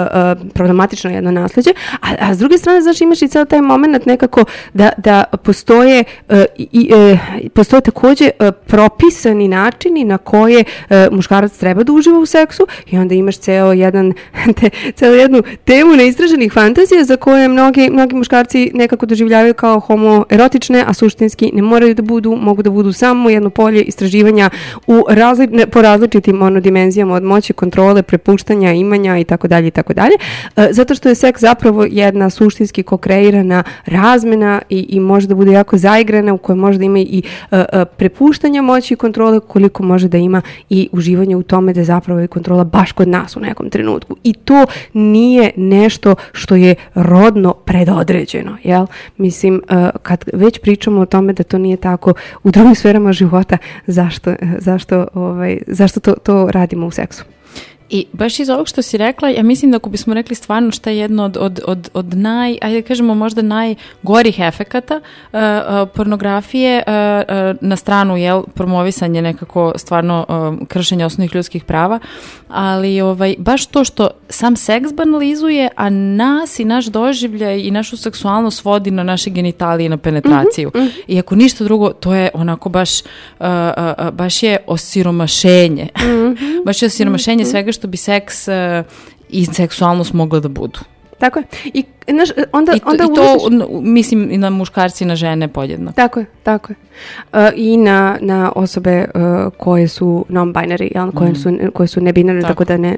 uh, 0.43 0.53
problematično 0.55 1.11
jedno 1.11 1.31
nasleđe 1.31 1.71
a, 2.01 2.15
a 2.21 2.35
s 2.35 2.39
druge 2.39 2.59
strane 2.59 2.81
znači 2.81 3.05
imaš 3.05 3.23
i 3.23 3.29
ceo 3.29 3.45
taj 3.45 3.61
moment 3.61 4.07
nekako 4.07 4.45
da, 4.75 4.91
da 4.97 5.25
postoje 5.45 6.05
uh, 6.29 6.37
i, 6.57 6.93
uh, 6.95 7.49
postoje 7.55 7.81
takođe 7.81 8.31
uh, 8.41 8.49
propisani 8.67 9.49
načini 9.49 10.05
na 10.05 10.19
koje 10.19 10.65
uh, 10.65 10.97
muškarac 11.11 11.59
treba 11.59 11.83
da 11.83 11.93
uživa 11.93 12.19
u 12.19 12.27
seksu 12.27 12.67
i 12.91 12.99
onda 12.99 13.15
imaš 13.15 13.37
ceo 13.37 13.73
jedan 13.73 14.13
te, 14.61 14.71
celu 14.95 15.15
jednu 15.15 15.43
temu 15.65 15.97
neistraženih 15.97 16.53
fantazija 16.53 17.05
za 17.05 17.17
koje 17.17 17.49
mnogi, 17.49 17.91
mnogi 17.91 18.17
muškarci 18.17 18.71
nekako 18.75 19.07
doživljavaju 19.07 19.55
kao 19.55 19.81
homoerotične, 19.81 20.85
a 20.87 20.95
suštinski 20.95 21.51
ne 21.55 21.63
moraju 21.63 21.95
da 21.95 22.03
budu, 22.03 22.37
mogu 22.37 22.63
da 22.63 22.71
budu 22.71 22.93
samo 22.93 23.31
jedno 23.31 23.51
polje 23.51 23.83
istraživanja 23.83 24.51
u 24.87 25.05
razli, 25.09 25.47
ne, 25.47 25.67
po 25.67 25.83
različitim 25.83 26.43
ono, 26.43 26.61
dimenzijama 26.61 27.15
od 27.15 27.23
moći, 27.23 27.53
kontrole, 27.63 28.03
prepuštanja, 28.03 28.73
imanja 28.73 29.19
i 29.19 29.25
tako 29.25 29.49
dalje 29.49 29.69
i 29.69 29.71
tako 29.71 29.93
dalje. 29.95 30.17
E, 30.57 30.69
Zato 30.71 30.95
što 30.95 31.09
je 31.09 31.15
seks 31.15 31.41
zapravo 31.41 31.87
jedna 31.91 32.31
suštinski 32.31 32.83
kokreirana 32.83 33.63
razmena 33.87 34.63
i, 34.69 34.87
i 34.89 35.01
može 35.01 35.29
da 35.29 35.35
bude 35.35 35.53
jako 35.53 35.79
zaigrana 35.79 36.35
u 36.35 36.39
kojoj 36.39 36.57
može 36.57 36.79
da 36.79 36.85
ima 36.85 36.99
i 36.99 37.23
e, 37.51 37.65
e, 37.73 37.85
prepuštanja 37.85 38.63
moći 38.63 38.95
i 38.95 38.97
kontrole 38.97 39.41
koliko 39.41 39.83
može 39.83 40.09
da 40.09 40.19
ima 40.19 40.43
i 40.71 40.89
uživanje 40.93 41.37
u 41.37 41.43
tome 41.43 41.73
da 41.73 41.81
je 41.81 41.85
zapravo 41.85 42.21
i 42.21 42.27
kontrola 42.27 42.65
baš 42.65 42.93
kod 42.93 43.09
nas 43.09 43.37
u 43.37 43.41
nekom 43.41 43.71
trenutku. 43.71 44.17
I 44.25 44.33
to 44.33 44.67
nije 44.93 45.51
nešto 45.57 46.15
što 46.33 46.57
je 46.57 46.75
rodno 46.95 47.55
predodređeno, 47.55 48.57
jel? 48.65 48.87
Mislim, 49.17 49.63
kad 50.03 50.25
već 50.33 50.59
pričamo 50.59 51.01
o 51.01 51.07
tome 51.07 51.33
da 51.33 51.43
to 51.43 51.59
nije 51.59 51.77
tako 51.77 52.15
u 52.45 52.51
drugim 52.51 52.75
sferama 52.75 53.13
života, 53.13 53.59
zašto, 53.87 54.35
zašto, 54.59 55.07
ovaj, 55.15 55.59
zašto 55.67 56.01
to, 56.01 56.13
to 56.13 56.51
radimo 56.51 56.87
u 56.87 56.91
seksu? 56.91 57.25
I 57.95 58.07
baš 58.13 58.41
iz 58.41 58.51
ovog 58.51 58.69
što 58.69 58.83
si 58.83 58.97
rekla, 58.97 59.29
ja 59.29 59.43
mislim 59.43 59.71
da 59.71 59.77
ako 59.77 59.91
bismo 59.91 60.15
rekli 60.15 60.37
stvarno 60.37 60.71
šta 60.71 60.91
je 60.91 60.99
jedno 60.99 61.25
od, 61.25 61.37
od, 61.41 61.61
od, 61.67 61.91
od 61.95 62.15
naj, 62.15 62.59
ajde 62.63 62.81
da 62.81 62.89
kažemo 62.89 63.15
možda 63.15 63.43
najgorih 63.43 64.41
efekata 64.41 65.01
uh, 65.33 65.39
uh, 65.41 65.89
pornografije 65.95 66.83
uh, 66.87 66.93
uh, 66.93 67.57
na 67.61 67.77
stranu, 67.77 68.17
jel, 68.17 68.43
promovisanje 68.55 69.23
nekako 69.23 69.73
stvarno 69.77 70.27
uh, 70.29 70.67
kršenja 70.69 71.07
osnovnih 71.07 71.35
ljudskih 71.35 71.65
prava, 71.65 71.99
ali 72.49 73.01
ovaj, 73.01 73.35
baš 73.39 73.67
to 73.67 73.85
što 73.85 74.11
sam 74.35 74.57
seks 74.57 74.93
banalizuje, 74.93 75.69
a 75.77 75.91
nas 75.91 76.59
i 76.59 76.65
naš 76.65 76.87
doživljaj 76.87 77.61
i 77.61 77.71
našu 77.71 77.97
seksualnost 77.97 78.65
vodi 78.65 78.91
na 78.91 79.03
naše 79.03 79.31
genitalije 79.31 79.87
i 79.87 79.89
na 79.89 79.97
penetraciju. 79.97 80.73
I 81.07 81.19
ako 81.19 81.35
ništa 81.37 81.65
drugo, 81.65 81.93
to 81.93 82.15
je 82.15 82.31
onako 82.35 82.69
baš, 82.69 83.01
uh, 83.01 83.07
uh, 83.41 84.07
uh, 84.07 84.11
baš 84.11 84.43
je 84.43 84.57
osiromašenje. 84.67 85.89
baš 86.67 86.83
je 86.83 86.87
osiromašenje 86.87 87.45
svega 87.45 87.73
što 87.73 87.89
bi 87.89 87.97
seks 87.97 88.49
uh, 88.49 88.55
i 89.29 89.45
seksualnost 89.45 90.13
mogla 90.13 90.41
da 90.41 90.49
budu. 90.49 90.79
Tako 91.23 91.39
je. 91.39 91.45
I, 91.65 91.85
znaš, 92.09 92.29
onda, 92.53 92.73
I 92.73 92.81
to, 92.81 92.91
onda 92.91 93.05
i 93.05 93.15
to 93.15 93.49
n- 93.51 93.93
mislim, 93.93 94.31
i 94.31 94.39
na 94.39 94.51
muškarci 94.51 95.05
i 95.05 95.07
na 95.07 95.17
žene 95.17 95.49
podjednako. 95.49 95.97
Tako 95.97 96.21
je, 96.21 96.27
tako 96.43 96.73
je. 96.73 96.77
Uh, 97.33 97.53
I 97.57 97.77
na, 97.77 98.19
na 98.21 98.53
osobe 98.57 99.05
uh, 99.15 99.53
koje 99.57 99.89
su 99.89 100.25
non-binary, 100.29 100.91
jel, 100.95 101.13
koje, 101.13 101.35
su, 101.35 101.59
koje 101.75 101.87
su 101.87 102.01
nebinarne, 102.01 102.43
tako. 102.43 102.53
Tako. 102.53 102.65
da 102.65 102.77
ne, 102.77 102.97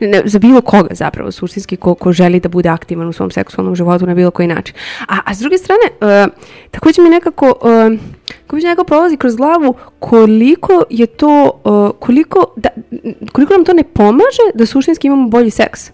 ne, 0.00 0.22
za 0.24 0.38
bilo 0.38 0.60
koga 0.60 0.94
zapravo, 0.94 1.32
suštinski, 1.32 1.76
ko, 1.76 1.94
ko 1.94 2.12
želi 2.12 2.40
da 2.40 2.48
bude 2.48 2.68
aktivan 2.68 3.08
u 3.08 3.12
svom 3.12 3.30
seksualnom 3.30 3.76
životu 3.76 4.06
na 4.06 4.14
bilo 4.14 4.30
koji 4.30 4.48
način. 4.48 4.74
A, 5.08 5.18
a 5.24 5.34
s 5.34 5.38
druge 5.38 5.58
strane, 5.58 5.82
uh, 6.00 6.32
takođe 6.70 7.02
mi 7.02 7.08
nekako, 7.08 7.46
uh, 7.46 7.98
kako 8.46 8.56
mi 8.56 8.62
nekako 8.62 8.84
prolazi 8.84 9.16
kroz 9.16 9.36
glavu 9.36 9.74
koliko 9.98 10.82
je 10.90 11.06
to, 11.06 11.60
uh, 11.64 11.90
koliko, 12.00 12.54
da, 12.56 12.68
koliko 13.32 13.52
nam 13.54 13.64
to 13.64 13.72
ne 13.72 13.84
pomaže 13.84 14.46
da 14.54 14.66
suštinski 14.66 15.06
imamo 15.06 15.28
bolji 15.28 15.50
seks 15.50 15.90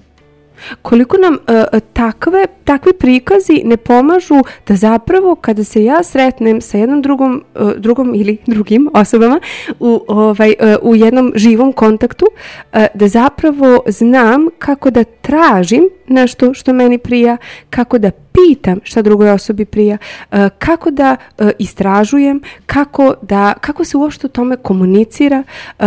koliko 0.82 1.16
nam 1.16 1.34
uh, 1.34 1.80
takve, 1.92 2.46
takvi 2.64 2.92
prikazi 2.92 3.62
ne 3.64 3.76
pomažu 3.76 4.42
da 4.68 4.76
zapravo 4.76 5.34
kada 5.34 5.64
se 5.64 5.84
ja 5.84 6.02
sretnem 6.02 6.60
sa 6.60 6.78
jednom 6.78 7.02
drugom, 7.02 7.44
uh, 7.54 7.72
drugom 7.72 8.14
ili 8.14 8.36
drugim 8.46 8.88
osobama 8.94 9.40
u, 9.80 10.00
ovaj, 10.08 10.54
uh, 10.60 10.90
u 10.90 10.96
jednom 10.96 11.32
živom 11.36 11.72
kontaktu, 11.72 12.26
uh, 12.26 12.80
da 12.94 13.08
zapravo 13.08 13.82
znam 13.86 14.48
kako 14.58 14.90
da 14.90 15.04
tražim 15.04 15.88
nešto 16.08 16.54
što 16.54 16.72
meni 16.72 16.98
prija, 16.98 17.36
kako 17.70 17.98
da 17.98 18.10
pitam 18.10 18.78
šta 18.82 19.02
drugoj 19.02 19.30
osobi 19.30 19.64
prija, 19.64 19.98
uh, 20.32 20.38
kako 20.58 20.90
da 20.90 21.16
uh, 21.38 21.50
istražujem, 21.58 22.40
kako, 22.66 23.14
da, 23.22 23.54
kako 23.60 23.84
se 23.84 23.96
uopšte 23.96 24.26
o 24.26 24.30
tome 24.30 24.56
komunicira. 24.56 25.42
Uh, 25.78 25.84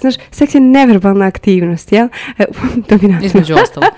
znaš, 0.00 0.14
seks 0.30 0.54
je 0.54 0.60
neverbalna 0.60 1.26
aktivnost, 1.26 1.92
jel? 1.92 2.08
Dominantno. 2.90 3.26
Između 3.26 3.54
ostalog. 3.54 3.90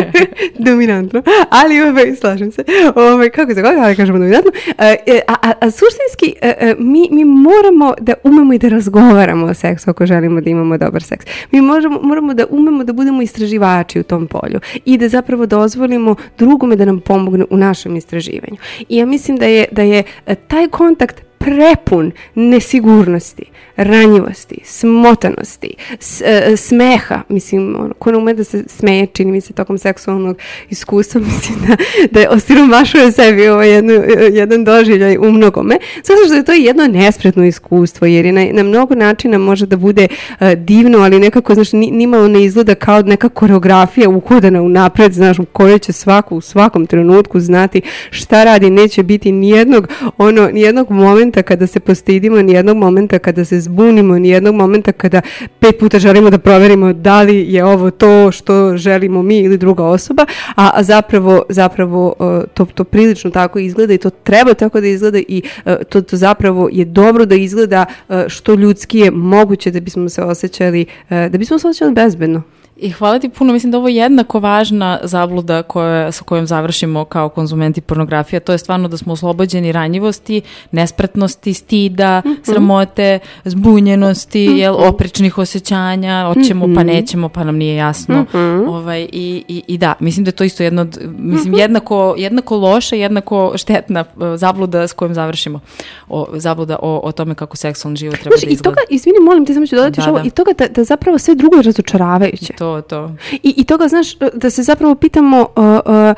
dominantno, 0.68 1.22
ali 1.50 1.82
ovaj, 1.82 2.14
slažem 2.20 2.52
se, 2.52 2.64
ovaj, 2.94 3.30
kako 3.30 3.54
se 3.54 3.62
kako 3.62 3.80
da 3.80 3.94
kažemo 3.94 4.18
dominantno, 4.18 4.50
E, 4.78 4.96
e, 5.06 5.20
a, 5.28 5.34
a, 5.42 5.52
a 5.60 5.70
suštinski 5.70 6.34
e, 6.40 6.48
e, 6.48 6.74
mi, 6.78 7.08
mi 7.10 7.24
moramo 7.24 7.94
da 8.00 8.14
umemo 8.24 8.52
i 8.52 8.58
da 8.58 8.68
razgovaramo 8.68 9.46
o 9.46 9.54
seksu 9.54 9.90
ako 9.90 10.06
želimo 10.06 10.40
da 10.40 10.50
imamo 10.50 10.78
dobar 10.78 11.02
seks. 11.02 11.26
Mi 11.52 11.60
možemo, 11.60 12.00
moramo 12.02 12.34
da 12.34 12.46
umemo 12.50 12.84
da 12.84 12.92
budemo 12.92 13.22
istraživači 13.22 14.00
u 14.00 14.02
tom 14.02 14.26
polju 14.26 14.60
i 14.86 14.98
da 14.98 15.08
zapravo 15.08 15.46
dozvolimo 15.46 16.14
drugome 16.38 16.76
da 16.76 16.84
nam 16.84 17.00
pomogne 17.00 17.44
u 17.50 17.56
našem 17.56 17.96
istraživanju. 17.96 18.56
I 18.88 18.96
ja 18.96 19.06
mislim 19.06 19.36
da 19.36 19.46
je, 19.46 19.66
da 19.72 19.82
je 19.82 20.02
e, 20.26 20.34
taj 20.34 20.68
kontakt 20.68 21.25
prepun 21.38 22.12
nesigurnosti, 22.34 23.44
ranjivosti, 23.76 24.58
smotanosti, 24.64 25.70
s- 26.00 26.22
e, 26.22 26.56
smeha, 26.56 27.22
mislim, 27.28 27.76
ono, 27.78 27.94
ko 27.94 28.10
ne 28.10 28.18
ume 28.18 28.34
da 28.34 28.44
se 28.44 28.64
smeje, 28.66 29.06
čini 29.06 29.32
mi 29.32 29.40
se, 29.40 29.52
tokom 29.52 29.78
seksualnog 29.78 30.38
iskustva, 30.70 31.20
mislim 31.32 31.58
da, 31.60 31.76
da 32.10 32.20
je 32.20 32.28
osiromašuje 32.28 33.12
sebi 33.12 33.48
ovaj 33.48 33.70
jednu, 33.70 33.92
jedan 34.32 34.64
doživljaj 34.64 35.18
u 35.18 35.32
mnogome, 35.32 35.76
zato 35.96 36.20
što 36.24 36.34
je 36.34 36.44
to 36.44 36.52
jedno 36.52 36.86
nespretno 36.86 37.44
iskustvo, 37.44 38.06
jer 38.06 38.26
je 38.26 38.32
na, 38.32 38.44
na 38.52 38.62
mnogo 38.62 38.94
načina 38.94 39.38
može 39.38 39.66
da 39.66 39.76
bude 39.76 40.08
e, 40.40 40.54
divno, 40.56 40.98
ali 40.98 41.20
nekako, 41.20 41.54
znaš, 41.54 41.72
ni, 41.72 41.90
nimalo 41.90 42.28
ne 42.28 42.44
izgleda 42.44 42.74
kao 42.74 43.02
neka 43.02 43.28
koreografija 43.28 44.08
uhodana 44.08 44.62
u 44.62 44.68
napred, 44.68 45.12
znaš, 45.12 45.38
u 45.38 45.44
kojoj 45.44 45.78
će 45.78 45.92
svako 45.92 46.34
u 46.34 46.40
svakom 46.40 46.86
trenutku 46.86 47.40
znati 47.40 47.80
šta 48.10 48.44
radi, 48.44 48.70
neće 48.70 49.02
biti 49.02 49.32
nijednog, 49.32 49.88
ono, 50.18 50.48
nijednog 50.48 50.90
momenta 50.90 51.25
kada 51.42 51.66
se 51.66 51.80
postidimo, 51.80 52.42
nijednog 52.42 52.76
momenta 52.76 53.18
kada 53.18 53.44
se 53.44 53.60
zbunimo, 53.60 54.18
nijednog 54.18 54.54
momenta 54.54 54.92
kada 54.92 55.20
pet 55.58 55.78
puta 55.78 55.98
želimo 55.98 56.30
da 56.30 56.38
proverimo 56.38 56.92
da 56.92 57.22
li 57.22 57.52
je 57.52 57.64
ovo 57.64 57.90
to 57.90 58.32
što 58.32 58.76
želimo 58.76 59.22
mi 59.22 59.38
ili 59.38 59.58
druga 59.58 59.84
osoba, 59.84 60.26
a, 60.56 60.70
a 60.74 60.82
zapravo, 60.82 61.42
zapravo 61.48 62.14
e, 62.20 62.46
to, 62.54 62.64
to 62.64 62.84
prilično 62.84 63.30
tako 63.30 63.58
izgleda 63.58 63.94
i 63.94 63.98
to 63.98 64.10
treba 64.10 64.54
tako 64.54 64.80
da 64.80 64.86
izgleda 64.86 65.18
i 65.18 65.42
e, 65.64 65.76
to, 65.88 66.02
to 66.02 66.16
zapravo 66.16 66.68
je 66.72 66.84
dobro 66.84 67.26
da 67.26 67.34
izgleda 67.34 67.86
e, 68.08 68.24
što 68.28 68.54
ljudski 68.54 68.98
je 68.98 69.10
moguće 69.10 69.70
da 69.70 69.80
bismo 69.80 70.08
se 70.08 70.22
osjećali, 70.22 70.86
da 71.10 71.38
bismo 71.38 71.58
se 71.58 71.68
osjećali 71.68 71.92
bezbedno. 71.92 72.42
I 72.76 72.90
hvala 72.90 73.18
ti 73.18 73.28
puno, 73.28 73.52
mislim 73.52 73.72
da 73.72 73.78
ovo 73.78 73.88
je 73.88 73.96
jednako 73.96 74.40
važna 74.40 74.98
zabluda 75.02 75.62
koja, 75.62 76.12
sa 76.12 76.24
kojom 76.24 76.46
završimo 76.46 77.04
kao 77.04 77.28
konzumenti 77.28 77.80
pornografije, 77.80 78.40
to 78.40 78.52
je 78.52 78.58
stvarno 78.58 78.88
da 78.88 78.96
smo 78.96 79.12
oslobođeni 79.12 79.72
ranjivosti, 79.72 80.40
nespretnosti, 80.72 81.54
stida, 81.54 82.22
sramote, 82.42 83.18
zbunjenosti, 83.44 84.40
jel, 84.40 84.74
oprečnih 84.78 85.38
osjećanja, 85.38 86.24
hoćemo 86.26 86.66
pa 86.66 86.82
nećemo, 86.84 87.28
pa 87.28 87.44
nam 87.44 87.56
nije 87.56 87.76
jasno. 87.76 88.24
ovaj, 88.68 89.02
i, 89.02 89.44
i, 89.48 89.62
I 89.66 89.78
da, 89.78 89.94
mislim 90.00 90.24
da 90.24 90.28
je 90.28 90.32
to 90.32 90.44
isto 90.44 90.62
jedno, 90.62 90.82
od- 90.82 90.98
mislim, 91.10 91.54
jednako, 91.54 92.14
jednako 92.18 92.56
loša, 92.56 92.96
jednako 92.96 93.52
štetna 93.56 94.00
eh, 94.00 94.36
zabluda 94.36 94.88
s 94.88 94.92
kojom 94.92 95.14
završimo. 95.14 95.60
O, 96.08 96.26
zabluda 96.34 96.76
o, 96.82 97.00
o 97.04 97.12
tome 97.12 97.34
kako 97.34 97.56
seksualni 97.56 97.96
život 97.96 98.14
treba 98.14 98.30
Znaš, 98.30 98.40
da 98.40 98.50
i 98.50 98.52
izgleda. 98.52 98.70
toga, 98.70 98.80
izvini, 98.90 99.16
molim 99.20 99.46
te, 99.46 99.54
samo 99.54 99.66
ću 99.66 99.76
dodati 99.76 99.92
Da, 99.92 100.02
još 100.02 100.08
ovo, 100.08 100.18
da. 100.18 100.24
i 100.24 100.30
toga 100.30 100.50
da, 100.52 100.68
da 100.68 100.84
zapravo 100.84 101.18
sve 101.18 101.34
drugo 101.34 101.56
je 101.56 101.62
razočaravajuće. 101.62 102.52
To, 102.52 102.65
to. 102.88 103.12
I, 103.32 103.54
I 103.56 103.64
toga, 103.64 103.88
znaš, 103.88 104.16
da 104.34 104.50
se 104.50 104.62
zapravo 104.62 104.94
pitamo 104.94 105.40
uh, 105.56 105.64
uh, 105.64 106.14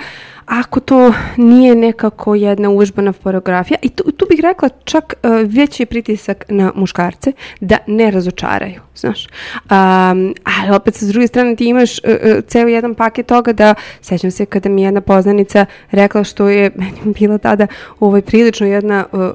ako 0.48 0.80
to 0.80 1.12
nije 1.36 1.74
nekako 1.74 2.34
jedna 2.34 2.68
uvežbana 2.68 3.12
pornografija, 3.12 3.78
i 3.82 3.88
tu, 3.88 4.12
tu 4.12 4.26
bih 4.30 4.40
rekla 4.40 4.68
čak 4.84 5.14
uh, 5.22 5.30
veći 5.44 5.86
pritisak 5.86 6.44
na 6.48 6.72
muškarce 6.74 7.32
da 7.60 7.76
ne 7.86 8.10
razočaraju, 8.10 8.80
znaš. 8.96 9.26
Um, 9.54 10.34
ali 10.44 10.76
opet 10.76 10.94
sa 10.94 11.06
druge 11.06 11.26
strane 11.26 11.56
ti 11.56 11.64
imaš 11.64 11.98
uh, 11.98 12.04
uh, 12.04 12.44
ceo 12.46 12.68
jedan 12.68 12.94
paket 12.94 13.26
toga 13.26 13.52
da, 13.52 13.74
sećam 14.00 14.30
se 14.30 14.46
kada 14.46 14.68
mi 14.68 14.82
je 14.82 14.86
jedna 14.86 15.00
poznanica 15.00 15.66
rekla 15.90 16.24
što 16.24 16.48
je 16.48 16.70
meni 16.74 17.14
bila 17.18 17.38
tada 17.38 17.66
ovaj, 18.00 18.22
prilično 18.22 18.66
jedna 18.66 19.04
uh, 19.12 19.20
uh, 19.20 19.26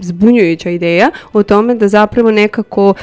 zbunjujuća 0.00 0.70
ideja 0.70 1.10
o 1.32 1.42
tome 1.42 1.74
da 1.74 1.88
zapravo 1.88 2.30
nekako 2.30 2.88
uh, 2.88 2.94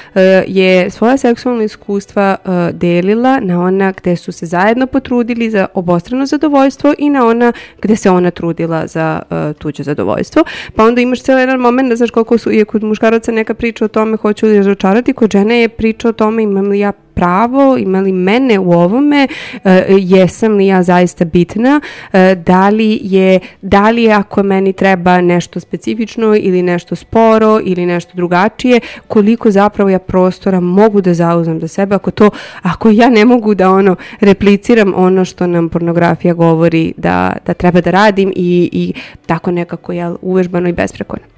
je 0.48 0.90
svoja 0.90 1.18
seksualna 1.18 1.64
iskustva 1.64 2.36
uh, 2.46 2.52
delila 2.80 3.40
na 3.40 3.62
ona 3.62 3.92
gde 3.92 4.16
su 4.16 4.32
se 4.32 4.46
zajedno 4.46 4.88
potrudili 4.88 5.50
za 5.50 5.68
obostrano 5.74 6.26
zadovoljstvo 6.26 6.94
i 6.98 7.10
na 7.10 7.28
ona 7.28 7.41
gde 7.82 7.96
se 7.96 8.10
ona 8.10 8.32
trudila 8.32 8.88
za 8.88 9.22
uh, 9.30 9.58
tuđe 9.58 9.84
zadovoljstvo. 9.84 10.44
Pa 10.76 10.84
onda 10.84 11.02
imaš 11.02 11.22
cijel 11.22 11.40
jedan 11.40 11.60
moment 11.60 11.90
da 11.90 11.96
znaš 11.96 12.12
koliko 12.12 12.38
su, 12.38 12.52
je 12.52 12.66
kod 12.66 12.84
muškaraca 12.84 13.32
neka 13.32 13.54
priča 13.54 13.86
o 13.86 13.88
tome 13.88 14.18
hoću 14.18 14.46
li 14.46 14.58
razočarati, 14.58 15.14
kod 15.14 15.32
žene 15.32 15.62
je 15.62 15.70
priča 15.70 16.10
o 16.10 16.14
tome 16.14 16.44
imam 16.44 16.68
li 16.68 16.80
ja 16.80 16.92
pravo, 17.14 17.78
ima 17.78 18.00
li 18.00 18.12
mene 18.12 18.60
u 18.60 18.72
ovome, 18.72 19.28
e, 19.64 19.86
jesam 19.90 20.54
li 20.54 20.68
ja 20.68 20.84
zaista 20.84 21.26
bitna, 21.26 21.82
e, 22.14 22.36
da 22.36 22.70
li 22.70 23.00
je, 23.04 23.40
da 23.62 23.90
li 23.90 24.12
ako 24.12 24.44
meni 24.44 24.74
treba 24.74 25.22
nešto 25.22 25.60
specifično 25.60 26.36
ili 26.36 26.62
nešto 26.62 26.96
sporo 26.96 27.60
ili 27.64 27.86
nešto 27.86 28.12
drugačije, 28.16 28.80
koliko 29.08 29.52
zapravo 29.52 29.90
ja 29.90 30.00
prostora 30.00 30.60
mogu 30.60 31.02
da 31.02 31.14
zauzmem 31.14 31.60
za 31.60 31.68
sebe, 31.68 31.96
ako 31.96 32.12
to, 32.12 32.30
ako 32.62 32.90
ja 32.90 33.10
ne 33.10 33.26
mogu 33.26 33.56
da 33.56 33.70
ono 33.70 33.96
repliciram 34.20 34.94
ono 34.96 35.26
što 35.26 35.48
nam 35.48 35.70
pornografija 35.70 36.34
govori 36.34 36.94
da, 36.98 37.34
da 37.46 37.54
treba 37.54 37.82
da 37.82 37.92
radim 37.92 38.34
i, 38.36 38.70
i 38.72 38.94
tako 39.26 39.52
nekako 39.52 39.92
jel, 39.92 40.16
uvežbano 40.22 40.70
i 40.70 40.74
besprekorno. 40.74 41.31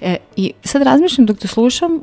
E, 0.00 0.16
I 0.36 0.52
sad 0.64 0.82
razmišljam 0.82 1.26
dok 1.26 1.38
te 1.38 1.48
slušam 1.48 1.94
uh, 1.94 2.02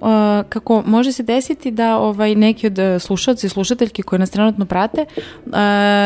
kako 0.49 0.83
može 0.85 1.11
se 1.11 1.23
desiti 1.23 1.71
da 1.71 1.97
ovaj 1.97 2.35
neki 2.35 2.67
od 2.67 2.79
uh, 2.79 3.01
slušalci 3.01 3.47
i 3.47 3.49
slušateljki 3.49 4.01
koji 4.01 4.19
nas 4.19 4.29
trenutno 4.29 4.65
prate 4.65 5.05
uh, 5.45 5.53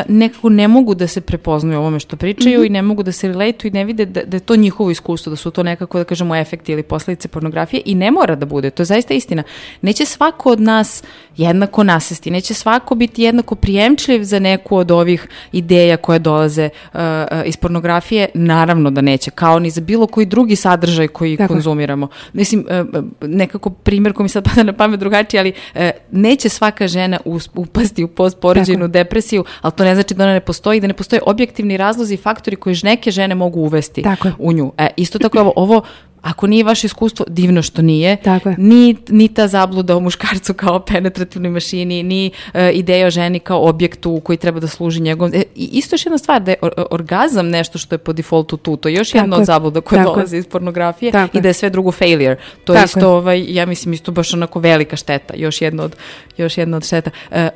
nekako 0.08 0.50
ne 0.50 0.68
mogu 0.68 0.96
da 0.96 1.08
se 1.08 1.22
prepoznaju 1.22 1.80
ovome 1.80 2.00
što 2.00 2.16
pričaju 2.16 2.64
i 2.64 2.70
ne 2.70 2.82
mogu 2.82 3.04
da 3.04 3.12
se 3.12 3.28
relate 3.28 3.68
i 3.68 3.72
ne 3.72 3.86
vide 3.86 4.06
da, 4.06 4.24
da 4.24 4.38
je 4.38 4.42
to 4.42 4.56
njihovo 4.56 4.92
iskustvo, 4.92 5.30
da 5.30 5.36
su 5.36 5.52
to 5.52 5.64
nekako 5.64 5.98
da 5.98 6.04
kažemo 6.04 6.36
efekti 6.36 6.72
ili 6.72 6.84
posledice 6.84 7.28
pornografije 7.28 7.82
i 7.86 7.96
ne 7.96 8.12
mora 8.12 8.36
da 8.36 8.46
bude, 8.46 8.70
to 8.70 8.82
je 8.82 8.86
zaista 8.86 9.14
istina. 9.14 9.44
Neće 9.82 10.06
svako 10.06 10.52
od 10.52 10.62
nas 10.62 11.04
jednako 11.38 11.84
nasesti, 11.84 12.32
neće 12.32 12.54
svako 12.54 12.96
biti 12.96 13.24
jednako 13.24 13.56
prijemčljiv 13.56 14.24
za 14.24 14.40
neku 14.40 14.78
od 14.78 14.92
ovih 14.92 15.28
ideja 15.52 15.98
koje 15.98 16.20
dolaze 16.20 16.70
uh, 16.94 17.00
iz 17.46 17.58
pornografije, 17.58 18.30
naravno 18.34 18.92
da 18.92 19.02
neće, 19.02 19.32
kao 19.32 19.60
ni 19.60 19.70
za 19.70 19.82
bilo 19.82 20.08
koji 20.08 20.26
drugi 20.26 20.56
sadržaj 20.56 21.08
koji 21.08 21.38
Tako 21.38 21.54
je. 21.54 21.81
Konzumiramo. 21.82 22.08
Mislim, 22.34 22.66
e, 22.70 22.74
e, 22.74 22.84
nekako 23.22 23.70
primjer 23.70 24.14
koji 24.14 24.24
mi 24.26 24.30
sad 24.30 24.44
pada 24.50 24.64
na 24.64 24.74
pamet 24.74 25.00
drugačiji, 25.00 25.40
ali 25.40 25.54
e, 25.76 25.92
neće 26.12 26.50
svaka 26.50 26.88
žena 26.88 27.20
upasti 27.56 28.04
u 28.04 28.08
postporođajnu 28.08 28.88
depresiju, 28.88 29.44
ali 29.62 29.74
to 29.74 29.84
ne 29.84 29.96
znači 29.96 30.14
da 30.14 30.24
ona 30.24 30.34
ne 30.34 30.40
postoji, 30.40 30.80
da 30.80 30.88
ne 30.88 30.94
postoje 30.94 31.22
objektivni 31.26 31.78
razlozi 31.78 32.14
i 32.14 32.18
faktori 32.18 32.56
koji 32.56 32.76
neke 32.84 33.12
žene 33.12 33.36
mogu 33.36 33.60
uvesti 33.60 34.04
u 34.40 34.54
nju. 34.54 34.72
E, 34.78 34.88
isto 34.98 35.20
tako 35.20 35.40
ovo, 35.40 35.54
ovo 35.56 35.82
Ako 36.22 36.48
nije 36.48 36.64
vaše 36.64 36.88
iskustvo, 36.88 37.26
divno 37.30 37.62
što 37.62 37.82
nije. 37.82 38.16
Tako 38.16 38.50
je. 38.50 38.56
Ni, 38.58 38.96
ni 39.10 39.28
ta 39.28 39.48
zabluda 39.48 39.98
o 39.98 40.00
muškarcu 40.00 40.54
kao 40.54 40.80
penetrativnoj 40.92 41.52
mašini, 41.52 42.04
ni 42.04 42.32
e, 42.54 42.72
ideja 42.72 43.08
o 43.08 43.10
ženi 43.10 43.40
kao 43.40 43.70
objektu 43.70 44.22
koji 44.24 44.38
treba 44.38 44.60
da 44.60 44.68
služi 44.68 45.02
njegovom... 45.02 45.34
E, 45.34 45.44
isto 45.56 45.94
još 45.94 46.06
jedna 46.06 46.18
stvar, 46.18 46.42
da 46.42 46.52
je 46.52 46.58
or- 46.62 46.86
orgazam 46.92 47.50
nešto 47.50 47.78
što 47.78 47.96
je 47.96 48.00
po 48.00 48.14
defaultu 48.14 48.58
tu. 48.58 48.78
To 48.78 48.90
je 48.90 48.96
još 48.96 49.16
jedna 49.16 49.38
od 49.38 49.46
zabluda 49.46 49.82
koja 49.82 50.04
Tako 50.04 50.10
je. 50.10 50.16
dolazi 50.16 50.38
iz 50.38 50.48
pornografije 50.48 51.12
Tako 51.12 51.38
i 51.38 51.42
da 51.42 51.48
je 51.48 51.54
sve 51.54 51.70
drugo 51.70 51.92
failure. 51.92 52.38
To 52.64 52.74
je 52.74 52.84
isto, 52.86 53.10
ovaj, 53.10 53.46
ja 53.48 53.66
mislim, 53.66 53.94
isto 53.94 54.12
baš 54.12 54.34
onako 54.34 54.60
velika 54.60 54.96
šteta. 54.96 55.34
Još 55.38 55.62
jedna 55.62 55.84
od, 55.84 55.96
još 56.38 56.58
jedna 56.58 56.78
od 56.78 56.86
šteta. 56.86 57.12
E, 57.32 57.50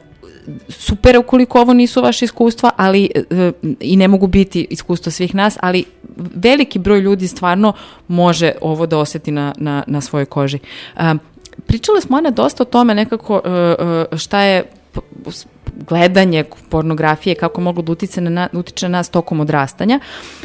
super 0.69 1.17
ukoliko 1.17 1.61
ovo 1.61 1.73
nisu 1.73 2.01
vaše 2.01 2.25
iskustva, 2.25 2.71
ali 2.77 3.09
e, 3.15 3.51
i 3.79 3.95
ne 3.97 4.07
mogu 4.07 4.27
biti 4.27 4.67
iskustva 4.69 5.11
svih 5.11 5.35
nas, 5.35 5.57
ali 5.61 5.85
veliki 6.35 6.79
broj 6.79 6.99
ljudi 6.99 7.27
stvarno 7.27 7.73
može 8.07 8.51
ovo 8.61 8.85
da 8.85 8.97
osjeti 8.97 9.31
na, 9.31 9.53
na, 9.57 9.83
na 9.87 10.01
svojoj 10.01 10.25
koži. 10.25 10.59
Pričale 11.65 12.01
smo 12.01 12.17
Ana 12.17 12.29
dosta 12.31 12.63
o 12.63 12.65
tome 12.65 12.95
nekako 12.95 13.41
e, 13.45 13.49
e, 14.13 14.17
šta 14.17 14.41
je 14.41 14.63
gledanje 15.87 16.43
pornografije, 16.69 17.35
kako 17.35 17.61
moglo 17.61 17.83
da 17.83 17.91
utiče 17.91 18.21
na, 18.21 18.47
utiče 18.53 18.89
na 18.89 18.97
nas 18.97 19.09
tokom 19.09 19.39
odrastanja, 19.39 19.99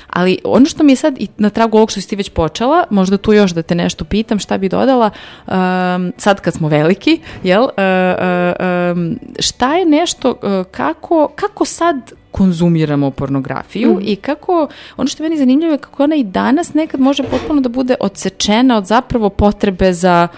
ali 0.07 0.39
ono 0.45 0.67
što 0.67 0.85
mi 0.85 0.93
je 0.93 0.97
sad 0.97 1.17
i 1.19 1.29
na 1.37 1.51
tragu 1.51 1.77
ovog 1.77 1.91
što 1.91 2.01
si 2.01 2.09
ti 2.09 2.17
već 2.17 2.31
počela, 2.31 2.85
možda 2.91 3.17
tu 3.17 3.33
još 3.33 3.51
da 3.51 3.63
te 3.63 3.75
nešto 3.75 4.05
pitam, 4.05 4.39
šta 4.39 4.59
bi 4.59 4.69
dodala, 4.69 5.11
um, 5.47 6.13
sad 6.17 6.41
kad 6.41 6.55
smo 6.55 6.69
veliki, 6.69 7.21
jel, 7.43 7.63
uh, 7.63 7.69
uh, 7.71 8.97
um, 8.97 9.19
šta 9.39 9.75
je 9.77 9.85
nešto, 9.85 10.31
uh, 10.31 10.67
kako, 10.71 11.29
kako 11.35 11.65
sad 11.65 12.13
konzumiramo 12.31 13.11
pornografiju 13.11 13.99
i 14.03 14.17
kako, 14.17 14.69
ono 14.97 15.09
što 15.09 15.23
je 15.23 15.29
meni 15.29 15.39
zanimljivo 15.39 15.73
je 15.73 15.79
kako 15.79 16.05
ona 16.05 16.17
i 16.17 16.25
danas 16.25 16.75
nekad 16.75 17.01
može 17.01 17.23
potpuno 17.23 17.61
da 17.61 17.69
bude 17.69 17.95
odsečena 18.01 18.77
od 18.77 18.87
zapravo 18.87 19.29
potrebe 19.31 19.93
za 19.93 20.29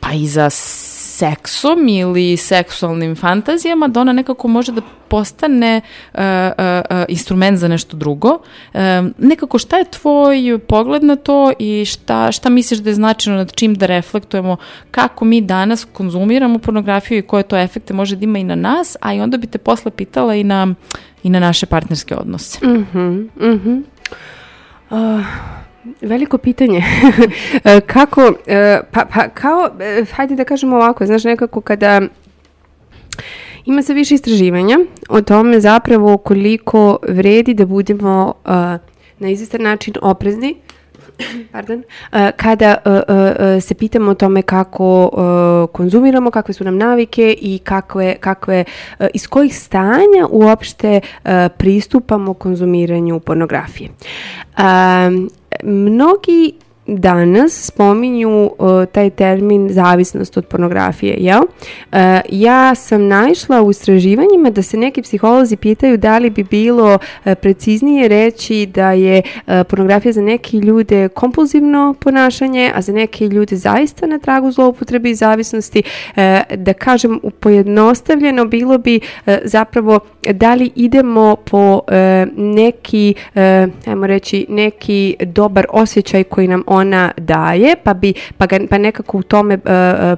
pa 0.00 0.12
i 0.12 0.26
za 0.26 0.50
seksom 0.50 1.88
ili 1.88 2.36
seksualnim 2.36 3.16
fantazijama, 3.16 3.88
da 3.88 4.00
ona 4.00 4.12
nekako 4.12 4.48
može 4.48 4.72
da 4.72 4.80
postane 5.08 5.80
uh, 6.14 6.20
uh, 6.20 6.24
uh, 6.90 7.04
instrument 7.08 7.58
za 7.58 7.68
nešto 7.68 7.96
drugo. 7.96 8.38
Um, 8.74 9.14
nekako 9.18 9.58
šta 9.58 9.78
je 9.78 9.90
tvoj 9.90 10.58
pogled 10.68 11.04
na 11.04 11.16
to 11.16 11.52
i 11.58 11.84
šta, 11.84 12.32
šta 12.32 12.48
misliš 12.48 12.80
da 12.80 12.90
je 12.90 12.94
značajno 12.94 13.38
nad 13.38 13.52
čim 13.54 13.74
da 13.74 13.86
reflektujemo 13.86 14.56
kako 14.90 15.24
mi 15.24 15.40
danas 15.40 15.86
konzumiramo 15.92 16.58
pornografiju 16.58 17.18
i 17.18 17.22
koje 17.22 17.42
to 17.42 17.56
efekte 17.56 17.94
može 17.94 18.16
da 18.16 18.24
ima 18.24 18.38
i 18.38 18.44
na 18.44 18.54
nas, 18.54 18.96
a 19.00 19.14
i 19.14 19.20
onda 19.20 19.36
bi 19.36 19.46
te 19.46 19.58
posle 19.58 19.90
pitala 19.90 20.34
i 20.34 20.44
na, 20.44 20.74
i 21.22 21.30
na 21.30 21.40
naše 21.40 21.66
partnerske 21.66 22.16
odnose. 22.16 22.66
Mhm, 22.66 23.28
mhm. 23.40 23.82
Uh, 24.90 25.24
veliko 26.00 26.38
pitanje. 26.38 26.82
E, 27.64 27.80
kako, 27.80 28.32
e, 28.46 28.80
pa, 28.90 29.04
pa 29.14 29.28
kao, 29.28 29.70
e, 29.80 30.04
hajde 30.12 30.36
da 30.36 30.44
kažemo 30.44 30.76
ovako, 30.76 31.06
znaš, 31.06 31.24
nekako 31.24 31.60
kada 31.60 32.00
ima 33.64 33.82
se 33.82 33.94
više 33.94 34.14
istraživanja 34.14 34.78
o 35.08 35.20
tome 35.20 35.60
zapravo 35.60 36.18
koliko 36.18 36.98
vredi 37.08 37.54
da 37.54 37.66
budemo 37.66 38.34
uh, 38.44 38.50
na 39.18 39.28
izvestan 39.28 39.62
način 39.62 39.94
oprezni 40.02 40.56
pardon, 41.52 41.82
e, 42.12 42.32
kada 42.36 42.76
e, 42.84 43.56
e, 43.56 43.60
se 43.60 43.74
pitamo 43.74 44.10
o 44.10 44.14
tome 44.14 44.42
kako 44.42 45.10
konzumiramo, 45.72 46.30
kakve 46.30 46.54
su 46.54 46.64
nam 46.64 46.76
navike 46.76 47.36
i 47.40 47.58
kakve, 47.58 48.16
kakve 48.20 48.64
iz 49.14 49.26
kojih 49.26 49.58
stanja 49.58 50.26
uopšte 50.30 51.00
pristupamo 51.56 52.34
konzumiranju 52.34 53.20
pornografije. 53.20 53.90
Mnogi 55.62 56.52
danas 56.86 57.66
spominju 57.66 58.44
uh, 58.44 58.84
taj 58.92 59.10
termin 59.10 59.68
zavisnost 59.72 60.36
od 60.36 60.46
pornografije, 60.46 61.16
jel? 61.18 61.40
Uh, 61.40 61.98
ja 62.28 62.74
sam 62.74 63.06
naišla 63.06 63.62
u 63.62 63.70
istraživanjima 63.70 64.50
da 64.50 64.62
se 64.62 64.76
neki 64.76 65.02
psiholozi 65.02 65.56
pitaju 65.56 65.96
da 65.96 66.18
li 66.18 66.30
bi 66.30 66.44
bilo 66.44 66.94
uh, 66.94 67.32
preciznije 67.34 68.08
reći 68.08 68.66
da 68.66 68.92
je 68.92 69.22
pornografija 69.68 70.12
za 70.12 70.22
neke 70.22 70.56
ljude 70.56 71.08
kompulzivno 71.08 71.94
ponašanje, 72.00 72.72
a 72.74 72.82
za 72.82 72.92
neke 72.92 73.28
ljude 73.28 73.56
zaista 73.56 74.06
na 74.06 74.18
tragu 74.18 74.50
zloupotrebe 74.50 75.10
i 75.10 75.14
zavisnosti. 75.14 75.82
Da 76.56 76.72
kažem 76.72 77.20
pojednostavljeno 77.40 78.44
bilo 78.44 78.78
bi 78.78 79.00
zapravo 79.44 80.00
da 80.32 80.54
li 80.54 80.70
idemo 80.74 81.36
po 81.36 81.80
neki, 82.36 83.14
ajmo 83.86 84.06
reći, 84.06 84.46
neki 84.48 85.16
dobar 85.20 85.66
osjećaj 85.70 86.24
koji 86.24 86.48
nam 86.48 86.62
ona 86.74 87.10
daje, 87.16 87.76
pa 87.84 87.94
bi 87.94 88.14
pa, 88.38 88.46
ga, 88.46 88.58
pa 88.70 88.78
nekako 88.78 89.18
u 89.18 89.22
tome 89.22 89.54
uh, 89.54 89.60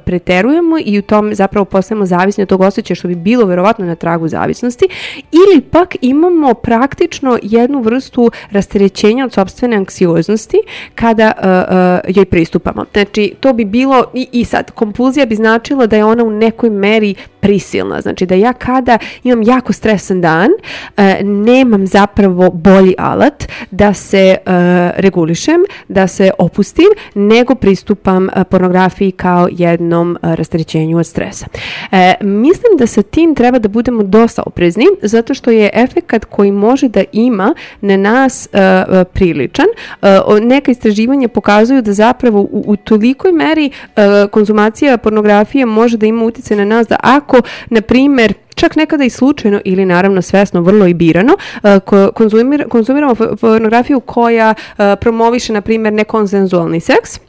preterujemo 0.04 0.76
i 0.84 0.98
u 0.98 1.02
tome 1.02 1.34
zapravo 1.34 1.64
postajemo 1.64 2.06
zavisni 2.06 2.42
od 2.42 2.48
tog 2.48 2.60
osjećaja 2.60 2.94
što 2.94 3.08
bi 3.08 3.14
bilo 3.14 3.44
verovatno 3.44 3.86
na 3.86 3.94
tragu 3.94 4.28
zavisnosti 4.28 4.84
ili 5.32 5.60
pak 5.60 5.96
imamo 6.00 6.54
praktično 6.54 7.38
jednu 7.42 7.80
vrstu 7.80 8.30
rasterećenja 8.50 9.24
od 9.24 9.32
sobstvene 9.32 9.76
anksioznosti 9.76 10.58
kada 10.94 11.32
uh, 11.36 11.44
uh, 11.44 12.16
joj 12.16 12.24
pristupamo. 12.24 12.84
Znači 12.92 13.34
to 13.40 13.52
bi 13.52 13.64
bilo 13.64 14.04
i, 14.14 14.28
i 14.32 14.44
sad 14.44 14.70
kompulzija 14.70 15.26
bi 15.26 15.34
značila 15.34 15.86
da 15.86 15.96
je 15.96 16.04
ona 16.04 16.24
u 16.24 16.30
nekoj 16.30 16.70
meri 16.70 17.14
prisilna. 17.46 18.00
Znači 18.00 18.26
da 18.26 18.34
ja 18.34 18.52
kada 18.52 18.98
imam 19.24 19.42
jako 19.42 19.72
stresan 19.72 20.20
dan, 20.20 20.50
uh, 20.50 21.04
nemam 21.24 21.86
zapravo 21.86 22.50
bolji 22.50 22.94
alat 22.98 23.44
da 23.70 23.94
se 23.94 24.36
uh, 24.46 24.52
regulišem, 24.96 25.60
da 25.88 26.06
se 26.06 26.30
opustim, 26.38 26.88
nego 27.14 27.54
pristupam 27.54 28.24
uh, 28.24 28.42
pornografiji 28.50 29.10
kao 29.12 29.48
jednom 29.50 30.18
rasterećenju 30.22 30.98
od 30.98 31.06
stresa. 31.06 31.46
E, 31.92 32.14
mislim 32.20 32.76
da 32.78 32.86
sa 32.86 33.02
tim 33.02 33.34
treba 33.34 33.58
da 33.58 33.68
budemo 33.68 34.02
dosta 34.02 34.42
oprezni, 34.46 34.86
zato 35.02 35.34
što 35.34 35.50
je 35.50 35.70
efekat 35.74 36.24
koji 36.24 36.52
može 36.52 36.88
da 36.88 37.04
ima 37.12 37.54
na 37.80 37.96
nas 37.96 38.48
priličan. 39.12 39.66
Neka 40.42 40.70
istraživanja 40.70 41.28
pokazuju 41.28 41.82
da 41.82 41.92
zapravo 41.92 42.46
u, 42.50 42.76
tolikoj 42.76 43.32
meri 43.32 43.70
konzumacija 44.30 44.98
pornografije 44.98 45.66
može 45.66 45.96
da 45.96 46.06
ima 46.06 46.24
utjecaj 46.24 46.56
na 46.56 46.64
nas 46.64 46.86
da 46.88 46.96
ako, 47.02 47.35
na 47.70 47.80
primer, 47.80 48.34
čak 48.54 48.76
nekada 48.76 49.04
i 49.04 49.10
slučajno 49.10 49.60
ili 49.64 49.84
naravno 49.84 50.22
svesno, 50.22 50.60
vrlo 50.60 50.86
i 50.86 50.94
birano, 50.94 51.36
ko- 51.84 52.12
konzumir, 52.14 52.68
konzumiramo 52.68 53.14
po- 53.14 53.36
pornografiju 53.36 54.00
koja 54.00 54.54
uh, 54.58 54.84
promoviše, 55.00 55.52
na 55.52 55.60
primjer, 55.60 55.92
nekonsenzualni 55.92 56.80
seks, 56.80 57.20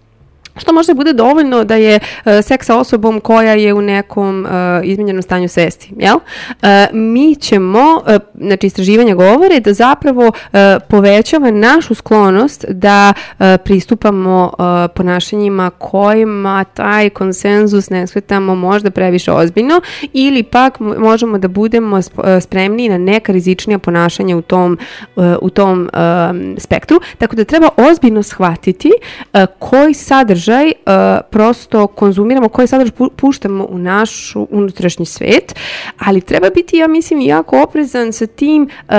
što 0.58 0.74
možda 0.74 0.94
bude 0.94 1.14
dovoljno 1.14 1.64
da 1.64 1.76
je 1.76 2.00
uh, 2.00 2.32
seks 2.44 2.68
sa 2.68 2.78
osobom 2.78 3.20
koja 3.20 3.54
je 3.54 3.74
u 3.74 3.82
nekom 3.82 4.46
uh, 4.46 4.52
izmenjenom 4.84 5.22
stanju 5.22 5.48
svesti, 5.48 5.94
jel? 5.98 6.16
Uh, 6.16 6.68
mi 6.94 7.36
ćemo, 7.36 8.02
uh, 8.08 8.16
znači 8.48 8.68
istraživanja 8.68 9.16
govore 9.16 9.60
da 9.60 9.74
zapravo 9.74 10.28
uh, 10.28 10.60
povećava 10.90 11.52
našu 11.52 11.96
sklonost 11.96 12.66
da 12.70 13.14
uh, 13.14 13.46
pristupamo 13.64 14.54
uh, 14.54 14.66
ponašanjima 14.96 15.70
kojima 15.70 16.64
taj 16.64 17.10
konsenzus 17.10 17.90
ne 17.90 18.08
shvatamo 18.08 18.56
možda 18.56 18.92
previše 18.92 19.32
ozbiljno 19.32 19.82
ili 20.14 20.44
pak 20.44 20.80
mo- 20.80 21.00
možemo 21.00 21.38
da 21.38 21.48
budemo 21.48 21.98
sp- 21.98 22.36
uh, 22.36 22.44
spremni 22.44 22.90
na 22.90 22.98
neka 22.98 23.32
rizičnija 23.32 23.80
ponašanja 23.80 24.38
u 24.38 24.42
tom, 24.42 24.78
uh, 25.16 25.24
u 25.42 25.50
tom 25.50 25.90
um, 25.94 26.56
spektru. 26.58 27.00
Tako 27.18 27.36
da 27.36 27.44
treba 27.44 27.70
ozbiljno 27.78 28.24
shvatiti 28.24 28.92
uh, 29.34 29.42
koji 29.60 29.94
sadržaj 29.94 30.47
uh, 30.56 30.94
prosto 31.30 31.88
konzumiramo, 31.88 32.50
koji 32.50 32.68
sadržaj 32.68 32.92
pu- 32.92 33.10
puštamo 33.10 33.68
u 33.70 33.78
našu 33.78 34.48
unutrašnji 34.52 35.06
svet, 35.06 35.56
ali 36.00 36.22
treba 36.22 36.50
biti, 36.50 36.78
ja 36.78 36.88
mislim, 36.88 37.22
jako 37.22 37.62
oprezan 37.64 38.14
sa 38.14 38.28
tim 38.28 38.70
uh, 38.90 38.96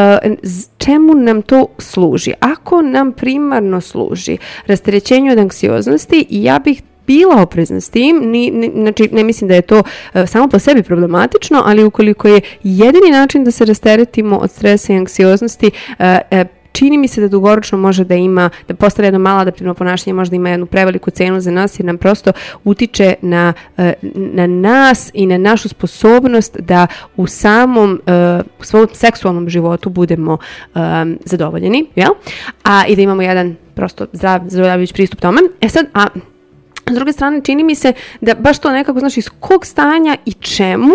čemu 0.78 1.14
nam 1.14 1.42
to 1.42 1.66
služi. 1.78 2.32
Ako 2.40 2.82
nam 2.82 3.12
primarno 3.12 3.80
služi 3.80 4.38
rasterećenju 4.66 5.32
od 5.32 5.38
anksioznosti, 5.38 6.26
ja 6.30 6.59
bih 6.59 6.82
bila 7.09 7.42
oprezna 7.42 7.80
s 7.80 7.90
tim, 7.90 8.20
ni, 8.24 8.51
ni, 8.51 8.70
znači 8.74 9.09
ne 9.12 9.24
mislim 9.24 9.49
da 9.49 9.55
je 9.55 9.62
to 9.62 9.82
e, 10.14 10.26
samo 10.26 10.49
po 10.49 10.59
sebi 10.59 10.82
problematično, 10.82 11.62
ali 11.66 11.84
ukoliko 11.84 12.28
je 12.28 12.40
jedini 12.62 13.11
način 13.11 13.44
da 13.44 13.51
se 13.51 13.64
rasteretimo 13.64 14.36
od 14.36 14.51
stresa 14.51 14.92
i 14.92 14.96
anksioznosti, 14.96 15.70
e, 15.99 16.18
e, 16.30 16.44
čini 16.73 16.99
mi 16.99 17.09
se 17.09 17.21
da 17.21 17.29
dugoročno 17.29 17.79
može 17.79 18.05
da 18.05 18.14
ima, 18.14 18.51
da 18.69 18.75
postane 18.75 19.07
jedno 19.07 19.19
malo 19.19 19.41
adaptivno 19.41 19.75
ponašanje, 19.75 20.14
može 20.14 20.31
da 20.31 20.37
ima 20.37 20.51
jednu 20.51 20.66
preveliku 20.66 21.11
cenu 21.11 21.41
za 21.41 21.51
nas 21.51 21.81
jer 21.81 21.87
nam 21.87 21.99
prosto 21.99 22.33
utiče 22.64 23.14
na, 23.23 23.53
e, 23.77 23.93
na 24.14 24.47
nas 24.47 25.11
i 25.14 25.27
na 25.27 25.39
našu 25.39 25.69
sposobnost 25.69 26.57
da 26.61 26.87
u 27.16 27.27
samom 27.27 28.01
e, 28.07 28.41
u 28.61 28.64
svom 28.64 28.89
seksualnom 28.93 29.49
životu 29.49 29.91
budemo 29.91 30.39
e, 30.75 30.79
zadovoljeni, 31.25 31.87
jel? 31.95 32.11
A 32.64 32.85
i 32.87 32.97
da 32.97 33.03
imamo 33.03 33.23
jedan 33.23 33.57
prosto 33.75 34.07
zdrav, 34.12 34.41
zadovoljavajući 34.47 34.95
pristup 34.95 35.21
tome. 35.21 35.41
E 35.61 35.69
sad, 35.69 35.87
a 35.95 36.07
s 36.91 36.95
druge 36.95 37.12
strane, 37.12 37.41
čini 37.45 37.64
mi 37.64 37.74
se 37.74 37.93
da 38.20 38.34
baš 38.34 38.59
to 38.59 38.70
nekako, 38.70 38.99
znaš, 38.99 39.16
iz 39.16 39.28
kog 39.41 39.66
stanja 39.66 40.16
i 40.24 40.32
čemu 40.32 40.95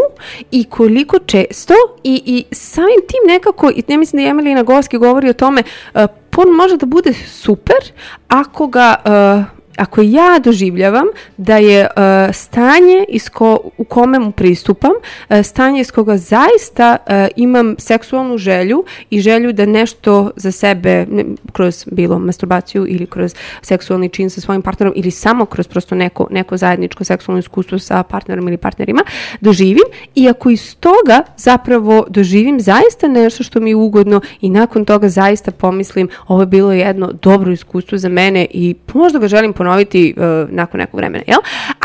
i 0.52 0.64
koliko 0.64 1.20
često 1.20 1.74
i, 2.04 2.22
i 2.26 2.56
samim 2.56 3.00
tim 3.08 3.34
nekako, 3.34 3.70
i 3.70 3.84
ja 3.88 3.98
mislim 3.98 4.18
da 4.18 4.24
je 4.24 4.30
Emelina 4.30 4.64
Goski 4.64 4.98
govori 4.98 5.30
o 5.30 5.34
tome, 5.34 5.64
uh, 5.94 6.02
porn 6.30 6.50
može 6.50 6.78
da 6.78 6.86
bude 6.86 7.14
super 7.14 7.92
ako 8.28 8.68
ga 8.68 8.96
uh, 9.06 9.63
ako 9.78 10.02
ja 10.02 10.40
doživljavam 10.44 11.06
da 11.38 11.58
je 11.58 11.82
uh, 11.86 12.36
stanje 12.36 13.06
iz 13.10 13.30
ko, 13.30 13.60
u 13.78 13.84
kome 13.84 14.20
mu 14.20 14.32
pristupam, 14.32 14.92
uh, 14.92 15.38
stanje 15.44 15.82
iz 15.82 15.92
koga 15.92 16.18
zaista 16.18 16.98
uh, 16.98 17.14
imam 17.36 17.76
seksualnu 17.78 18.38
želju 18.38 18.84
i 19.10 19.22
želju 19.22 19.54
da 19.54 19.66
nešto 19.66 20.32
za 20.36 20.52
sebe, 20.52 21.06
ne, 21.10 21.26
kroz 21.52 21.86
bilo 21.92 22.20
masturbaciju 22.20 22.86
ili 22.90 23.06
kroz 23.06 23.36
seksualni 23.62 24.10
čin 24.10 24.30
sa 24.30 24.42
svojim 24.42 24.62
partnerom 24.62 24.94
ili 24.96 25.12
samo 25.12 25.46
kroz 25.46 25.68
prosto 25.68 25.96
neko, 25.96 26.28
neko 26.32 26.58
zajedničko 26.58 27.04
seksualno 27.04 27.40
iskustvo 27.40 27.80
sa 27.80 28.04
partnerom 28.04 28.48
ili 28.48 28.58
partnerima, 28.58 29.02
doživim. 29.42 29.86
I 30.16 30.30
ako 30.30 30.50
iz 30.50 30.76
toga 30.76 31.24
zapravo 31.38 32.06
doživim 32.10 32.60
zaista 32.60 33.08
nešto 33.08 33.44
što 33.44 33.60
mi 33.60 33.70
je 33.70 33.76
ugodno 33.76 34.22
i 34.42 34.50
nakon 34.50 34.86
toga 34.86 35.10
zaista 35.10 35.52
pomislim 35.52 36.10
ovo 36.28 36.42
je 36.42 36.46
bilo 36.46 36.72
jedno 36.72 37.12
dobro 37.12 37.52
iskustvo 37.52 37.98
za 37.98 38.10
mene 38.10 38.48
i 38.52 38.76
možda 38.94 39.20
ga 39.20 39.28
želim 39.28 39.54
ponoviti 39.64 40.14
uh, 40.18 40.50
nakon 40.50 40.80
nekog 40.80 40.98
vremena, 40.98 41.24
jel? 41.28 41.40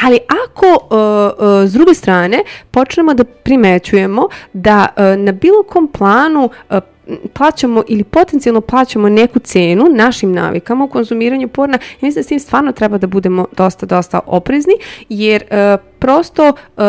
Ali 0.05 0.19
ako 0.45 0.67
uh, 0.67 0.99
uh, 1.47 1.69
s 1.69 1.73
druge 1.73 1.95
strane 1.95 2.43
počnemo 2.71 3.15
da 3.15 3.25
primećujemo 3.25 4.29
da 4.53 4.87
uh, 4.97 5.25
na 5.25 5.33
bilo 5.33 5.63
kom 5.63 5.89
planu 5.89 6.51
uh, 6.71 6.79
plaćamo 7.33 7.83
ili 7.89 8.05
potencijalno 8.05 8.61
plaćamo 8.61 9.09
neku 9.09 9.39
cenu 9.39 9.85
našim 9.91 10.33
navikama 10.33 10.85
u 10.85 10.89
konzumiranju 10.89 11.49
porna, 11.49 11.75
ja 11.75 11.99
mislim 12.01 12.21
da 12.21 12.25
s 12.25 12.29
tim 12.29 12.41
stvarno 12.41 12.73
treba 12.73 12.99
da 12.99 13.07
budemo 13.07 13.47
dosta, 13.57 13.87
dosta 13.87 14.21
oprezni, 14.27 14.75
jer 15.09 15.43
uh, 15.43 15.81
prosto 15.99 16.49
uh, 16.49 16.85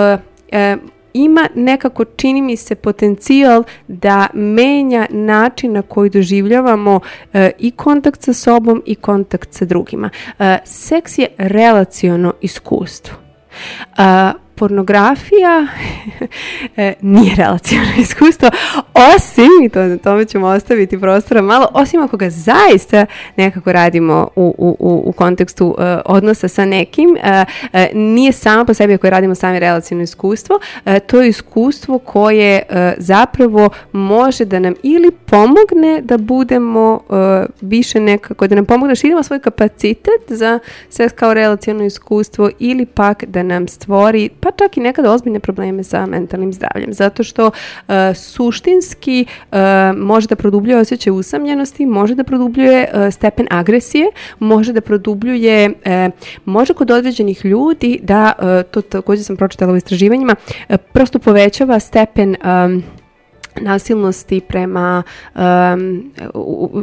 uh, 0.52 0.80
ima 1.14 1.47
nekako, 1.55 2.05
čini 2.05 2.41
mi 2.41 2.57
se, 2.57 2.76
potencijal 2.76 3.64
da 3.88 4.28
menja 4.34 5.07
način 5.10 5.72
na 5.74 5.82
koji 5.82 6.10
doživljavamo 6.10 6.99
e, 7.34 7.51
i 7.60 7.72
kontakt 7.72 8.22
sa 8.22 8.34
sobom 8.34 8.84
i 8.86 8.95
kontakt 8.95 9.53
sa 9.53 9.66
drugima. 9.66 10.10
E, 10.39 10.57
seks 10.66 11.18
je 11.18 11.28
relaciono 11.38 12.34
iskustvo. 12.41 13.16
A, 13.97 14.32
pornografija 14.60 15.68
e, 16.78 16.93
nije 17.01 17.36
relaciono 17.36 17.86
iskustvo, 17.97 18.49
osim, 19.16 19.66
i 19.66 19.70
to, 19.70 19.97
tome 19.97 20.26
ćemo 20.26 20.47
ostaviti 20.47 20.99
prostora 20.99 21.41
malo, 21.41 21.68
osim 21.74 22.01
ako 22.01 22.18
ga 22.18 22.30
zaista 22.30 23.05
nekako 23.36 23.72
radimo 23.72 24.28
u, 24.36 24.55
u, 24.57 25.03
u, 25.05 25.12
kontekstu 25.12 25.76
e, 25.80 25.97
odnosa 26.05 26.47
sa 26.47 26.66
nekim, 26.66 27.18
e, 27.18 27.45
e, 27.74 27.89
nije 27.93 28.32
samo 28.32 28.66
po 28.66 28.74
sebi 28.74 28.93
ako 28.93 29.10
radimo 29.10 29.36
sami 29.36 29.60
relaciono 29.60 30.03
iskustvo, 30.03 30.60
e, 30.86 30.99
to 30.99 31.22
je 31.22 31.30
iskustvo 31.30 31.99
koje 31.99 32.62
e, 32.70 32.93
zapravo 32.97 33.70
može 33.91 34.45
da 34.45 34.60
nam 34.60 34.74
ili 34.84 35.12
pomogne 35.12 36.01
da 36.01 36.18
budemo 36.18 36.99
više 37.62 37.99
nekako, 37.99 38.47
da 38.47 38.55
nam 38.55 38.66
pomogne 38.66 38.91
da 38.91 38.95
širimo 38.95 39.24
svoj 39.24 39.39
kapacitet 39.39 40.22
za 40.28 40.60
seks 40.89 41.14
kao 41.14 41.34
relaciono 41.34 41.84
iskustvo 41.84 42.49
ili 42.60 42.86
pak 42.86 43.24
da 43.26 43.43
nam 43.43 43.68
stvori 43.68 44.30
pa 44.39 44.49
pa 44.52 44.66
čak 44.66 44.78
i 44.78 44.80
nekada 44.80 45.12
ozbiljne 45.12 45.39
probleme 45.39 45.84
sa 45.84 46.06
mentalnim 46.06 46.54
zdravljem, 46.54 46.93
zato 46.93 47.24
što 47.24 47.52
e, 47.88 48.14
suštinski 48.14 49.26
e, 49.52 49.58
može 49.97 50.28
da 50.28 50.36
produbljuje 50.36 50.80
osjećaj 50.80 51.12
usamljenosti, 51.12 51.86
može 51.86 52.16
da 52.16 52.24
produbljuje 52.24 52.88
e, 52.93 53.12
stepen 53.12 53.47
agresije, 53.52 54.06
može 54.39 54.74
da 54.74 54.82
produbljuje, 54.82 55.74
e, 55.86 56.10
može 56.45 56.74
kod 56.74 56.91
određenih 56.91 57.45
ljudi 57.45 58.00
da, 58.04 58.34
e, 58.39 58.64
to 58.64 58.82
takođe 58.82 59.24
sam 59.24 59.38
pročitala 59.38 59.74
u 59.74 59.76
istraživanjima, 59.76 60.36
e, 60.70 60.78
prosto 60.78 61.20
povećava 61.20 61.80
stepen 61.80 62.36
em, 62.43 62.84
nasilnosti 63.62 64.41
prema 64.41 65.04
um, 65.36 66.12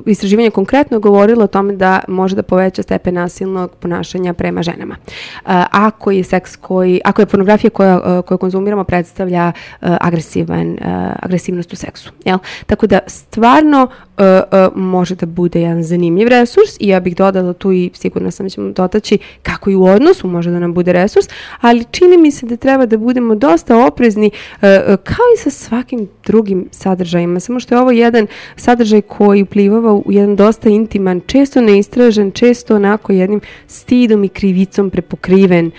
istraživanje 0.06 0.50
konkretno 0.50 1.00
govorilo 1.00 1.44
o 1.44 1.46
tome 1.46 1.72
da 1.72 2.00
može 2.08 2.36
da 2.36 2.42
poveća 2.42 2.82
stepen 2.82 3.14
nasilnog 3.14 3.70
ponašanja 3.70 4.32
prema 4.32 4.62
ženama. 4.62 4.96
Uh, 4.96 5.50
ako 5.70 6.10
je 6.10 6.24
seks 6.24 6.56
koji, 6.56 7.00
ako 7.04 7.22
je 7.22 7.26
pornografija 7.26 7.70
koja, 7.70 8.18
uh, 8.18 8.24
koju 8.24 8.38
konzumiramo 8.38 8.84
predstavlja 8.84 9.52
uh, 9.80 9.88
agresivan, 10.00 10.70
uh, 10.70 10.76
agresivnost 11.22 11.72
u 11.72 11.76
seksu. 11.76 12.12
Jel? 12.24 12.38
Tako 12.66 12.86
da 12.86 12.98
stvarno 13.06 13.88
uh, 14.18 14.24
uh, 14.24 14.76
može 14.76 15.14
da 15.14 15.26
bude 15.26 15.60
jedan 15.60 15.82
zanimljiv 15.82 16.28
resurs 16.28 16.70
i 16.80 16.88
ja 16.88 17.00
bih 17.00 17.16
dodala 17.16 17.52
tu 17.52 17.72
i 17.72 17.90
sigurno 17.94 18.30
sam 18.30 18.46
da 18.46 18.50
ćemo 18.50 18.70
dotaći 18.70 19.18
kako 19.42 19.70
i 19.70 19.74
u 19.74 19.84
odnosu 19.84 20.28
može 20.28 20.50
da 20.50 20.58
nam 20.58 20.74
bude 20.74 20.92
resurs, 20.92 21.26
ali 21.60 21.84
čini 21.90 22.16
mi 22.16 22.30
se 22.30 22.46
da 22.46 22.56
treba 22.56 22.86
da 22.86 22.96
budemo 22.96 23.34
dosta 23.34 23.86
oprezni 23.86 24.26
uh, 24.26 24.60
kao 24.86 25.26
i 25.34 25.40
sa 25.42 25.50
svakim 25.50 26.08
drugim 26.26 26.68
sadržajima, 26.70 27.40
samo 27.40 27.60
što 27.60 27.74
je 27.74 27.80
ovo 27.80 27.90
jedan 27.90 28.26
sadržaj 28.56 29.00
koji 29.00 29.42
uplivava 29.42 29.92
u 29.92 30.04
jedan 30.08 30.36
dosta 30.36 30.68
intiman, 30.68 31.20
često 31.26 31.60
neistražen, 31.60 32.30
često 32.30 32.76
onako 32.76 33.12
jednim 33.12 33.40
stidom 33.66 34.24
i 34.24 34.28
krivicom 34.28 34.90
prepokriven 34.90 35.70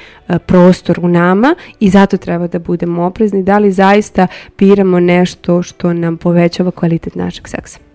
prostor 0.45 0.99
u 1.01 1.07
nama 1.07 1.55
i 1.79 1.89
zato 1.89 2.17
treba 2.17 2.47
da 2.47 2.59
budemo 2.59 3.05
oprezni 3.05 3.43
da 3.43 3.57
li 3.57 3.71
zaista 3.71 4.27
biramo 4.57 4.99
nešto 4.99 5.63
što 5.63 5.93
nam 5.93 6.17
povećava 6.17 6.71
kvalitet 6.71 7.15
našeg 7.15 7.47
seksa. 7.47 7.86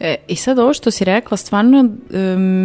E, 0.00 0.14
I 0.28 0.36
sad 0.36 0.58
ovo 0.58 0.74
što 0.74 0.90
si 0.90 1.04
rekla 1.04 1.36
stvarno 1.36 1.78
e, 2.12 2.18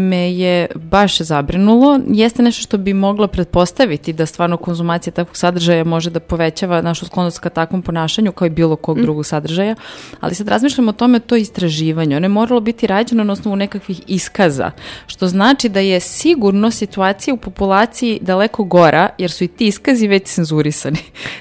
me 0.09 0.34
je 0.34 0.67
baš 0.75 1.17
zabrinulo. 1.21 1.99
Jeste 2.07 2.43
nešto 2.43 2.61
što 2.61 2.77
bi 2.77 2.93
moglo 2.93 3.27
pretpostaviti 3.27 4.13
da 4.13 4.25
stvarno 4.25 4.57
konzumacija 4.57 5.13
takvog 5.13 5.38
sadržaja 5.38 5.84
može 5.84 6.09
da 6.09 6.19
povećava 6.19 6.81
našu 6.81 7.05
sklonost 7.05 7.39
ka 7.39 7.49
takvom 7.49 7.81
ponašanju 7.81 8.31
kao 8.31 8.45
i 8.45 8.49
bilo 8.49 8.75
kog 8.75 9.01
drugog 9.01 9.25
sadržaja. 9.25 9.75
Ali 10.19 10.36
sad 10.36 10.47
razmišljamo 10.47 10.89
o 10.89 10.93
tome 10.93 11.19
to 11.19 11.36
istraživanje. 11.36 12.17
Ono 12.17 12.25
je 12.25 12.29
moralo 12.29 12.59
biti 12.59 12.88
rađeno 12.88 13.23
na 13.23 13.34
osnovu 13.34 13.55
nekakvih 13.55 14.01
iskaza, 14.07 14.71
što 15.07 15.27
znači 15.27 15.69
da 15.69 15.79
je 15.79 15.99
sigurno 15.99 16.71
situacija 16.71 17.34
u 17.34 17.38
populaciji 17.38 18.19
daleko 18.21 18.63
gora, 18.63 19.09
jer 19.17 19.31
su 19.31 19.43
i 19.43 19.47
ti 19.47 19.67
iskazi 19.67 20.07
već 20.07 20.23
cenzurisani. 20.23 20.97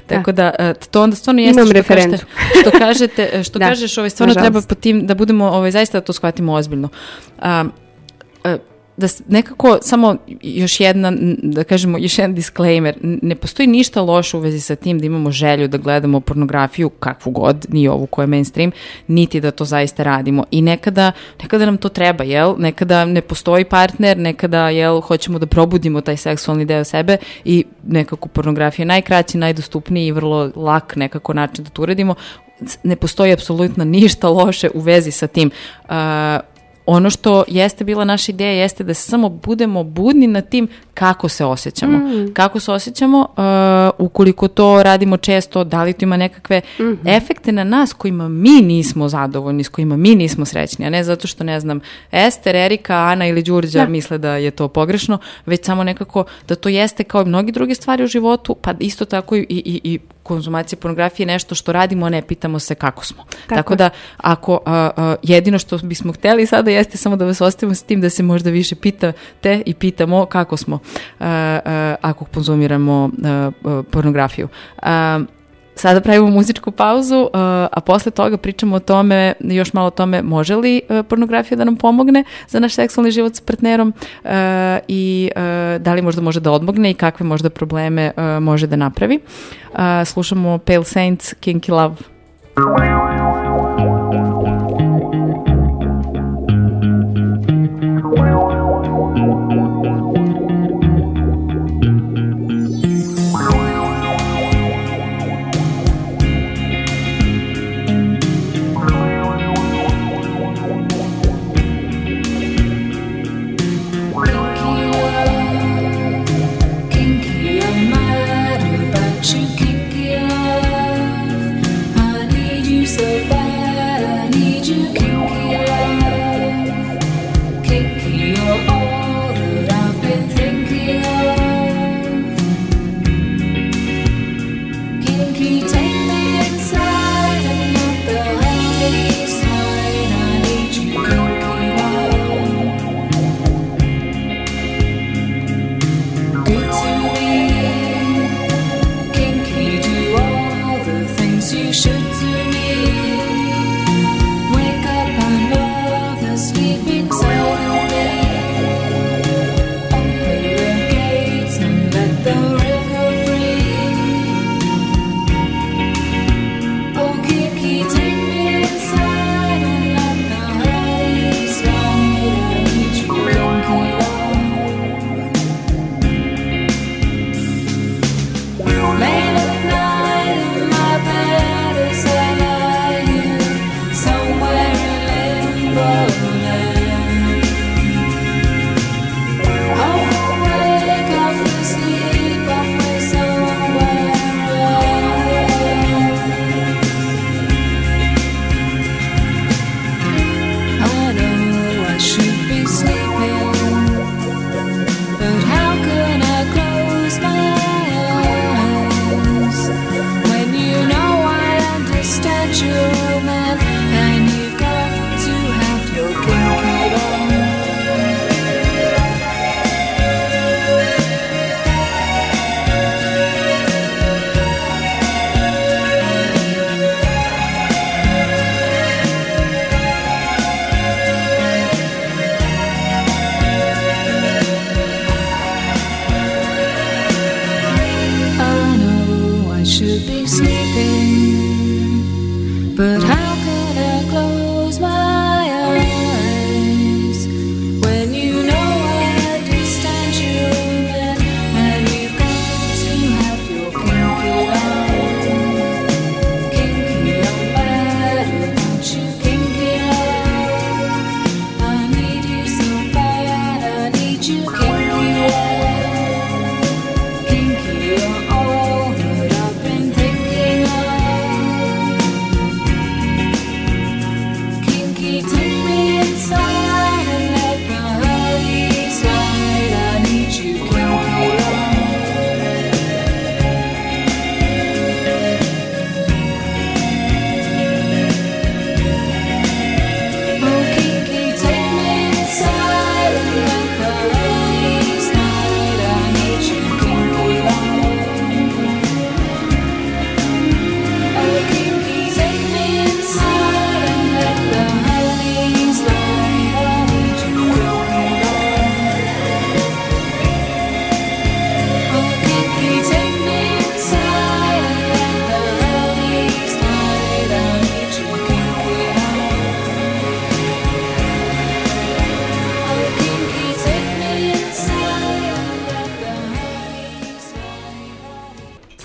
Tako 0.07 0.33
da 0.33 0.53
e, 0.59 0.75
to 0.91 1.03
onda 1.03 1.17
stvarno 1.17 1.41
jeste 1.43 1.61
Imam 1.61 1.67
što 1.67 1.73
referencu. 1.73 2.27
kažete, 2.27 2.61
što 2.61 2.79
kažete, 2.79 3.45
što 3.45 3.59
Da, 3.59 3.69
kažeš, 3.69 3.99
ovaj, 3.99 4.11
stvarno 4.11 4.35
nažalost. 4.35 4.53
treba 4.53 4.67
po 4.69 4.75
tim, 4.81 5.07
da 5.07 5.15
budemo 5.15 5.45
ovaj, 5.45 5.71
zaista 5.83 6.01
da 6.01 6.05
to 6.05 6.13
shvatimo 6.13 6.53
ozbiljno. 6.53 6.89
A, 7.39 7.65
a, 8.45 8.57
da 8.97 9.07
nekako 9.29 9.79
samo 9.83 10.17
još 10.43 10.81
jedna, 10.81 11.13
da 11.43 11.65
kažemo, 11.65 11.99
još 11.99 12.19
jedan 12.19 12.35
disclaimer, 12.35 12.99
ne 13.03 13.35
postoji 13.35 13.67
ništa 13.67 14.03
loše 14.03 14.37
u 14.37 14.41
vezi 14.41 14.61
sa 14.61 14.77
tim 14.77 14.99
da 14.99 15.07
imamo 15.07 15.31
želju 15.31 15.69
da 15.69 15.79
gledamo 15.79 16.21
pornografiju 16.21 16.91
kakvu 16.91 17.33
god, 17.33 17.67
nije 17.69 17.91
ovu 17.91 18.07
koja 18.07 18.23
je 18.23 18.27
mainstream, 18.27 18.71
niti 19.07 19.41
da 19.41 19.51
to 19.51 19.65
zaista 19.65 20.03
radimo. 20.03 20.45
I 20.51 20.63
nekada, 20.63 21.13
nekada 21.43 21.67
nam 21.67 21.77
to 21.77 21.89
treba, 21.89 22.25
jel? 22.25 22.55
Nekada 22.59 23.05
ne 23.05 23.21
postoji 23.21 23.65
partner, 23.65 24.19
nekada, 24.19 24.69
jel, 24.69 25.01
hoćemo 25.01 25.39
da 25.39 25.47
probudimo 25.47 26.01
taj 26.01 26.17
seksualni 26.17 26.65
deo 26.65 26.85
sebe 26.85 27.17
i 27.45 27.65
nekako 27.87 28.29
pornografija 28.29 28.83
je 28.83 28.87
najkraći, 28.87 29.39
najdostupniji 29.39 30.07
i 30.07 30.13
vrlo 30.13 30.51
lak 30.57 30.97
nekako 30.97 31.35
način 31.35 31.65
da 31.65 31.71
to 31.71 31.83
uradimo. 31.83 32.15
Ne 32.83 32.97
postoji 32.97 33.33
apsolutno 33.33 33.85
ništa 33.85 34.29
loše 34.29 34.69
u 34.75 34.81
vezi 34.81 35.11
sa 35.11 35.27
tim. 35.27 35.51
Uh, 35.85 35.93
ono 36.87 37.11
što 37.11 37.45
jeste 37.49 37.85
bila 37.85 38.05
naša 38.05 38.33
ideja 38.33 38.53
jeste 38.53 38.85
da 38.85 38.95
samo 38.95 39.29
budemo 39.29 39.85
budni 39.85 40.27
na 40.27 40.41
tim 40.41 40.69
kako 40.95 41.29
se 41.29 41.45
osjećamo. 41.45 42.01
Kako 42.35 42.61
se 42.61 42.73
osjećamo, 42.73 43.19
uh, 43.19 44.07
ukoliko 44.07 44.49
to 44.49 44.83
radimo 44.83 45.17
često, 45.17 45.65
da 45.65 45.83
li 45.83 45.93
to 45.93 46.05
ima 46.05 46.17
nekakve 46.17 46.61
efekte 47.05 47.53
na 47.53 47.65
nas 47.65 47.93
kojima 47.93 48.29
mi 48.29 48.63
nismo 48.63 49.09
zadovoljni, 49.09 49.65
s 49.65 49.69
kojima 49.69 49.97
mi 49.97 50.15
nismo 50.15 50.45
srećni, 50.45 50.87
a 50.87 50.91
ne 50.91 51.05
zato 51.05 51.27
što, 51.27 51.45
ne 51.45 51.61
znam, 51.61 51.81
Ester, 52.13 52.57
Erika, 52.57 52.97
Ana 52.97 53.27
ili 53.27 53.43
Đurđa 53.43 53.87
misle 53.87 54.19
da 54.19 54.37
je 54.37 54.51
to 54.51 54.69
pogrešno, 54.69 55.19
već 55.47 55.65
samo 55.65 55.85
nekako 55.85 56.25
da 56.49 56.55
to 56.55 56.69
jeste 56.69 57.05
kao 57.05 57.23
i 57.23 57.25
mnogi 57.25 57.53
druge 57.53 57.75
stvari 57.75 58.05
u 58.05 58.07
životu, 58.07 58.57
pa 58.63 58.75
isto 58.79 59.05
tako 59.05 59.37
i, 59.37 59.47
i, 59.49 59.81
i 59.85 59.99
konzumacija 60.23 60.79
pornografije 60.79 61.25
je 61.25 61.27
nešto 61.27 61.55
što 61.55 61.73
radimo, 61.73 62.07
a 62.07 62.09
ne 62.09 62.23
pitamo 62.23 62.59
se 62.59 62.75
kako 62.75 63.05
smo. 63.05 63.25
Tako, 63.49 63.73
je. 63.73 63.77
da 63.77 63.91
ako 64.17 64.61
a, 64.67 64.91
a, 64.97 65.17
jedino 65.23 65.59
što 65.59 65.79
bismo 65.79 66.13
hteli 66.13 66.47
sada 66.47 66.71
jeste 66.71 66.97
samo 66.97 67.17
da 67.17 67.25
vas 67.25 67.41
ostavimo 67.41 67.75
s 67.75 67.83
tim 67.83 68.01
da 68.01 68.11
se 68.11 68.23
možda 68.23 68.51
više 68.51 68.75
pitate 68.75 69.63
i 69.67 69.75
pitamo 69.75 70.27
kako 70.27 70.57
smo 70.57 70.79
a, 71.21 71.61
a, 71.65 71.95
ako 72.01 72.25
konzumiramo 72.25 73.11
a, 73.25 73.51
a, 73.65 73.83
pornografiju. 73.91 74.49
A, 74.83 75.21
Sada 75.75 76.01
pravimo 76.01 76.31
muzičku 76.31 76.71
pauzu, 76.71 77.21
uh, 77.21 77.31
a 77.73 77.81
posle 77.87 78.13
toga 78.13 78.37
pričamo 78.37 78.77
o 78.77 78.81
tome, 78.81 79.33
još 79.41 79.73
malo 79.73 79.87
o 79.87 79.91
tome 79.91 80.23
može 80.23 80.57
li 80.57 80.83
uh, 80.89 81.07
pornografija 81.07 81.59
da 81.59 81.65
nam 81.65 81.77
pomogne 81.77 82.25
za 82.49 82.61
naš 82.61 82.75
seksualni 82.75 83.11
život 83.11 83.35
s 83.35 83.41
partnerom 83.41 83.89
uh, 83.89 84.31
i 84.89 85.31
da 85.79 85.95
li 85.95 86.03
možda 86.03 86.23
može 86.23 86.41
da 86.41 86.53
odmogne 86.53 86.91
i 86.91 86.95
kakve 86.95 87.27
možda 87.27 87.51
probleme 87.51 88.13
može 88.41 88.67
da 88.67 88.77
napravi. 88.77 89.21
Slušamo 90.05 90.59
Pale 90.59 90.85
Saints, 90.85 91.35
Kinky 91.35 91.71
Love. 91.71 91.97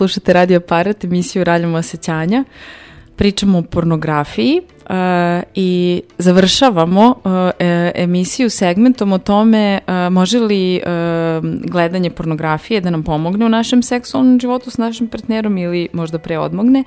Slušate 0.07 0.33
Radio 0.33 0.57
Aparat, 0.57 1.03
emisiju 1.03 1.43
Raljamo 1.43 1.77
osjećanja. 1.77 2.43
Pričamo 3.15 3.57
o 3.57 3.61
pornografiji 3.61 4.61
uh, 4.61 4.95
i 5.55 6.01
završavamo 6.17 7.09
uh, 7.09 7.31
emisiju 7.95 8.49
segmentom 8.49 9.11
o 9.11 9.17
tome 9.17 9.79
uh, 9.87 10.13
može 10.13 10.39
li 10.39 10.81
uh, 10.85 10.89
gledanje 11.71 12.09
pornografije 12.09 12.81
da 12.81 12.89
nam 12.89 13.03
pomogne 13.03 13.45
u 13.45 13.49
našem 13.49 13.83
seksualnom 13.83 14.39
životu 14.39 14.71
s 14.71 14.77
našim 14.77 15.07
partnerom 15.07 15.57
ili 15.57 15.87
možda 15.93 16.19
preodmogne 16.19 16.83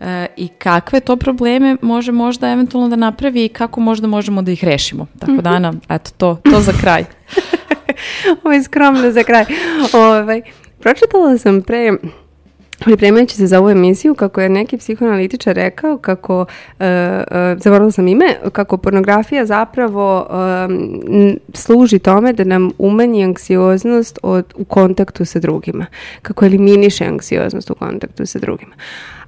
uh, 0.00 0.06
i 0.36 0.48
kakve 0.48 1.00
to 1.00 1.16
probleme 1.16 1.76
može 1.82 2.12
možda 2.12 2.50
eventualno 2.50 2.88
da 2.88 2.96
napravi 2.96 3.44
i 3.44 3.48
kako 3.48 3.80
možda 3.80 4.06
možemo 4.06 4.42
da 4.42 4.52
ih 4.52 4.64
rešimo. 4.64 5.06
Tako 5.18 5.42
da, 5.42 5.50
Ana, 5.50 5.72
eto 5.88 6.10
to, 6.16 6.38
to 6.50 6.60
za 6.60 6.72
kraj. 6.80 7.04
Ovo 8.44 8.52
je 8.52 8.62
skromno 8.62 9.10
za 9.10 9.22
kraj. 9.22 9.44
Ovaj, 9.92 10.42
pročitala 10.80 11.38
sam 11.38 11.62
pre 11.62 11.92
pripremajući 12.84 13.36
se 13.36 13.46
za 13.46 13.58
ovu 13.58 13.70
emisiju 13.70 14.14
kako 14.14 14.40
je 14.40 14.48
neki 14.48 14.76
psihoanalitičar 14.76 15.54
rekao 15.56 15.98
kako, 15.98 16.40
uh, 16.40 16.46
uh, 16.78 17.62
zaboravila 17.62 17.90
sam 17.90 18.08
ime, 18.08 18.36
kako 18.52 18.76
pornografija 18.76 19.46
zapravo 19.46 20.26
um, 20.30 21.38
služi 21.54 21.98
tome 21.98 22.32
da 22.32 22.44
nam 22.44 22.70
umanji 22.78 23.24
anksioznost 23.24 24.18
od, 24.22 24.54
u 24.56 24.64
kontaktu 24.64 25.24
sa 25.24 25.38
drugima. 25.38 25.86
Kako 26.22 26.44
eliminiše 26.44 27.04
anksioznost 27.04 27.70
u 27.70 27.74
kontaktu 27.74 28.26
sa 28.26 28.38
drugima. 28.38 28.74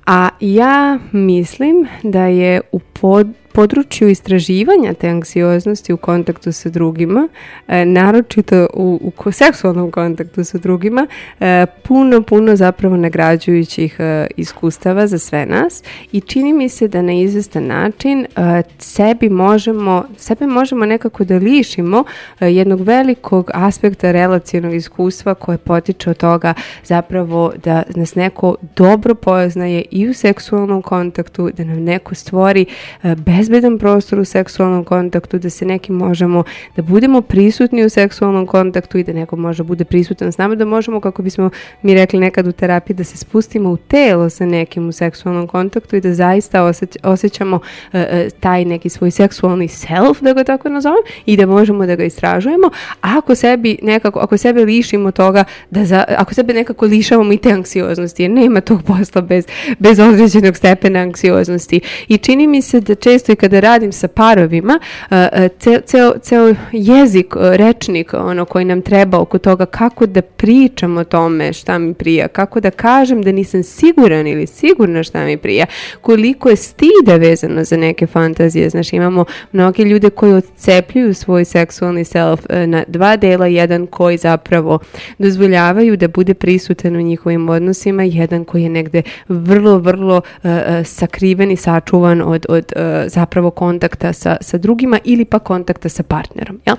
A 0.06 0.28
ja 0.40 0.98
mislim 1.12 1.86
da 2.02 2.22
je 2.22 2.60
u 2.72 2.78
pod, 2.78 3.26
području 3.56 4.08
istraživanja 4.08 4.94
te 4.94 5.08
anksioznosti 5.08 5.92
u 5.92 5.96
kontaktu 5.96 6.52
sa 6.52 6.68
drugima, 6.68 7.28
e, 7.68 7.84
naročito 7.84 8.66
u, 8.74 9.12
u 9.24 9.32
seksualnom 9.32 9.90
kontaktu 9.90 10.44
sa 10.44 10.58
drugima, 10.58 11.06
e, 11.40 11.66
puno, 11.82 12.22
puno 12.22 12.56
zapravo 12.56 12.96
nagrađujućih 12.96 13.96
e, 13.98 14.26
iskustava 14.36 15.06
za 15.06 15.18
sve 15.18 15.46
nas 15.46 15.82
i 16.12 16.20
čini 16.20 16.52
mi 16.52 16.68
se 16.68 16.88
da 16.88 17.02
na 17.02 17.12
izvestan 17.12 17.66
način 17.66 18.20
e, 18.24 18.62
sebi 18.78 19.28
možemo, 19.28 20.04
sebe 20.16 20.46
možemo 20.46 20.86
nekako 20.86 21.24
da 21.24 21.36
lišimo 21.36 22.04
e, 22.40 22.46
jednog 22.46 22.80
velikog 22.80 23.50
aspekta 23.54 24.12
relacijonog 24.12 24.74
iskustva 24.74 25.34
koje 25.34 25.58
potiče 25.58 26.10
od 26.10 26.16
toga 26.16 26.54
zapravo 26.84 27.52
da 27.64 27.82
nas 27.94 28.14
neko 28.14 28.56
dobro 28.76 29.14
poznaje 29.14 29.84
i 29.90 30.08
u 30.08 30.14
seksualnom 30.14 30.82
kontaktu, 30.82 31.50
da 31.56 31.64
nam 31.64 31.82
neko 31.82 32.14
stvori 32.14 32.66
e, 33.02 33.14
bezbedan 33.46 33.78
prostor 33.78 34.18
u 34.18 34.24
seksualnom 34.24 34.84
kontaktu, 34.84 35.38
da 35.38 35.50
se 35.50 35.64
nekim 35.64 35.94
možemo, 35.94 36.44
da 36.76 36.82
budemo 36.82 37.20
prisutni 37.22 37.84
u 37.84 37.88
seksualnom 37.88 38.46
kontaktu 38.46 38.98
i 38.98 39.04
da 39.04 39.12
neko 39.12 39.36
može 39.36 39.62
bude 39.62 39.84
prisutan 39.84 40.32
s 40.32 40.38
nama, 40.38 40.54
da 40.54 40.64
možemo, 40.64 41.00
kako 41.00 41.22
bismo 41.22 41.50
mi 41.82 41.94
rekli 41.94 42.20
nekad 42.20 42.46
u 42.46 42.52
terapiji, 42.52 42.96
da 42.96 43.04
se 43.04 43.16
spustimo 43.16 43.70
u 43.70 43.76
telo 43.76 44.30
sa 44.30 44.46
nekim 44.46 44.88
u 44.88 44.92
seksualnom 44.92 45.46
kontaktu 45.46 45.96
i 45.96 46.00
da 46.00 46.14
zaista 46.14 46.62
osjeć, 46.62 46.96
osjećamo 47.02 47.60
e, 47.92 48.28
taj 48.40 48.64
neki 48.64 48.88
svoj 48.88 49.10
seksualni 49.10 49.68
self, 49.68 50.20
da 50.20 50.32
ga 50.32 50.44
tako 50.44 50.68
nazovem, 50.68 51.02
i 51.26 51.36
da 51.36 51.46
možemo 51.46 51.86
da 51.86 51.96
ga 51.96 52.04
istražujemo, 52.04 52.70
a 53.02 53.18
ako 53.18 53.34
sebi 53.34 53.78
nekako, 53.82 54.18
ako 54.18 54.36
sebe 54.36 54.64
lišimo 54.64 55.10
toga, 55.10 55.44
da 55.70 55.84
za, 55.84 56.04
ako 56.08 56.34
sebe 56.34 56.54
nekako 56.54 56.86
lišavamo 56.86 57.32
i 57.32 57.38
te 57.38 57.52
anksioznosti, 57.52 58.22
jer 58.22 58.30
nema 58.30 58.60
tog 58.60 58.82
posla 58.82 59.20
bez, 59.20 59.44
bez 59.78 59.98
određenog 59.98 60.56
stepena 60.56 60.98
anksioznosti. 60.98 61.80
I 62.08 62.18
čini 62.18 62.46
mi 62.46 62.62
se 62.62 62.80
da 62.80 62.94
često 62.94 63.35
kada 63.36 63.60
radim 63.60 63.92
sa 63.92 64.08
parovima, 64.08 64.78
uh, 65.10 65.16
uh, 65.16 65.48
ceo, 65.58 65.80
ceo, 65.80 66.18
ceo 66.18 66.54
jezik, 66.72 67.36
uh, 67.36 67.42
rečnik 67.42 68.14
ono 68.14 68.44
koji 68.44 68.64
nam 68.64 68.82
treba 68.82 69.18
oko 69.18 69.38
toga 69.38 69.66
kako 69.66 70.06
da 70.06 70.22
pričam 70.22 70.96
o 70.96 71.04
tome 71.04 71.52
šta 71.52 71.78
mi 71.78 71.94
prija, 71.94 72.28
kako 72.28 72.60
da 72.60 72.70
kažem 72.70 73.22
da 73.22 73.32
nisam 73.32 73.62
siguran 73.62 74.26
ili 74.26 74.46
sigurna 74.46 75.02
šta 75.02 75.24
mi 75.24 75.36
prija, 75.36 75.66
koliko 76.00 76.48
je 76.48 76.56
stida 76.56 77.16
vezano 77.16 77.64
za 77.64 77.76
neke 77.76 78.06
fantazije. 78.06 78.70
Znaš, 78.70 78.92
imamo 78.92 79.24
mnoge 79.52 79.84
ljude 79.84 80.10
koji 80.10 80.32
odcepljuju 80.32 81.14
svoj 81.14 81.44
seksualni 81.44 82.04
self 82.04 82.40
na 82.66 82.84
dva 82.88 83.16
dela, 83.16 83.46
jedan 83.46 83.86
koji 83.86 84.16
zapravo 84.16 84.78
dozvoljavaju 85.18 85.96
da 85.96 86.08
bude 86.08 86.34
prisutan 86.34 86.96
u 86.96 87.00
njihovim 87.00 87.48
odnosima, 87.48 88.02
jedan 88.02 88.44
koji 88.44 88.62
je 88.62 88.68
negde 88.68 89.02
vrlo, 89.28 89.78
vrlo 89.78 90.16
uh, 90.16 90.50
sakriven 90.84 91.50
i 91.50 91.56
sačuvan 91.56 92.22
od, 92.22 92.46
od 92.48 92.72
uh, 92.76 92.82
zapravo 93.26 93.50
kontakta 93.50 94.12
sa, 94.12 94.36
sa 94.40 94.58
drugima 94.58 94.98
ili 95.04 95.24
pa 95.24 95.38
kontakta 95.38 95.88
sa 95.88 96.02
partnerom. 96.02 96.60
Ja, 96.66 96.76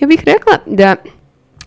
ja 0.00 0.06
bih 0.06 0.22
rekla 0.26 0.58
da 0.66 0.96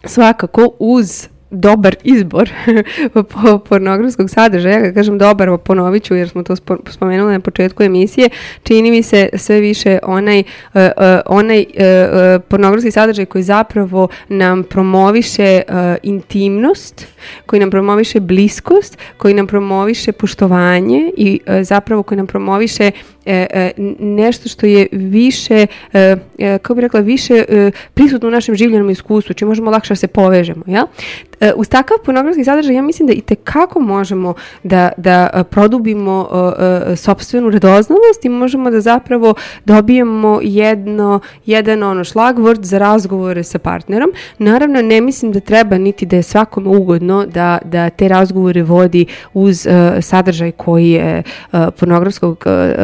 svakako 0.04 0.70
uz 0.80 1.28
dobar 1.52 1.96
izbor 2.04 2.50
po- 3.14 3.60
pornografskog 3.60 4.30
sadržaja, 4.30 4.82
kad 4.82 4.94
kažem 4.94 5.18
dobar, 5.18 5.58
ponovit 5.64 6.04
ću 6.04 6.16
jer 6.16 6.30
smo 6.30 6.44
to 6.44 6.56
spo- 6.56 6.90
spomenuli 6.90 7.34
na 7.34 7.40
početku 7.40 7.84
emisije, 7.84 8.30
čini 8.64 8.92
mi 8.92 9.04
se 9.04 9.30
sve 9.34 9.60
više 9.60 10.00
onaj, 10.04 10.40
uh, 10.40 10.46
uh, 10.74 11.04
onaj 11.26 11.60
uh, 11.60 12.42
pornografski 12.48 12.92
sadržaj 12.92 13.26
koji 13.26 13.44
zapravo 13.44 14.08
nam 14.30 14.64
promoviše 14.64 15.62
intimnost, 16.04 17.08
koji 17.46 17.60
nam 17.60 17.70
promoviše 17.70 18.20
bliskost, 18.20 18.98
koji 19.18 19.34
nam 19.34 19.48
promoviše 19.48 20.12
poštovanje 20.12 21.12
i 21.18 21.40
zapravo 21.62 22.04
koji 22.04 22.18
nam 22.18 22.28
promoviše 22.28 22.92
nešto 24.00 24.50
što 24.50 24.66
je 24.66 24.88
više, 24.92 25.66
e, 25.94 26.16
e, 26.38 26.58
kako 26.58 26.76
bih 26.76 26.82
rekla, 26.82 27.00
više 27.00 27.34
e, 27.50 27.72
prisutno 27.94 28.28
u 28.28 28.32
našem 28.32 28.56
življenom 28.56 28.90
iskustvu, 28.90 29.34
čim 29.34 29.48
možemo 29.48 29.72
lakše 29.72 29.92
da 29.92 29.96
se 29.96 30.08
povežemo, 30.08 30.64
ja? 30.68 30.88
E, 31.40 31.54
uz 31.56 31.70
takav 31.70 31.98
pornografski 32.06 32.44
sadržaj 32.44 32.76
ja 32.76 32.82
mislim 32.82 33.08
da 33.08 33.14
i 33.14 33.22
tekako 33.22 33.80
možemo 33.80 34.34
da, 34.64 34.92
da 34.98 35.30
e, 35.34 35.44
produbimo 35.44 36.28
e, 36.32 36.92
e, 36.92 36.96
sopstvenu 36.96 37.50
radoznalost 37.50 38.26
i 38.26 38.30
možemo 38.30 38.72
da 38.72 38.82
zapravo 38.82 39.34
dobijemo 39.66 40.40
jedno, 40.44 41.20
jedan 41.46 41.84
ono 41.84 42.04
šlagvort 42.04 42.64
za 42.64 42.78
razgovore 42.78 43.44
sa 43.44 43.60
partnerom. 43.60 44.10
Naravno, 44.38 44.82
ne 44.82 45.02
mislim 45.02 45.32
da 45.32 45.40
treba 45.40 45.78
niti 45.78 46.06
da 46.06 46.16
je 46.16 46.24
svakome 46.24 46.70
ugodno 46.70 47.26
da, 47.26 47.58
da 47.66 47.90
te 47.90 48.08
razgovore 48.08 48.64
vodi 48.64 49.06
uz 49.34 49.68
e, 49.68 50.02
sadržaj 50.02 50.52
koji 50.52 50.90
je 50.90 51.24
e, 51.54 51.72
pornografskog 51.80 52.44
e, 52.46 52.76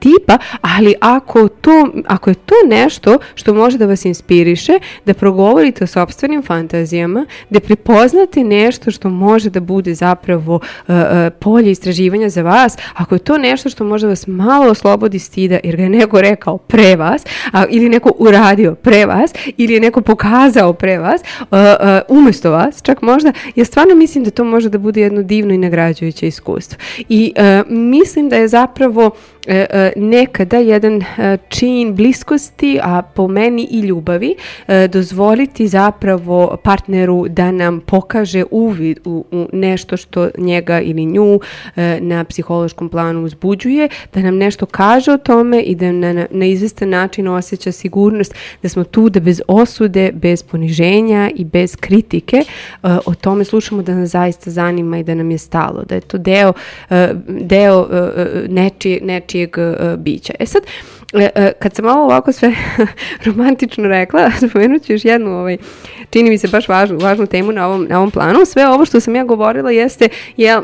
tipa, 0.00 0.38
ali 0.60 0.94
ako, 1.00 1.48
to, 1.48 1.88
ako 2.06 2.30
je 2.30 2.34
to 2.34 2.54
nešto 2.68 3.18
što 3.34 3.54
može 3.54 3.78
da 3.78 3.86
vas 3.86 4.04
inspiriše, 4.04 4.72
da 5.06 5.14
progovorite 5.14 5.84
o 5.84 5.86
sobstvenim 5.86 6.42
fantazijama, 6.42 7.26
da 7.50 7.60
prepoznate 7.60 8.44
nešto 8.44 8.90
što 8.90 9.08
može 9.08 9.50
da 9.50 9.60
bude 9.60 9.94
zapravo 9.94 10.54
uh, 10.54 10.94
polje 11.38 11.70
istraživanja 11.70 12.28
za 12.28 12.42
vas, 12.42 12.76
ako 12.94 13.14
je 13.14 13.18
to 13.18 13.38
nešto 13.38 13.68
što 13.68 13.84
može 13.84 14.06
vas 14.06 14.26
malo 14.26 14.70
oslobodi 14.70 15.18
stida, 15.18 15.58
jer 15.64 15.76
ga 15.76 15.82
je 15.82 15.88
neko 15.88 16.20
rekao 16.20 16.58
pre 16.58 16.96
vas, 16.96 17.22
a, 17.52 17.64
ili 17.70 17.88
neko 17.88 18.12
uradio 18.18 18.74
pre 18.74 19.06
vas, 19.06 19.32
ili 19.56 19.74
je 19.74 19.80
neko 19.80 20.00
pokazao 20.00 20.72
pre 20.72 20.98
vas, 20.98 21.20
uh, 21.40 21.46
uh, 21.50 22.18
umesto 22.18 22.50
vas, 22.50 22.82
čak 22.82 23.02
možda, 23.02 23.32
ja 23.56 23.64
stvarno 23.64 23.94
mislim 23.94 24.24
da 24.24 24.30
to 24.30 24.44
može 24.44 24.68
da 24.68 24.78
bude 24.78 25.00
jedno 25.00 25.22
divno 25.22 25.54
i 25.54 25.58
nagrađujuće 25.58 26.26
iskustvo. 26.26 26.78
I 27.08 27.32
uh, 27.36 27.70
mislim 27.70 28.28
da 28.28 28.36
je 28.36 28.48
zapravo 28.48 29.02
e, 29.02 29.10
e, 29.41 29.41
nekada 29.96 30.56
jedan 30.58 31.02
e, 31.02 31.36
čin 31.48 31.94
bliskosti, 31.94 32.80
a 32.82 33.02
po 33.02 33.28
meni 33.28 33.68
i 33.70 33.80
ljubavi, 33.80 34.34
e, 34.68 34.88
dozvoliti 34.88 35.68
zapravo 35.68 36.56
partneru 36.64 37.28
da 37.28 37.50
nam 37.52 37.80
pokaže 37.80 38.44
uvid 38.50 38.98
u, 39.04 39.24
u 39.30 39.48
nešto 39.52 39.96
što 39.96 40.28
njega 40.38 40.80
ili 40.80 41.04
nju 41.04 41.40
e, 41.76 41.98
na 42.00 42.24
psihološkom 42.24 42.88
planu 42.88 43.24
uzbuđuje, 43.24 43.88
da 44.14 44.20
nam 44.20 44.36
nešto 44.36 44.66
kaže 44.66 45.12
o 45.12 45.18
tome 45.18 45.60
i 45.60 45.74
da 45.74 45.92
na, 45.92 46.26
na, 46.30 46.46
izvestan 46.46 46.88
način 46.88 47.28
osjeća 47.28 47.72
sigurnost 47.72 48.34
da 48.62 48.68
smo 48.68 48.84
tu 48.84 49.08
da 49.08 49.20
bez 49.20 49.42
osude, 49.48 50.12
bez 50.12 50.42
poniženja 50.42 51.30
i 51.34 51.44
bez 51.44 51.76
kritike 51.76 52.36
e, 52.36 52.44
o 53.06 53.14
tome 53.14 53.44
slušamo 53.44 53.82
da 53.82 53.94
nas 53.94 54.10
zaista 54.10 54.50
zanima 54.50 54.98
i 54.98 55.04
da 55.04 55.14
nam 55.14 55.30
je 55.30 55.38
stalo, 55.38 55.84
da 55.84 55.94
je 55.94 56.00
to 56.00 56.18
deo, 56.18 56.52
e, 56.90 57.14
deo 57.28 57.88
e, 57.92 57.96
e, 57.96 58.48
nečije, 58.48 59.00
nečijeg 59.32 59.58
e, 59.58 59.96
bića. 59.96 60.32
E 60.38 60.46
sad, 60.46 60.62
e, 61.12 61.30
e, 61.34 61.52
kad 61.58 61.74
sam 61.74 61.86
ovo 61.86 62.04
ovako 62.04 62.32
sve 62.32 62.54
romantično 63.26 63.88
rekla, 63.88 64.30
spomenut 64.50 64.82
ću 64.82 64.92
još 64.92 65.04
jednu, 65.04 65.30
ovaj, 65.30 65.56
čini 66.10 66.30
mi 66.30 66.38
se 66.38 66.48
baš 66.48 66.68
važnu, 66.68 66.98
važnu 66.98 67.26
temu 67.26 67.52
na 67.52 67.66
ovom, 67.66 67.86
na 67.88 67.98
ovom 67.98 68.10
planu. 68.10 68.44
Sve 68.44 68.68
ovo 68.68 68.84
što 68.84 69.00
sam 69.00 69.16
ja 69.16 69.24
govorila 69.24 69.70
jeste, 69.70 70.08
jel, 70.36 70.62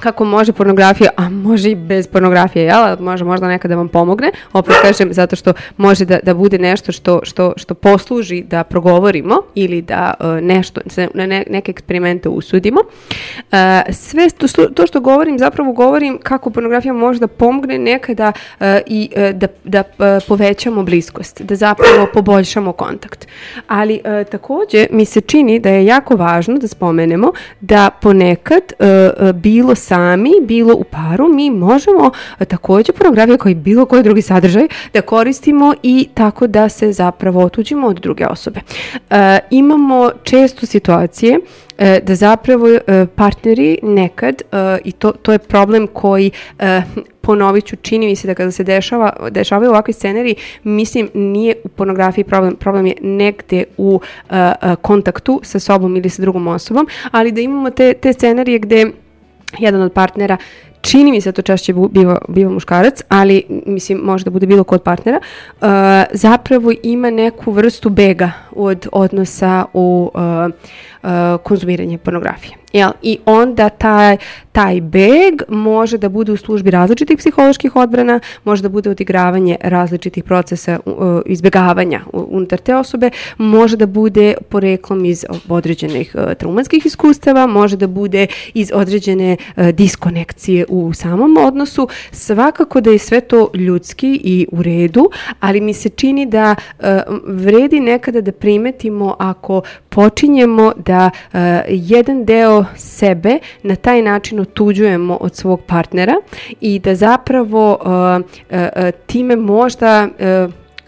kako 0.00 0.24
može 0.24 0.52
pornografija, 0.52 1.10
a 1.16 1.28
može 1.28 1.70
i 1.70 1.74
bez 1.74 2.06
pornografije, 2.06 2.64
jel? 2.64 2.96
Može 3.00 3.24
možda 3.24 3.48
nekada 3.48 3.74
da 3.74 3.78
vam 3.78 3.88
pomogne, 3.88 4.30
opet 4.52 4.74
kažem, 4.82 5.12
zato 5.12 5.36
što 5.36 5.52
može 5.76 6.04
da, 6.04 6.18
da 6.22 6.34
bude 6.34 6.58
nešto 6.58 6.92
što, 6.92 7.20
što, 7.22 7.52
što 7.56 7.74
posluži 7.74 8.42
da 8.42 8.64
progovorimo 8.64 9.36
ili 9.54 9.82
da 9.82 10.14
uh, 10.20 10.26
nešto, 10.42 10.80
na 11.14 11.26
ne, 11.26 11.44
neke 11.50 11.70
eksperimente 11.70 12.28
usudimo. 12.28 12.80
Uh, 12.80 13.58
sve 13.92 14.30
to, 14.30 14.46
to 14.74 14.86
što 14.86 15.00
govorim, 15.00 15.38
zapravo 15.38 15.72
govorim 15.72 16.18
kako 16.22 16.50
pornografija 16.50 16.92
može 16.92 17.20
da 17.20 17.26
pomogne 17.26 17.78
nekada 17.78 18.32
uh, 18.60 18.66
i 18.86 19.10
uh, 19.16 19.30
da, 19.30 19.46
da 19.64 19.80
uh, 19.80 20.04
povećamo 20.28 20.82
bliskost, 20.82 21.42
da 21.42 21.54
zapravo 21.54 22.06
poboljšamo 22.14 22.72
kontakt. 22.72 23.28
Ali 23.68 24.00
uh, 24.04 24.30
takođe 24.30 24.86
mi 24.90 25.04
se 25.04 25.20
čini 25.20 25.58
da 25.58 25.70
je 25.70 25.86
jako 25.86 26.16
važno 26.16 26.58
da 26.58 26.68
spomenemo 26.68 27.32
da 27.60 27.90
ponekad 28.00 28.72
uh, 28.78 29.32
bilo 29.32 29.74
sami, 29.84 30.30
bilo 30.42 30.74
u 30.74 30.84
paru, 30.84 31.28
mi 31.28 31.50
možemo 31.50 32.04
uh, 32.04 32.46
takođe 32.46 32.92
pornografiju 32.92 33.38
kao 33.38 33.50
i 33.50 33.54
bilo 33.54 33.86
koji 33.86 34.02
drugi 34.02 34.22
sadržaj 34.22 34.68
da 34.92 35.00
koristimo 35.00 35.74
i 35.82 36.08
tako 36.14 36.46
da 36.46 36.68
se 36.68 36.92
zapravo 36.92 37.44
otuđimo 37.44 37.86
od 37.86 38.00
druge 38.00 38.26
osobe. 38.26 38.60
Uh, 38.94 39.16
imamo 39.50 40.10
često 40.24 40.66
situacije 40.66 41.40
e, 41.78 42.00
da 42.00 42.14
zapravo 42.14 42.68
e, 42.68 43.06
partneri 43.14 43.78
nekad, 43.82 44.42
e, 44.42 44.78
i 44.84 44.92
to, 44.92 45.12
to 45.12 45.32
je 45.32 45.38
problem 45.38 45.86
koji 45.86 46.30
e, 46.58 46.82
ponovit 47.20 47.64
ću, 47.64 47.76
čini 47.76 48.06
mi 48.06 48.16
se 48.16 48.26
da 48.26 48.34
kada 48.34 48.50
se 48.50 48.64
dešava, 48.64 49.12
dešavaju 49.30 49.70
ovakvi 49.70 49.92
scenari, 49.92 50.34
mislim 50.64 51.08
nije 51.14 51.54
u 51.64 51.68
pornografiji 51.68 52.24
problem, 52.24 52.56
problem 52.56 52.86
je 52.86 52.94
negde 53.00 53.64
u 53.76 54.00
e, 54.30 54.36
e, 54.36 54.52
kontaktu 54.82 55.40
sa 55.42 55.58
sobom 55.58 55.96
ili 55.96 56.10
sa 56.10 56.22
drugom 56.22 56.46
osobom, 56.46 56.88
ali 57.10 57.32
da 57.32 57.40
imamo 57.40 57.70
te, 57.70 57.94
te 57.94 58.12
scenarije 58.12 58.58
gde 58.58 58.90
jedan 59.58 59.82
od 59.82 59.92
partnera 59.92 60.36
čini 60.80 61.10
mi 61.10 61.20
se 61.20 61.32
da 61.32 61.36
to 61.36 61.42
češće 61.42 61.72
biva, 61.90 62.18
biva 62.28 62.50
muškarac, 62.50 63.02
ali 63.08 63.42
mislim 63.66 63.98
može 63.98 64.24
da 64.24 64.30
bude 64.30 64.46
bilo 64.46 64.64
ko 64.64 64.74
od 64.74 64.82
partnera, 64.82 65.20
uh, 65.20 65.68
zapravo 66.12 66.72
ima 66.82 67.10
neku 67.10 67.52
vrstu 67.52 67.90
bega 67.90 68.32
od 68.50 68.88
odnosa 68.92 69.64
u 69.72 70.10
uh, 70.14 70.20
uh, 71.02 71.10
konzumiranje 71.42 71.98
pornografije. 71.98 72.63
Jel? 72.74 72.90
I 73.02 73.18
onda 73.26 73.68
taj, 73.68 74.16
taj 74.52 74.80
beg 74.80 75.42
može 75.48 75.98
da 75.98 76.08
bude 76.08 76.32
u 76.32 76.36
službi 76.36 76.70
različitih 76.70 77.18
psiholoških 77.18 77.76
odbrana, 77.76 78.20
može 78.44 78.62
da 78.62 78.68
bude 78.68 78.90
odigravanje 78.90 79.56
različitih 79.62 80.24
procesa 80.24 80.78
uh, 80.86 80.94
izbjegavanja 81.26 82.00
u- 82.12 82.26
unutar 82.30 82.58
te 82.58 82.76
osobe, 82.76 83.10
može 83.38 83.76
da 83.76 83.86
bude 83.86 84.34
poreklom 84.48 85.04
iz 85.04 85.24
određenih 85.48 86.14
uh, 86.18 86.34
traumatskih 86.34 86.86
iskustava, 86.86 87.46
može 87.46 87.76
da 87.76 87.86
bude 87.86 88.26
iz 88.54 88.70
određene 88.74 89.36
uh, 89.56 89.68
diskonekcije 89.68 90.66
u 90.68 90.92
samom 90.92 91.36
odnosu. 91.36 91.88
Svakako 92.10 92.80
da 92.80 92.90
je 92.90 92.98
sve 92.98 93.20
to 93.20 93.48
ljudski 93.54 94.20
i 94.24 94.46
u 94.52 94.62
redu, 94.62 95.10
ali 95.40 95.60
mi 95.60 95.74
se 95.74 95.88
čini 95.88 96.26
da 96.26 96.54
vredi 97.26 97.80
nekada 97.80 98.20
da 98.20 98.32
primetimo 98.32 99.16
ako 99.18 99.62
počinjemo 99.88 100.72
da 100.76 101.10
jedan 101.68 102.24
deo 102.24 102.63
sebe 102.76 103.38
na 103.62 103.76
taj 103.76 104.02
način 104.02 104.40
otuđujemo 104.40 105.18
od 105.20 105.36
svog 105.36 105.60
partnera 105.66 106.14
i 106.60 106.78
da 106.78 106.94
zapravo 106.94 107.72
uh, 107.72 107.86
uh, 107.86 108.58
uh, 108.76 108.90
time 109.06 109.36
možda 109.36 110.08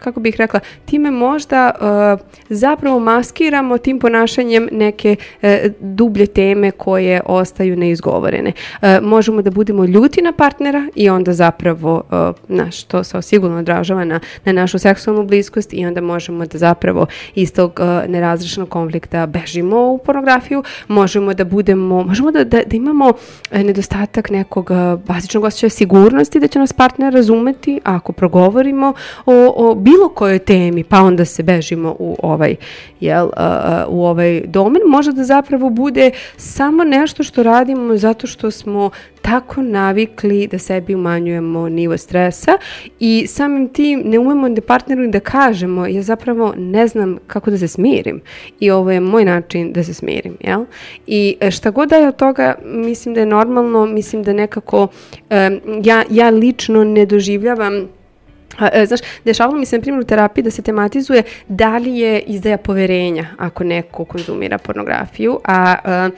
kako 0.07 0.21
bih 0.21 0.35
rekla, 0.39 0.61
time 0.85 1.11
možda 1.11 1.71
uh, 1.75 2.27
zapravo 2.49 2.99
maskiramo 2.99 3.79
tim 3.79 3.99
ponašanjem 3.99 4.69
neke 4.73 5.17
uh, 5.43 5.49
dublje 5.81 6.27
teme 6.27 6.71
koje 6.71 7.21
ostaju 7.25 7.77
neizgovorene. 7.77 8.53
Uh, 8.83 8.89
možemo 9.03 9.43
da 9.43 9.51
budemo 9.51 9.85
ljuti 9.85 10.23
na 10.23 10.33
partnera 10.33 10.89
i 10.95 11.11
onda 11.11 11.33
zapravo, 11.33 12.03
naš, 12.49 12.83
to 12.85 13.05
se 13.05 13.23
sigurno 13.23 13.59
odražava 13.59 14.05
na, 14.05 14.21
na 14.45 14.53
našu 14.53 14.79
seksualnu 14.79 15.25
bliskost 15.25 15.73
i 15.73 15.87
onda 15.87 16.01
možemo 16.01 16.47
da 16.47 16.59
zapravo 16.59 17.07
iz 17.35 17.53
tog 17.53 17.81
nerazrešenog 18.09 18.69
konflikta 18.69 19.27
bežimo 19.27 19.93
u 19.93 19.99
pornografiju, 19.99 20.63
možemo 20.89 21.35
da 21.35 21.45
budemo, 21.45 22.03
možemo 22.05 22.31
da, 22.31 22.45
da, 22.45 22.63
da 22.67 22.77
imamo 22.77 23.13
nedostatak 23.53 24.31
nekog 24.31 24.71
bazičnog 25.07 25.45
osjećaja 25.45 25.71
sigurnosti 25.71 26.41
da 26.41 26.47
će 26.49 26.59
nas 26.59 26.73
partner 26.73 27.15
razumeti 27.15 27.81
ako 27.85 28.13
progovorimo 28.13 28.93
o, 29.27 29.53
o 29.57 29.75
bilo 29.75 29.96
kojoj 30.15 30.39
temi, 30.39 30.85
pa 30.85 31.01
onda 31.01 31.25
se 31.25 31.43
bežimo 31.43 31.97
u 31.99 32.17
ovaj, 32.23 32.57
jel, 33.01 33.29
u 33.89 34.05
ovaj 34.07 34.41
domen, 34.47 34.83
može 34.87 35.13
da 35.13 35.25
zapravo 35.25 35.71
bude 35.71 36.11
samo 36.37 36.85
nešto 36.85 37.23
što 37.23 37.43
radimo 37.43 37.97
zato 37.97 38.27
što 38.27 38.51
smo 38.51 38.91
tako 39.23 39.63
navikli 39.63 40.47
da 40.47 40.59
sebi 40.59 40.95
umanjujemo 40.95 41.69
nivo 41.69 41.97
stresa 41.97 42.53
i 43.01 43.27
samim 43.27 43.69
tim 43.69 44.03
ne 44.05 44.19
umemo 44.19 44.49
da 44.49 44.61
partneru 44.61 45.09
da 45.09 45.21
kažemo, 45.21 45.87
ja 45.87 46.03
zapravo 46.03 46.55
ne 46.57 46.89
znam 46.89 47.19
kako 47.27 47.51
da 47.51 47.59
se 47.59 47.69
smirim 47.69 48.21
i 48.61 48.71
ovo 48.71 48.91
je 48.91 49.01
moj 49.01 49.25
način 49.25 49.73
da 49.73 49.85
se 49.85 49.95
smirim, 49.95 50.37
jel? 50.41 50.65
I 51.07 51.37
e, 51.41 51.51
šta 51.51 51.71
god 51.71 51.89
da 51.89 51.97
je 51.97 52.09
od 52.09 52.17
toga, 52.17 52.55
mislim 52.65 53.15
da 53.15 53.21
je 53.21 53.27
normalno, 53.27 53.87
mislim 53.87 54.23
da 54.23 54.33
nekako 54.33 54.89
em, 55.31 55.61
ja, 55.83 56.05
ja 56.11 56.31
lično 56.31 56.85
ne 56.85 57.07
doživljavam 57.07 57.89
znaš, 58.87 59.01
dešavalo 59.25 59.59
mi 59.59 59.67
se 59.67 59.77
na 59.77 59.83
primjer 59.83 60.01
u 60.01 60.07
terapiji 60.07 60.45
da 60.45 60.51
se 60.51 60.63
tematizuje 60.63 61.23
da 61.49 61.77
li 61.79 61.99
je 61.99 62.21
izdaja 62.21 62.59
poverenja 62.59 63.27
ako 63.39 63.65
neko 63.65 64.05
konzumira 64.05 64.59
pornografiju, 64.59 65.41
a 65.45 65.77
e, 65.85 66.11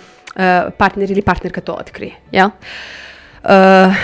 e, 0.42 0.70
partner 0.78 1.10
ili 1.10 1.22
partnerka 1.22 1.60
to 1.60 1.72
otkrije, 1.72 2.12
jel? 2.32 2.48
Uh, 3.44 3.94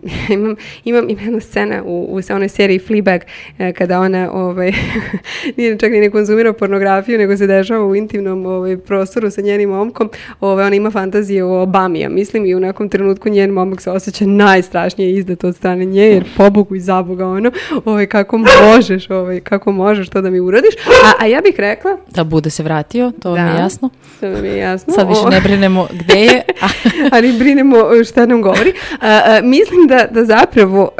imam, 0.28 0.56
imam, 0.84 1.10
imam 1.10 1.24
jednu 1.24 1.40
scena 1.40 1.82
u, 1.84 2.06
u 2.10 2.22
sa 2.22 2.34
onoj 2.34 2.48
seriji 2.48 2.78
Fleabag 2.78 3.20
eh, 3.58 3.72
kada 3.72 4.00
ona 4.00 4.30
ovaj, 4.32 4.72
nije 5.56 5.78
čak 5.78 5.92
ni 5.92 6.00
ne 6.00 6.10
konzumira 6.10 6.52
pornografiju 6.52 7.18
nego 7.18 7.36
se 7.36 7.46
dešava 7.46 7.84
u 7.84 7.96
intimnom 7.96 8.46
ovaj, 8.46 8.76
prostoru 8.76 9.30
sa 9.30 9.40
njenim 9.40 9.70
momkom 9.70 10.10
ovaj, 10.40 10.66
ona 10.66 10.76
ima 10.76 10.90
fantazije 10.90 11.44
o 11.44 11.62
Obami 11.62 12.00
ja 12.00 12.08
mislim 12.08 12.46
i 12.46 12.54
u 12.54 12.60
nekom 12.60 12.88
trenutku 12.88 13.28
njen 13.28 13.50
momak 13.50 13.80
se 13.80 13.90
osjeća 13.90 14.26
najstrašnije 14.26 15.12
izdat 15.12 15.44
od 15.44 15.56
strane 15.56 15.84
nje 15.84 16.02
jer 16.02 16.24
pobogu 16.36 16.74
i 16.74 16.80
zaboga 16.80 17.26
ono 17.26 17.50
ovaj, 17.84 18.06
kako 18.06 18.38
možeš 18.38 19.10
ovaj, 19.10 19.40
kako 19.40 19.72
možeš 19.72 20.08
to 20.08 20.20
da 20.20 20.30
mi 20.30 20.40
uradiš 20.40 20.74
a, 21.04 21.12
a 21.24 21.26
ja 21.26 21.40
bih 21.40 21.54
rekla 21.58 21.96
Da 22.08 22.24
bude 22.24 22.50
se 22.50 22.62
vratio, 22.62 23.12
to 23.22 23.30
vam 23.30 23.46
je 23.46 23.52
Da. 23.52 23.58
jasno. 23.58 23.90
to 24.20 24.28
nam 24.28 24.44
je 24.44 24.56
jasno 24.58 24.94
Sad 24.94 25.08
više 25.08 25.22
ne 25.30 25.40
brinemo 25.40 25.88
gde 25.92 26.20
je, 26.20 26.42
ali 27.12 27.38
brinemo 27.38 27.76
šta 28.04 28.26
nam 28.26 28.42
govori. 28.42 28.72
Mislim 29.42 29.86
da, 29.86 30.06
da 30.10 30.24
zapravo 30.24 30.90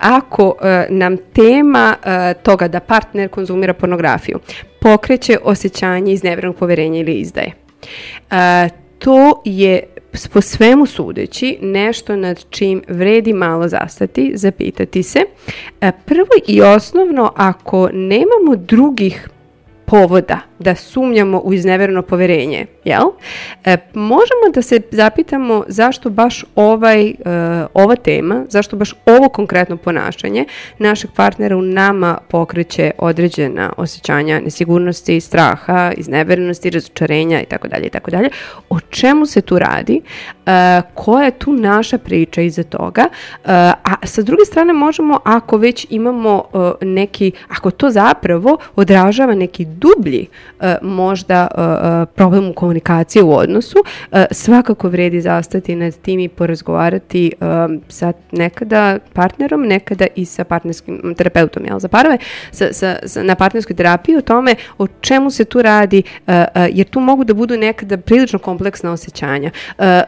ako 0.00 0.54
nam 0.88 1.16
tema 1.16 1.94
toga 2.42 2.68
da 2.68 2.80
partner 2.80 3.28
konzumira 3.28 3.74
pornografiju 3.74 4.38
pokreće 4.80 5.38
osjećanje 5.42 6.12
iznevrenog 6.12 6.56
poverenja 6.56 7.00
ili 7.00 7.12
izdaje, 7.12 7.52
to 8.98 9.42
je 9.44 9.82
po 10.32 10.40
svemu 10.40 10.86
sudeći 10.86 11.58
nešto 11.60 12.16
nad 12.16 12.44
čim 12.50 12.82
vredi 12.88 13.32
malo 13.32 13.68
zastati, 13.68 14.32
zapitati 14.34 15.02
se. 15.02 15.20
Prvo 15.80 16.28
i 16.48 16.62
osnovno, 16.62 17.32
ako 17.36 17.88
nemamo 17.92 18.56
drugih 18.56 19.28
povoda 19.84 20.38
da 20.62 20.74
sumnjamo 20.74 21.38
u 21.38 21.52
iznevereno 21.52 22.02
poverenje, 22.02 22.66
jel? 22.84 23.04
E, 23.64 23.76
možemo 23.94 24.52
da 24.54 24.62
se 24.62 24.80
zapitamo 24.90 25.64
zašto 25.68 26.10
baš 26.10 26.44
ovaj, 26.54 27.08
e, 27.08 27.14
ova 27.74 27.96
tema, 27.96 28.44
zašto 28.48 28.76
baš 28.76 28.94
ovo 29.06 29.28
konkretno 29.28 29.76
ponašanje 29.76 30.44
našeg 30.78 31.10
partnera 31.16 31.56
u 31.56 31.62
nama 31.62 32.18
pokreće 32.28 32.90
određena 32.98 33.72
osjećanja 33.76 34.40
nesigurnosti, 34.40 35.20
straha, 35.20 35.92
izneverenosti, 35.96 36.70
razočarenja 36.70 37.42
i 37.42 37.46
tako 37.46 37.68
dalje 37.68 37.86
i 37.86 37.90
tako 37.90 38.10
dalje. 38.10 38.28
O 38.70 38.80
čemu 38.80 39.26
se 39.26 39.40
tu 39.40 39.58
radi? 39.58 40.00
E, 40.46 40.82
koja 40.94 41.24
je 41.24 41.38
tu 41.38 41.52
naša 41.52 41.98
priča 41.98 42.42
iza 42.42 42.62
toga? 42.62 43.02
E, 43.02 43.08
a 43.84 44.06
sa 44.06 44.22
druge 44.22 44.44
strane 44.44 44.72
možemo, 44.72 45.20
ako 45.24 45.56
već 45.56 45.86
imamo 45.90 46.44
e, 46.54 46.84
neki, 46.84 47.32
ako 47.48 47.70
to 47.70 47.90
zapravo 47.90 48.58
odražava 48.76 49.34
neki 49.34 49.64
dublji 49.64 50.26
možda 50.82 51.48
e, 51.50 51.60
e, 51.62 52.06
problem 52.06 52.48
u 52.48 52.52
komunikaciji 52.52 53.22
u 53.22 53.32
odnosu, 53.32 53.76
e, 54.12 54.24
svakako 54.30 54.88
vredi 54.88 55.20
zastati 55.20 55.74
nad 55.74 55.96
tim 55.98 56.20
i 56.20 56.28
porazgovarati 56.28 57.26
e, 57.26 57.32
sa 57.88 58.12
nekada 58.32 58.98
partnerom, 59.12 59.62
nekada 59.62 60.06
i 60.16 60.24
sa 60.24 60.44
partnerskim 60.44 61.14
terapeutom, 61.18 61.64
jel, 61.64 61.78
za 61.78 61.88
parove, 61.88 62.18
sa, 62.50 62.72
sa, 62.72 62.96
sa- 63.06 63.22
na 63.22 63.34
partnerskoj 63.34 63.76
terapiji 63.76 64.16
o 64.16 64.20
tome 64.20 64.54
o 64.78 64.86
čemu 65.00 65.30
se 65.30 65.44
tu 65.44 65.62
radi, 65.62 66.02
e, 66.26 66.32
e, 66.32 66.68
jer 66.72 66.86
tu 66.86 67.00
mogu 67.00 67.24
da 67.24 67.34
budu 67.34 67.56
nekada 67.56 67.96
prilično 67.96 68.38
kompleksna 68.38 68.92
osjećanja. 68.92 69.50
E, 69.78 69.84
e, 69.84 70.02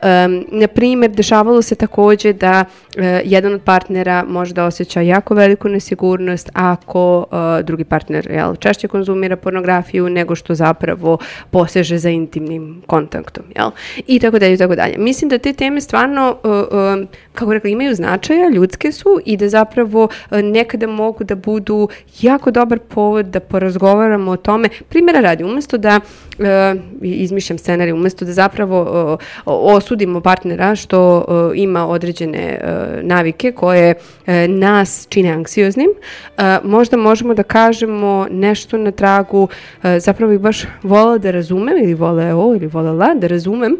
na 0.51 0.66
primjer, 0.68 1.10
dešavalo 1.10 1.62
se 1.62 1.74
takođe 1.74 2.32
da 2.32 2.64
e, 2.97 3.22
jedan 3.24 3.55
od 3.55 3.62
partnera 3.62 4.24
može 4.28 4.55
da 4.55 4.64
osjeća 4.64 5.01
jako 5.01 5.35
veliku 5.35 5.68
nesigurnost 5.68 6.51
ako 6.52 7.24
e, 7.59 7.62
drugi 7.62 7.85
partner 7.85 8.31
jel, 8.31 8.56
češće 8.56 8.89
konzumira 8.89 9.36
pornografiju 9.36 10.09
nego 10.09 10.35
što 10.35 10.44
zapravo 10.53 11.19
poseže 11.51 11.99
za 11.99 12.11
intimnim 12.11 12.83
kontaktom. 12.87 13.45
Jel? 13.57 13.71
I 14.07 14.19
tako 14.19 14.39
dalje 14.39 14.55
i 14.55 14.59
tako 14.59 14.75
dalje. 14.75 14.99
Mislim 14.99 15.29
da 15.29 15.39
te 15.39 15.53
teme 15.53 15.81
stvarno, 15.81 16.37
e, 16.45 16.49
e, 16.49 17.07
kako 17.33 17.53
rekla, 17.53 17.71
imaju 17.71 17.95
značaja, 17.95 18.49
ljudske 18.49 18.93
su 18.93 19.21
i 19.25 19.37
da 19.37 19.49
zapravo 19.49 20.09
e, 20.31 20.43
nekada 20.43 20.87
mogu 20.87 21.25
da 21.25 21.35
budu 21.35 21.89
jako 22.21 22.51
dobar 22.51 22.79
povod 22.79 23.27
da 23.27 23.41
porazgovaramo 23.41 24.31
o 24.31 24.37
tome. 24.37 24.69
Primjera 24.89 25.21
radi, 25.21 25.45
umesto 25.45 25.79
da 25.79 26.01
e, 26.39 26.75
izmišljam 27.03 27.59
scenarij, 27.59 27.93
umesto 27.93 28.25
da 28.25 28.33
zapravo 28.33 29.19
e, 29.19 29.25
osudimo 29.45 30.21
partnera 30.21 30.77
što 30.77 31.25
e, 31.29 31.59
ima 31.59 31.87
određene 31.87 32.39
e, 32.39 32.59
navike 33.03 33.53
koje 33.53 33.95
e, 34.27 34.49
nas 34.49 35.07
čine 35.09 35.31
anksioznim, 35.31 35.91
e, 36.39 36.59
možda 36.65 36.97
možemo 36.97 37.35
da 37.35 37.43
kažemo 37.43 38.27
nešto 38.31 38.77
na 38.77 38.91
tragu, 38.91 39.49
e, 39.83 40.01
zapravo 40.01 40.33
bih 40.35 40.43
baš 40.43 40.65
volala 40.82 41.19
da 41.19 41.31
razumem 41.31 41.77
ili 41.78 41.94
voleo 41.94 42.55
ili 42.56 42.66
volela 42.66 43.15
da 43.15 43.27
razumem 43.27 43.73
e, 43.73 43.77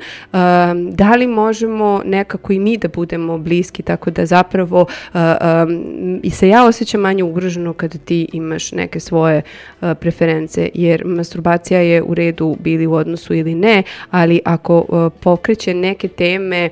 da 0.91 1.15
li 1.15 1.27
možemo 1.27 2.03
nekako 2.05 2.53
i 2.53 2.59
mi 2.59 2.77
da 2.77 2.89
budemo 2.89 3.39
bliski 3.39 3.83
tako 3.83 4.11
da 4.11 4.27
zapravo 4.27 4.87
e, 5.15 5.19
e, 5.19 5.35
i 6.23 6.31
se 6.31 6.49
ja 6.49 6.67
osjećam 6.67 7.01
manje 7.01 7.25
ugroženo 7.25 7.73
kada 7.73 7.99
ti 7.99 8.29
imaš 8.33 8.73
neke 8.73 9.01
svoje 9.01 9.43
e, 9.83 9.95
preference 9.95 10.71
jer 10.75 11.05
masturbacija 11.05 11.81
je 11.81 12.03
u 12.03 12.15
redu 12.15 12.57
bili 12.61 12.87
u 12.87 12.95
odnosu 12.95 13.35
ili 13.35 13.55
ne, 13.55 13.83
ali 14.11 14.41
ako 14.45 14.85
e, 14.89 15.21
pokreće 15.21 15.75
neke 15.75 16.09
teme 16.09 16.71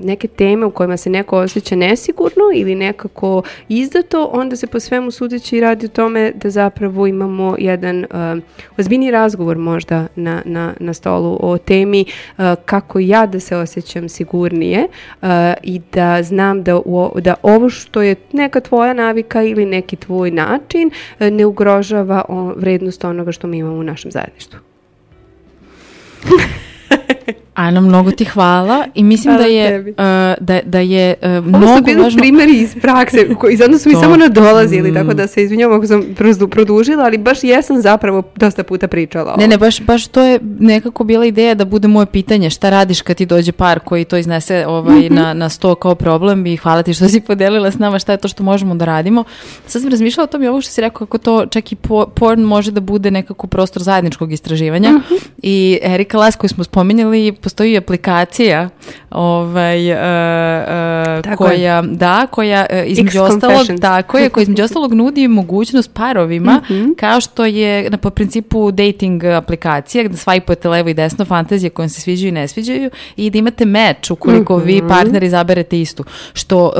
neke 0.00 0.28
teme 0.28 0.66
u 0.66 0.70
kojima 0.70 0.96
se 0.96 1.10
neko 1.10 1.38
osjeća 1.38 1.76
nesigurno 1.76 2.42
ili 2.54 2.74
nekako 2.74 3.42
izdato, 3.68 4.30
onda 4.32 4.56
se 4.56 4.66
po 4.66 4.80
svemu 4.80 5.10
sudeći 5.10 5.60
radi 5.60 5.86
o 5.86 5.88
tome 5.88 6.32
da 6.34 6.50
zapravo 6.50 7.06
imamo 7.06 7.56
jedan 7.58 8.04
e, 8.04 8.06
ozbiljni 8.78 9.10
razgovor 9.10 9.58
možda 9.58 10.06
na, 10.16 10.42
na, 10.44 10.74
na 10.80 10.94
stolu 10.94 11.38
o 11.40 11.58
temi 11.58 12.00
e, 12.00 12.06
kako 12.64 12.98
ja 12.98 13.26
da 13.26 13.40
se 13.40 13.56
osjećam 13.56 14.08
sigurnije 14.08 14.88
e, 15.22 15.54
i 15.62 15.80
da 15.92 16.22
znam 16.22 16.62
da, 16.62 16.76
u, 16.76 17.20
da 17.20 17.34
ovo 17.42 17.70
što 17.70 18.02
je 18.02 18.14
neka 18.32 18.60
tvoja 18.60 18.92
navika 18.92 19.42
ili 19.42 19.64
neki 19.66 19.96
tvoj 19.96 20.30
način 20.30 20.90
e, 21.18 21.30
ne 21.30 21.46
ugrožava 21.46 22.24
o, 22.28 22.52
vrednost 22.56 23.04
onoga 23.04 23.32
što 23.32 23.46
mi 23.46 23.58
imamo 23.58 23.76
u 23.76 23.82
našem 23.82 24.10
zajedništvu. 24.10 24.58
Ana, 27.56 27.80
mnogo 27.80 28.10
ti 28.10 28.24
hvala 28.24 28.84
i 28.94 29.04
mislim 29.04 29.32
da 29.32 29.38
Hvala 29.38 29.52
je, 29.52 29.68
tebi. 29.68 29.90
uh, 29.90 29.96
da, 30.40 30.60
da 30.64 30.80
je 30.80 31.14
uh, 31.16 31.28
Ovo 31.28 31.40
mnogo 31.42 31.76
su 31.76 31.82
bili 31.84 32.02
važno... 32.02 32.18
primjeri 32.18 32.52
iz 32.52 32.74
prakse 32.76 33.34
koji 33.34 33.56
zadnju 33.56 33.78
su 33.78 33.88
mi 33.88 33.94
samo 33.94 34.16
nadolazili, 34.18 34.86
Mm. 34.86 34.94
tako 34.94 35.14
da 35.14 35.26
se 35.26 35.42
izvinjam 35.42 35.72
ako 35.72 35.86
sam 35.86 36.02
produ- 36.10 36.48
produžila, 36.48 37.04
ali 37.04 37.18
baš 37.18 37.44
jesam 37.44 37.80
zapravo 37.80 38.22
dosta 38.36 38.62
puta 38.62 38.88
pričala. 38.88 39.36
Ne, 39.38 39.48
ne, 39.48 39.58
baš, 39.58 39.82
baš 39.82 40.06
to 40.06 40.22
je 40.22 40.38
nekako 40.60 41.04
bila 41.04 41.26
ideja 41.26 41.54
da 41.54 41.64
bude 41.66 41.88
moje 41.88 42.06
pitanje 42.06 42.50
šta 42.50 42.70
radiš 42.70 43.02
kad 43.02 43.16
ti 43.16 43.26
dođe 43.26 43.52
par 43.52 43.80
koji 43.80 44.04
to 44.04 44.16
iznese 44.16 44.64
ovaj, 44.66 44.98
Mhm. 44.98 45.14
na, 45.14 45.34
na 45.34 45.48
sto 45.48 45.74
kao 45.74 45.94
problem 45.94 46.46
i 46.46 46.56
hvala 46.56 46.82
ti 46.82 46.94
što 46.94 47.08
si 47.08 47.20
podelila 47.20 47.70
s 47.70 47.78
nama 47.78 47.98
šta 47.98 48.12
je 48.12 48.18
to 48.18 48.28
što 48.28 48.42
možemo 48.42 48.74
da 48.74 48.84
radimo. 48.86 49.24
Sad 49.66 49.82
sam 49.82 49.90
razmišljala 49.90 50.24
o 50.24 50.28
tom 50.28 50.42
i 50.42 50.48
ovo 50.48 50.60
što 50.60 50.70
si 50.70 50.80
rekao 50.80 50.98
kako 50.98 51.18
to 51.18 51.46
čak 51.46 51.72
i 51.72 51.76
po- 51.76 52.06
porn 52.06 52.40
može 52.42 52.70
da 52.70 52.80
bude 52.82 53.10
nekako 53.10 53.46
prostor 53.46 53.82
zajedničkog 53.82 54.32
istraživanja 54.32 54.90
Mhm. 54.90 55.14
i 55.38 55.78
Erika 55.82 56.18
Las 56.18 56.36
koju 56.36 56.48
smo 56.48 56.64
spominjali 56.64 57.32
postoji 57.46 57.76
aplikacija 57.76 58.68
ovaj, 59.10 59.88
e, 59.88 59.94
e, 61.18 61.22
Tako 61.22 61.44
je. 61.44 61.48
koja, 61.48 61.82
da, 61.82 62.26
koja 62.30 62.66
e, 62.70 62.84
između 62.86 63.22
ostalog, 63.22 63.66
tako 63.80 64.18
je, 64.18 64.28
koja 64.28 64.42
između 64.42 64.64
ostalog 64.64 64.92
nudi 64.94 65.28
mogućnost 65.28 65.90
parovima, 65.94 66.60
Mhm. 66.70 66.90
kao 66.96 67.20
što 67.20 67.44
je 67.44 67.90
na 67.90 67.96
po 67.98 68.10
principu 68.10 68.70
dating 68.70 69.24
aplikacija, 69.24 70.04
gde 70.04 70.16
swipujete 70.16 70.68
levo 70.68 70.88
i 70.88 70.94
desno 70.94 71.24
fantazije 71.24 71.70
koje 71.70 71.88
se 71.88 72.00
sviđaju 72.00 72.28
i 72.28 72.32
ne 72.32 72.48
sviđaju 72.48 72.90
i 73.16 73.30
da 73.30 73.38
imate 73.38 73.64
meč 73.64 74.10
ukoliko 74.10 74.56
vi 74.56 74.76
Mhm. 74.76 74.88
partner 74.88 75.22
izaberete 75.22 75.80
istu. 75.80 76.04
Što 76.32 76.72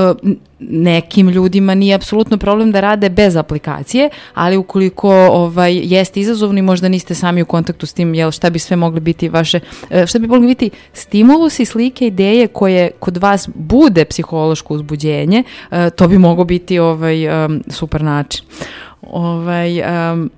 nekim 0.59 1.29
ljudima 1.29 1.75
nije 1.75 1.95
apsolutno 1.95 2.39
problem 2.39 2.73
da 2.73 2.81
rade 2.81 3.09
bez 3.09 3.37
aplikacije, 3.37 4.11
ali 4.35 4.57
ukoliko 4.57 5.11
ovaj, 5.11 5.81
jeste 5.85 6.21
izazovni, 6.21 6.63
možda 6.63 6.89
niste 6.89 7.15
sami 7.15 7.43
u 7.43 7.47
kontaktu 7.47 7.87
s 7.87 7.93
tim, 7.93 8.15
jel 8.15 8.31
šta 8.31 8.51
bi 8.51 8.59
sve 8.59 8.77
mogli 8.77 9.01
biti 9.01 9.29
vaše, 9.29 9.61
e, 9.91 10.07
šta 10.07 10.19
bi 10.19 10.27
mogli 10.27 10.47
biti 10.47 10.71
stimulusi, 10.93 11.65
slike, 11.65 12.07
ideje 12.07 12.47
koje 12.47 12.91
kod 12.91 13.17
vas 13.17 13.49
bude 13.55 14.05
psihološko 14.05 14.75
uzbuđenje, 14.75 15.43
e, 15.71 15.91
to 15.91 16.09
bi 16.09 16.19
moglo 16.19 16.45
biti 16.45 16.79
ovaj, 16.79 17.17
super 17.69 18.03
način. 18.03 18.45
Ovaj, 19.03 19.79
em, 19.79 20.31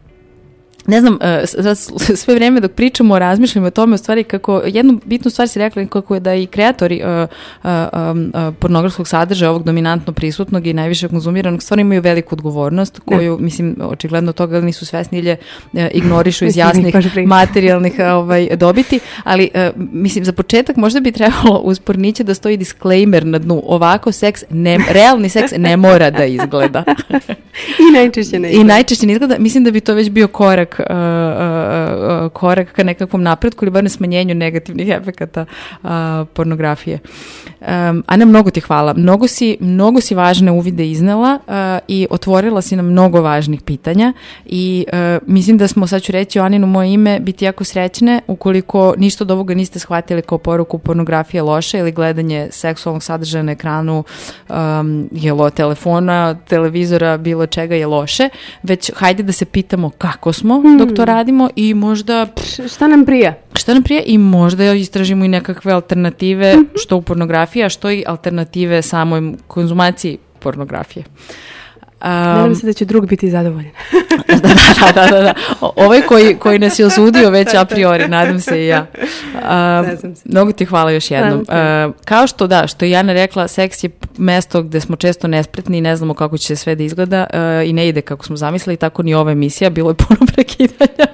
ne 0.89 1.01
znam, 1.01 1.19
e, 1.21 1.45
sve 2.23 2.35
vrijeme 2.35 2.61
dok 2.61 2.73
pričamo, 2.73 3.19
razmišljamo 3.19 3.67
o 3.67 3.71
tome, 3.71 3.95
u 3.95 3.99
stvari 3.99 4.25
kako, 4.25 4.63
jednu 4.67 5.01
bitnu 5.05 5.31
stvar 5.31 5.49
si 5.49 5.59
rekla 5.59 5.87
kako 5.87 6.15
je 6.15 6.21
da 6.21 6.35
i 6.35 6.47
kreatori 6.47 7.01
e, 7.01 7.27
um, 7.65 8.33
e, 8.35 8.53
pornografskog 8.59 9.09
sadržaja, 9.09 9.51
ovog 9.51 9.65
dominantno 9.65 10.13
prisutnog 10.13 10.67
i 10.67 10.73
najviše 10.73 11.09
konzumiranog, 11.09 11.63
stvarno 11.63 11.81
imaju 11.81 12.01
veliku 12.01 12.35
odgovornost, 12.35 13.01
koju, 13.05 13.39
mislim, 13.41 13.77
očigledno 13.81 14.33
toga 14.33 14.61
nisu 14.61 14.87
svesni 14.87 15.19
ili 15.19 15.29
je, 15.29 15.37
e, 15.75 15.91
ignorišu 15.95 16.45
iz 16.45 16.57
jasnih 16.57 16.95
materijalnih 17.27 17.99
e, 17.99 18.13
ovaj, 18.13 18.49
dobiti, 18.57 19.01
ali 19.25 19.51
mislim, 19.77 20.25
za 20.25 20.33
početak 20.33 20.77
možda 20.77 21.01
bi 21.01 21.13
trebalo 21.13 21.59
uz 21.71 21.79
porniće 21.79 22.25
da 22.25 22.35
stoji 22.35 22.57
disclaimer 22.57 23.27
na 23.27 23.39
dnu, 23.39 23.63
ovako 23.67 24.13
seks, 24.13 24.45
ne, 24.51 24.79
realni 24.91 25.29
seks 25.29 25.53
ne 25.57 25.77
mora 25.77 26.11
da 26.11 26.25
izgleda. 26.25 26.85
I 27.89 27.93
najčešće 27.93 28.39
ne 28.39 28.53
I 28.53 28.65
najčešće 28.65 29.07
ne 29.07 29.13
izgleda, 29.13 29.39
mislim 29.39 29.65
da 29.65 29.71
bi 29.71 29.81
to 29.81 29.95
već 29.95 30.11
bio 30.11 30.29
korak, 30.29 30.78
uh, 30.79 30.97
uh, 30.97 32.25
uh, 32.25 32.33
korak 32.33 32.73
ka 32.73 32.83
nekakvom 32.83 33.23
napretku 33.23 33.65
ili 33.65 33.71
bar 33.71 33.83
na 33.83 33.89
smanjenju 33.89 34.35
negativnih 34.35 34.89
efekata 34.89 35.47
pornografije. 36.33 36.99
Um, 37.61 38.05
Ana, 38.07 38.25
mnogo 38.25 38.51
ti 38.51 38.61
hvala. 38.61 38.95
Mnogo 38.95 39.29
si, 39.29 39.57
mnogo 39.61 40.01
si 40.01 40.15
važne 40.15 40.53
uvide 40.53 40.91
iznela 40.91 41.39
i 41.89 42.07
otvorila 42.11 42.63
si 42.63 42.77
nam 42.77 42.87
mnogo 42.87 43.21
važnih 43.21 43.63
pitanja 43.63 44.13
i 44.47 44.87
mislim 45.27 45.59
da 45.59 45.69
smo, 45.69 45.87
sad 45.87 46.03
ću 46.03 46.13
reći 46.13 46.41
Aninu 46.41 46.67
moje 46.67 46.93
ime, 46.93 47.21
biti 47.21 47.45
jako 47.45 47.65
srećne 47.65 48.21
ukoliko 48.27 48.95
ništa 48.97 49.25
od 49.25 49.31
ovoga 49.31 49.55
niste 49.55 49.79
shvatili 49.79 50.23
kao 50.23 50.39
poruku 50.39 50.79
pornografije 50.79 51.43
loše 51.43 51.79
ili 51.79 51.93
gledanje 51.93 52.49
seksualnog 52.51 53.03
sadržaja 53.03 53.43
na 53.43 53.53
ekranu 53.53 54.05
um, 54.49 55.09
jelo 55.13 55.51
telefona, 55.51 56.35
televizora, 56.35 57.17
bilo 57.17 57.47
čega 57.47 57.75
je 57.75 57.87
loše, 57.87 58.29
već 58.63 58.91
hajde 58.95 59.23
da 59.23 59.33
se 59.33 59.45
pitamo 59.45 59.91
kako 59.91 60.33
smo 60.33 60.63
dok 60.77 60.89
to 60.91 61.05
radimo 61.05 61.51
i 61.57 61.75
možda 61.75 62.27
Š- 62.37 62.69
Šta 62.69 62.87
nam 62.87 63.05
prija? 63.05 63.35
šta 63.55 63.75
nam 63.75 63.83
prije 63.83 64.03
i 64.03 64.19
možda 64.19 64.73
istražimo 64.73 65.25
i 65.25 65.29
nekakve 65.29 65.73
alternative 65.73 66.55
što 66.77 66.97
u 66.97 67.03
pornografiji, 67.03 67.65
a 67.65 67.69
što 67.69 67.91
i 67.91 68.05
alternative 68.07 68.83
samoj 68.83 69.33
konzumaciji 69.47 70.19
pornografije. 70.39 71.05
Nadam 72.01 72.55
se 72.55 72.67
da 72.67 72.73
će 72.73 72.85
drug 72.85 73.07
biti 73.07 73.31
zadovoljan. 73.31 73.71
da, 74.29 74.37
da, 74.39 74.93
da, 74.95 75.11
da, 75.11 75.23
da. 75.23 75.35
Ovaj 75.61 76.03
koji, 76.03 76.35
koji 76.35 76.59
nas 76.59 76.79
je 76.79 76.87
osudio 76.87 77.31
već 77.31 77.55
a 77.55 77.65
priori, 77.65 78.09
nadam 78.09 78.41
se 78.41 78.65
i 78.65 78.67
ja. 78.67 78.87
Se. 80.01 80.13
mnogo 80.25 80.53
ti 80.53 80.65
hvala 80.65 80.91
još 80.91 81.11
jednom. 81.11 81.45
A, 81.49 81.91
kao 82.05 82.27
što 82.27 82.47
da, 82.47 82.67
što 82.67 82.85
je 82.85 82.91
Jana 82.91 83.13
rekla, 83.13 83.49
seks 83.49 83.85
je 83.85 83.91
mesto 84.19 84.63
gde 84.63 84.81
smo 84.81 84.97
često 84.97 85.29
nespretni 85.29 85.79
i 85.79 85.81
ne 85.81 85.97
znamo 85.97 86.15
kako 86.15 86.39
će 86.39 86.57
sve 86.57 86.75
da 86.75 86.83
izgleda 86.83 87.27
a, 87.33 87.63
i 87.67 87.73
ne 87.73 87.89
ide 87.89 88.01
kako 88.01 88.27
smo 88.27 88.37
zamislili, 88.37 88.77
tako 88.77 89.03
ni 89.03 89.15
ova 89.15 89.33
emisija, 89.33 89.71
bilo 89.71 89.91
je 89.91 89.95
puno 89.95 90.21
prekidanja, 90.35 91.07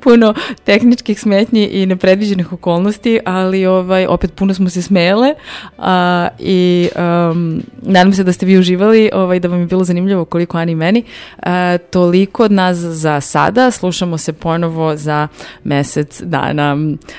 puno 0.00 0.34
tehničkih 0.64 1.20
smetnji 1.20 1.68
i 1.68 1.86
nepredviđenih 1.86 2.52
okolnosti, 2.52 3.20
ali 3.24 3.66
ovaj, 3.66 4.06
opet 4.06 4.34
puno 4.34 4.54
smo 4.54 4.70
se 4.70 4.82
smejale 4.82 5.34
a, 5.78 6.28
i 6.38 6.88
um, 6.96 7.62
nadam 7.82 8.12
se 8.12 8.24
da 8.24 8.32
ste 8.32 8.46
vi 8.46 8.58
uživali, 8.58 9.10
ovaj, 9.12 9.40
da 9.40 9.48
vam 9.48 9.57
je 9.60 9.66
bilo 9.66 9.84
zanimljivo 9.84 10.24
koliko 10.24 10.58
Ani 10.58 10.74
meni. 10.74 11.02
A, 11.42 11.78
toliko 11.90 12.44
od 12.44 12.52
nas 12.52 12.76
za 12.76 13.20
sada, 13.20 13.70
slušamo 13.70 14.18
se 14.18 14.32
ponovo 14.32 14.96
za 14.96 15.28
mesec 15.64 16.22
dana. 16.22 16.76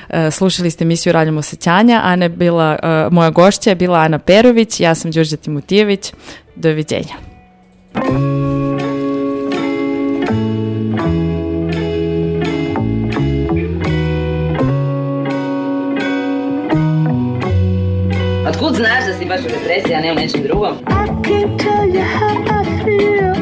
E, 0.10 0.32
slušali 0.32 0.72
ste 0.72 0.84
emisiju 0.84 1.14
Raljom 1.14 1.38
osjećanja, 1.38 2.02
Ana 2.04 2.26
je 2.26 2.30
bila, 2.30 2.78
e, 2.84 3.08
moja 3.12 3.30
gošća 3.30 3.70
je 3.70 3.76
bila 3.76 4.00
Ana 4.00 4.20
Perović, 4.20 4.80
ja 4.80 4.96
sam 4.96 5.12
Đorđe 5.12 5.38
Timotijević, 5.38 6.14
doviđenja. 6.56 7.16
Baš 19.30 19.40
u 19.40 19.44
depresiji, 19.44 19.96
a 19.96 20.02
ne 20.02 20.12
u 20.12 20.16
nečem 20.16 20.44
drugom? 20.44 20.74
I 20.74 21.58
tell 21.58 21.86
you 21.96 22.04
how 22.20 22.36
I 22.52 22.84
feel. 22.84 23.34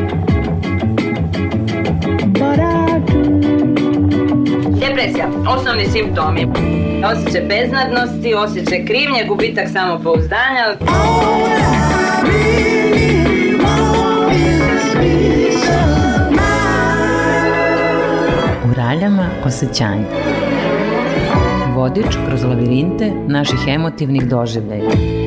Depresija, 4.80 5.28
osnovni 5.50 5.86
simptomi. 5.86 6.48
Osjećaj 7.06 7.42
beznadnosti, 7.42 8.34
osjećaj 8.34 8.86
krivnje, 8.86 9.26
gubitak 9.28 9.70
samopouzdanja. 9.70 10.76
U 18.66 18.74
raljama 18.76 19.30
osjećanja. 19.46 20.06
Vodič 21.76 22.18
kroz 22.28 22.44
lavirinte 22.44 23.12
naših 23.28 23.60
emotivnih 23.68 24.28
doživljaja. 24.28 25.27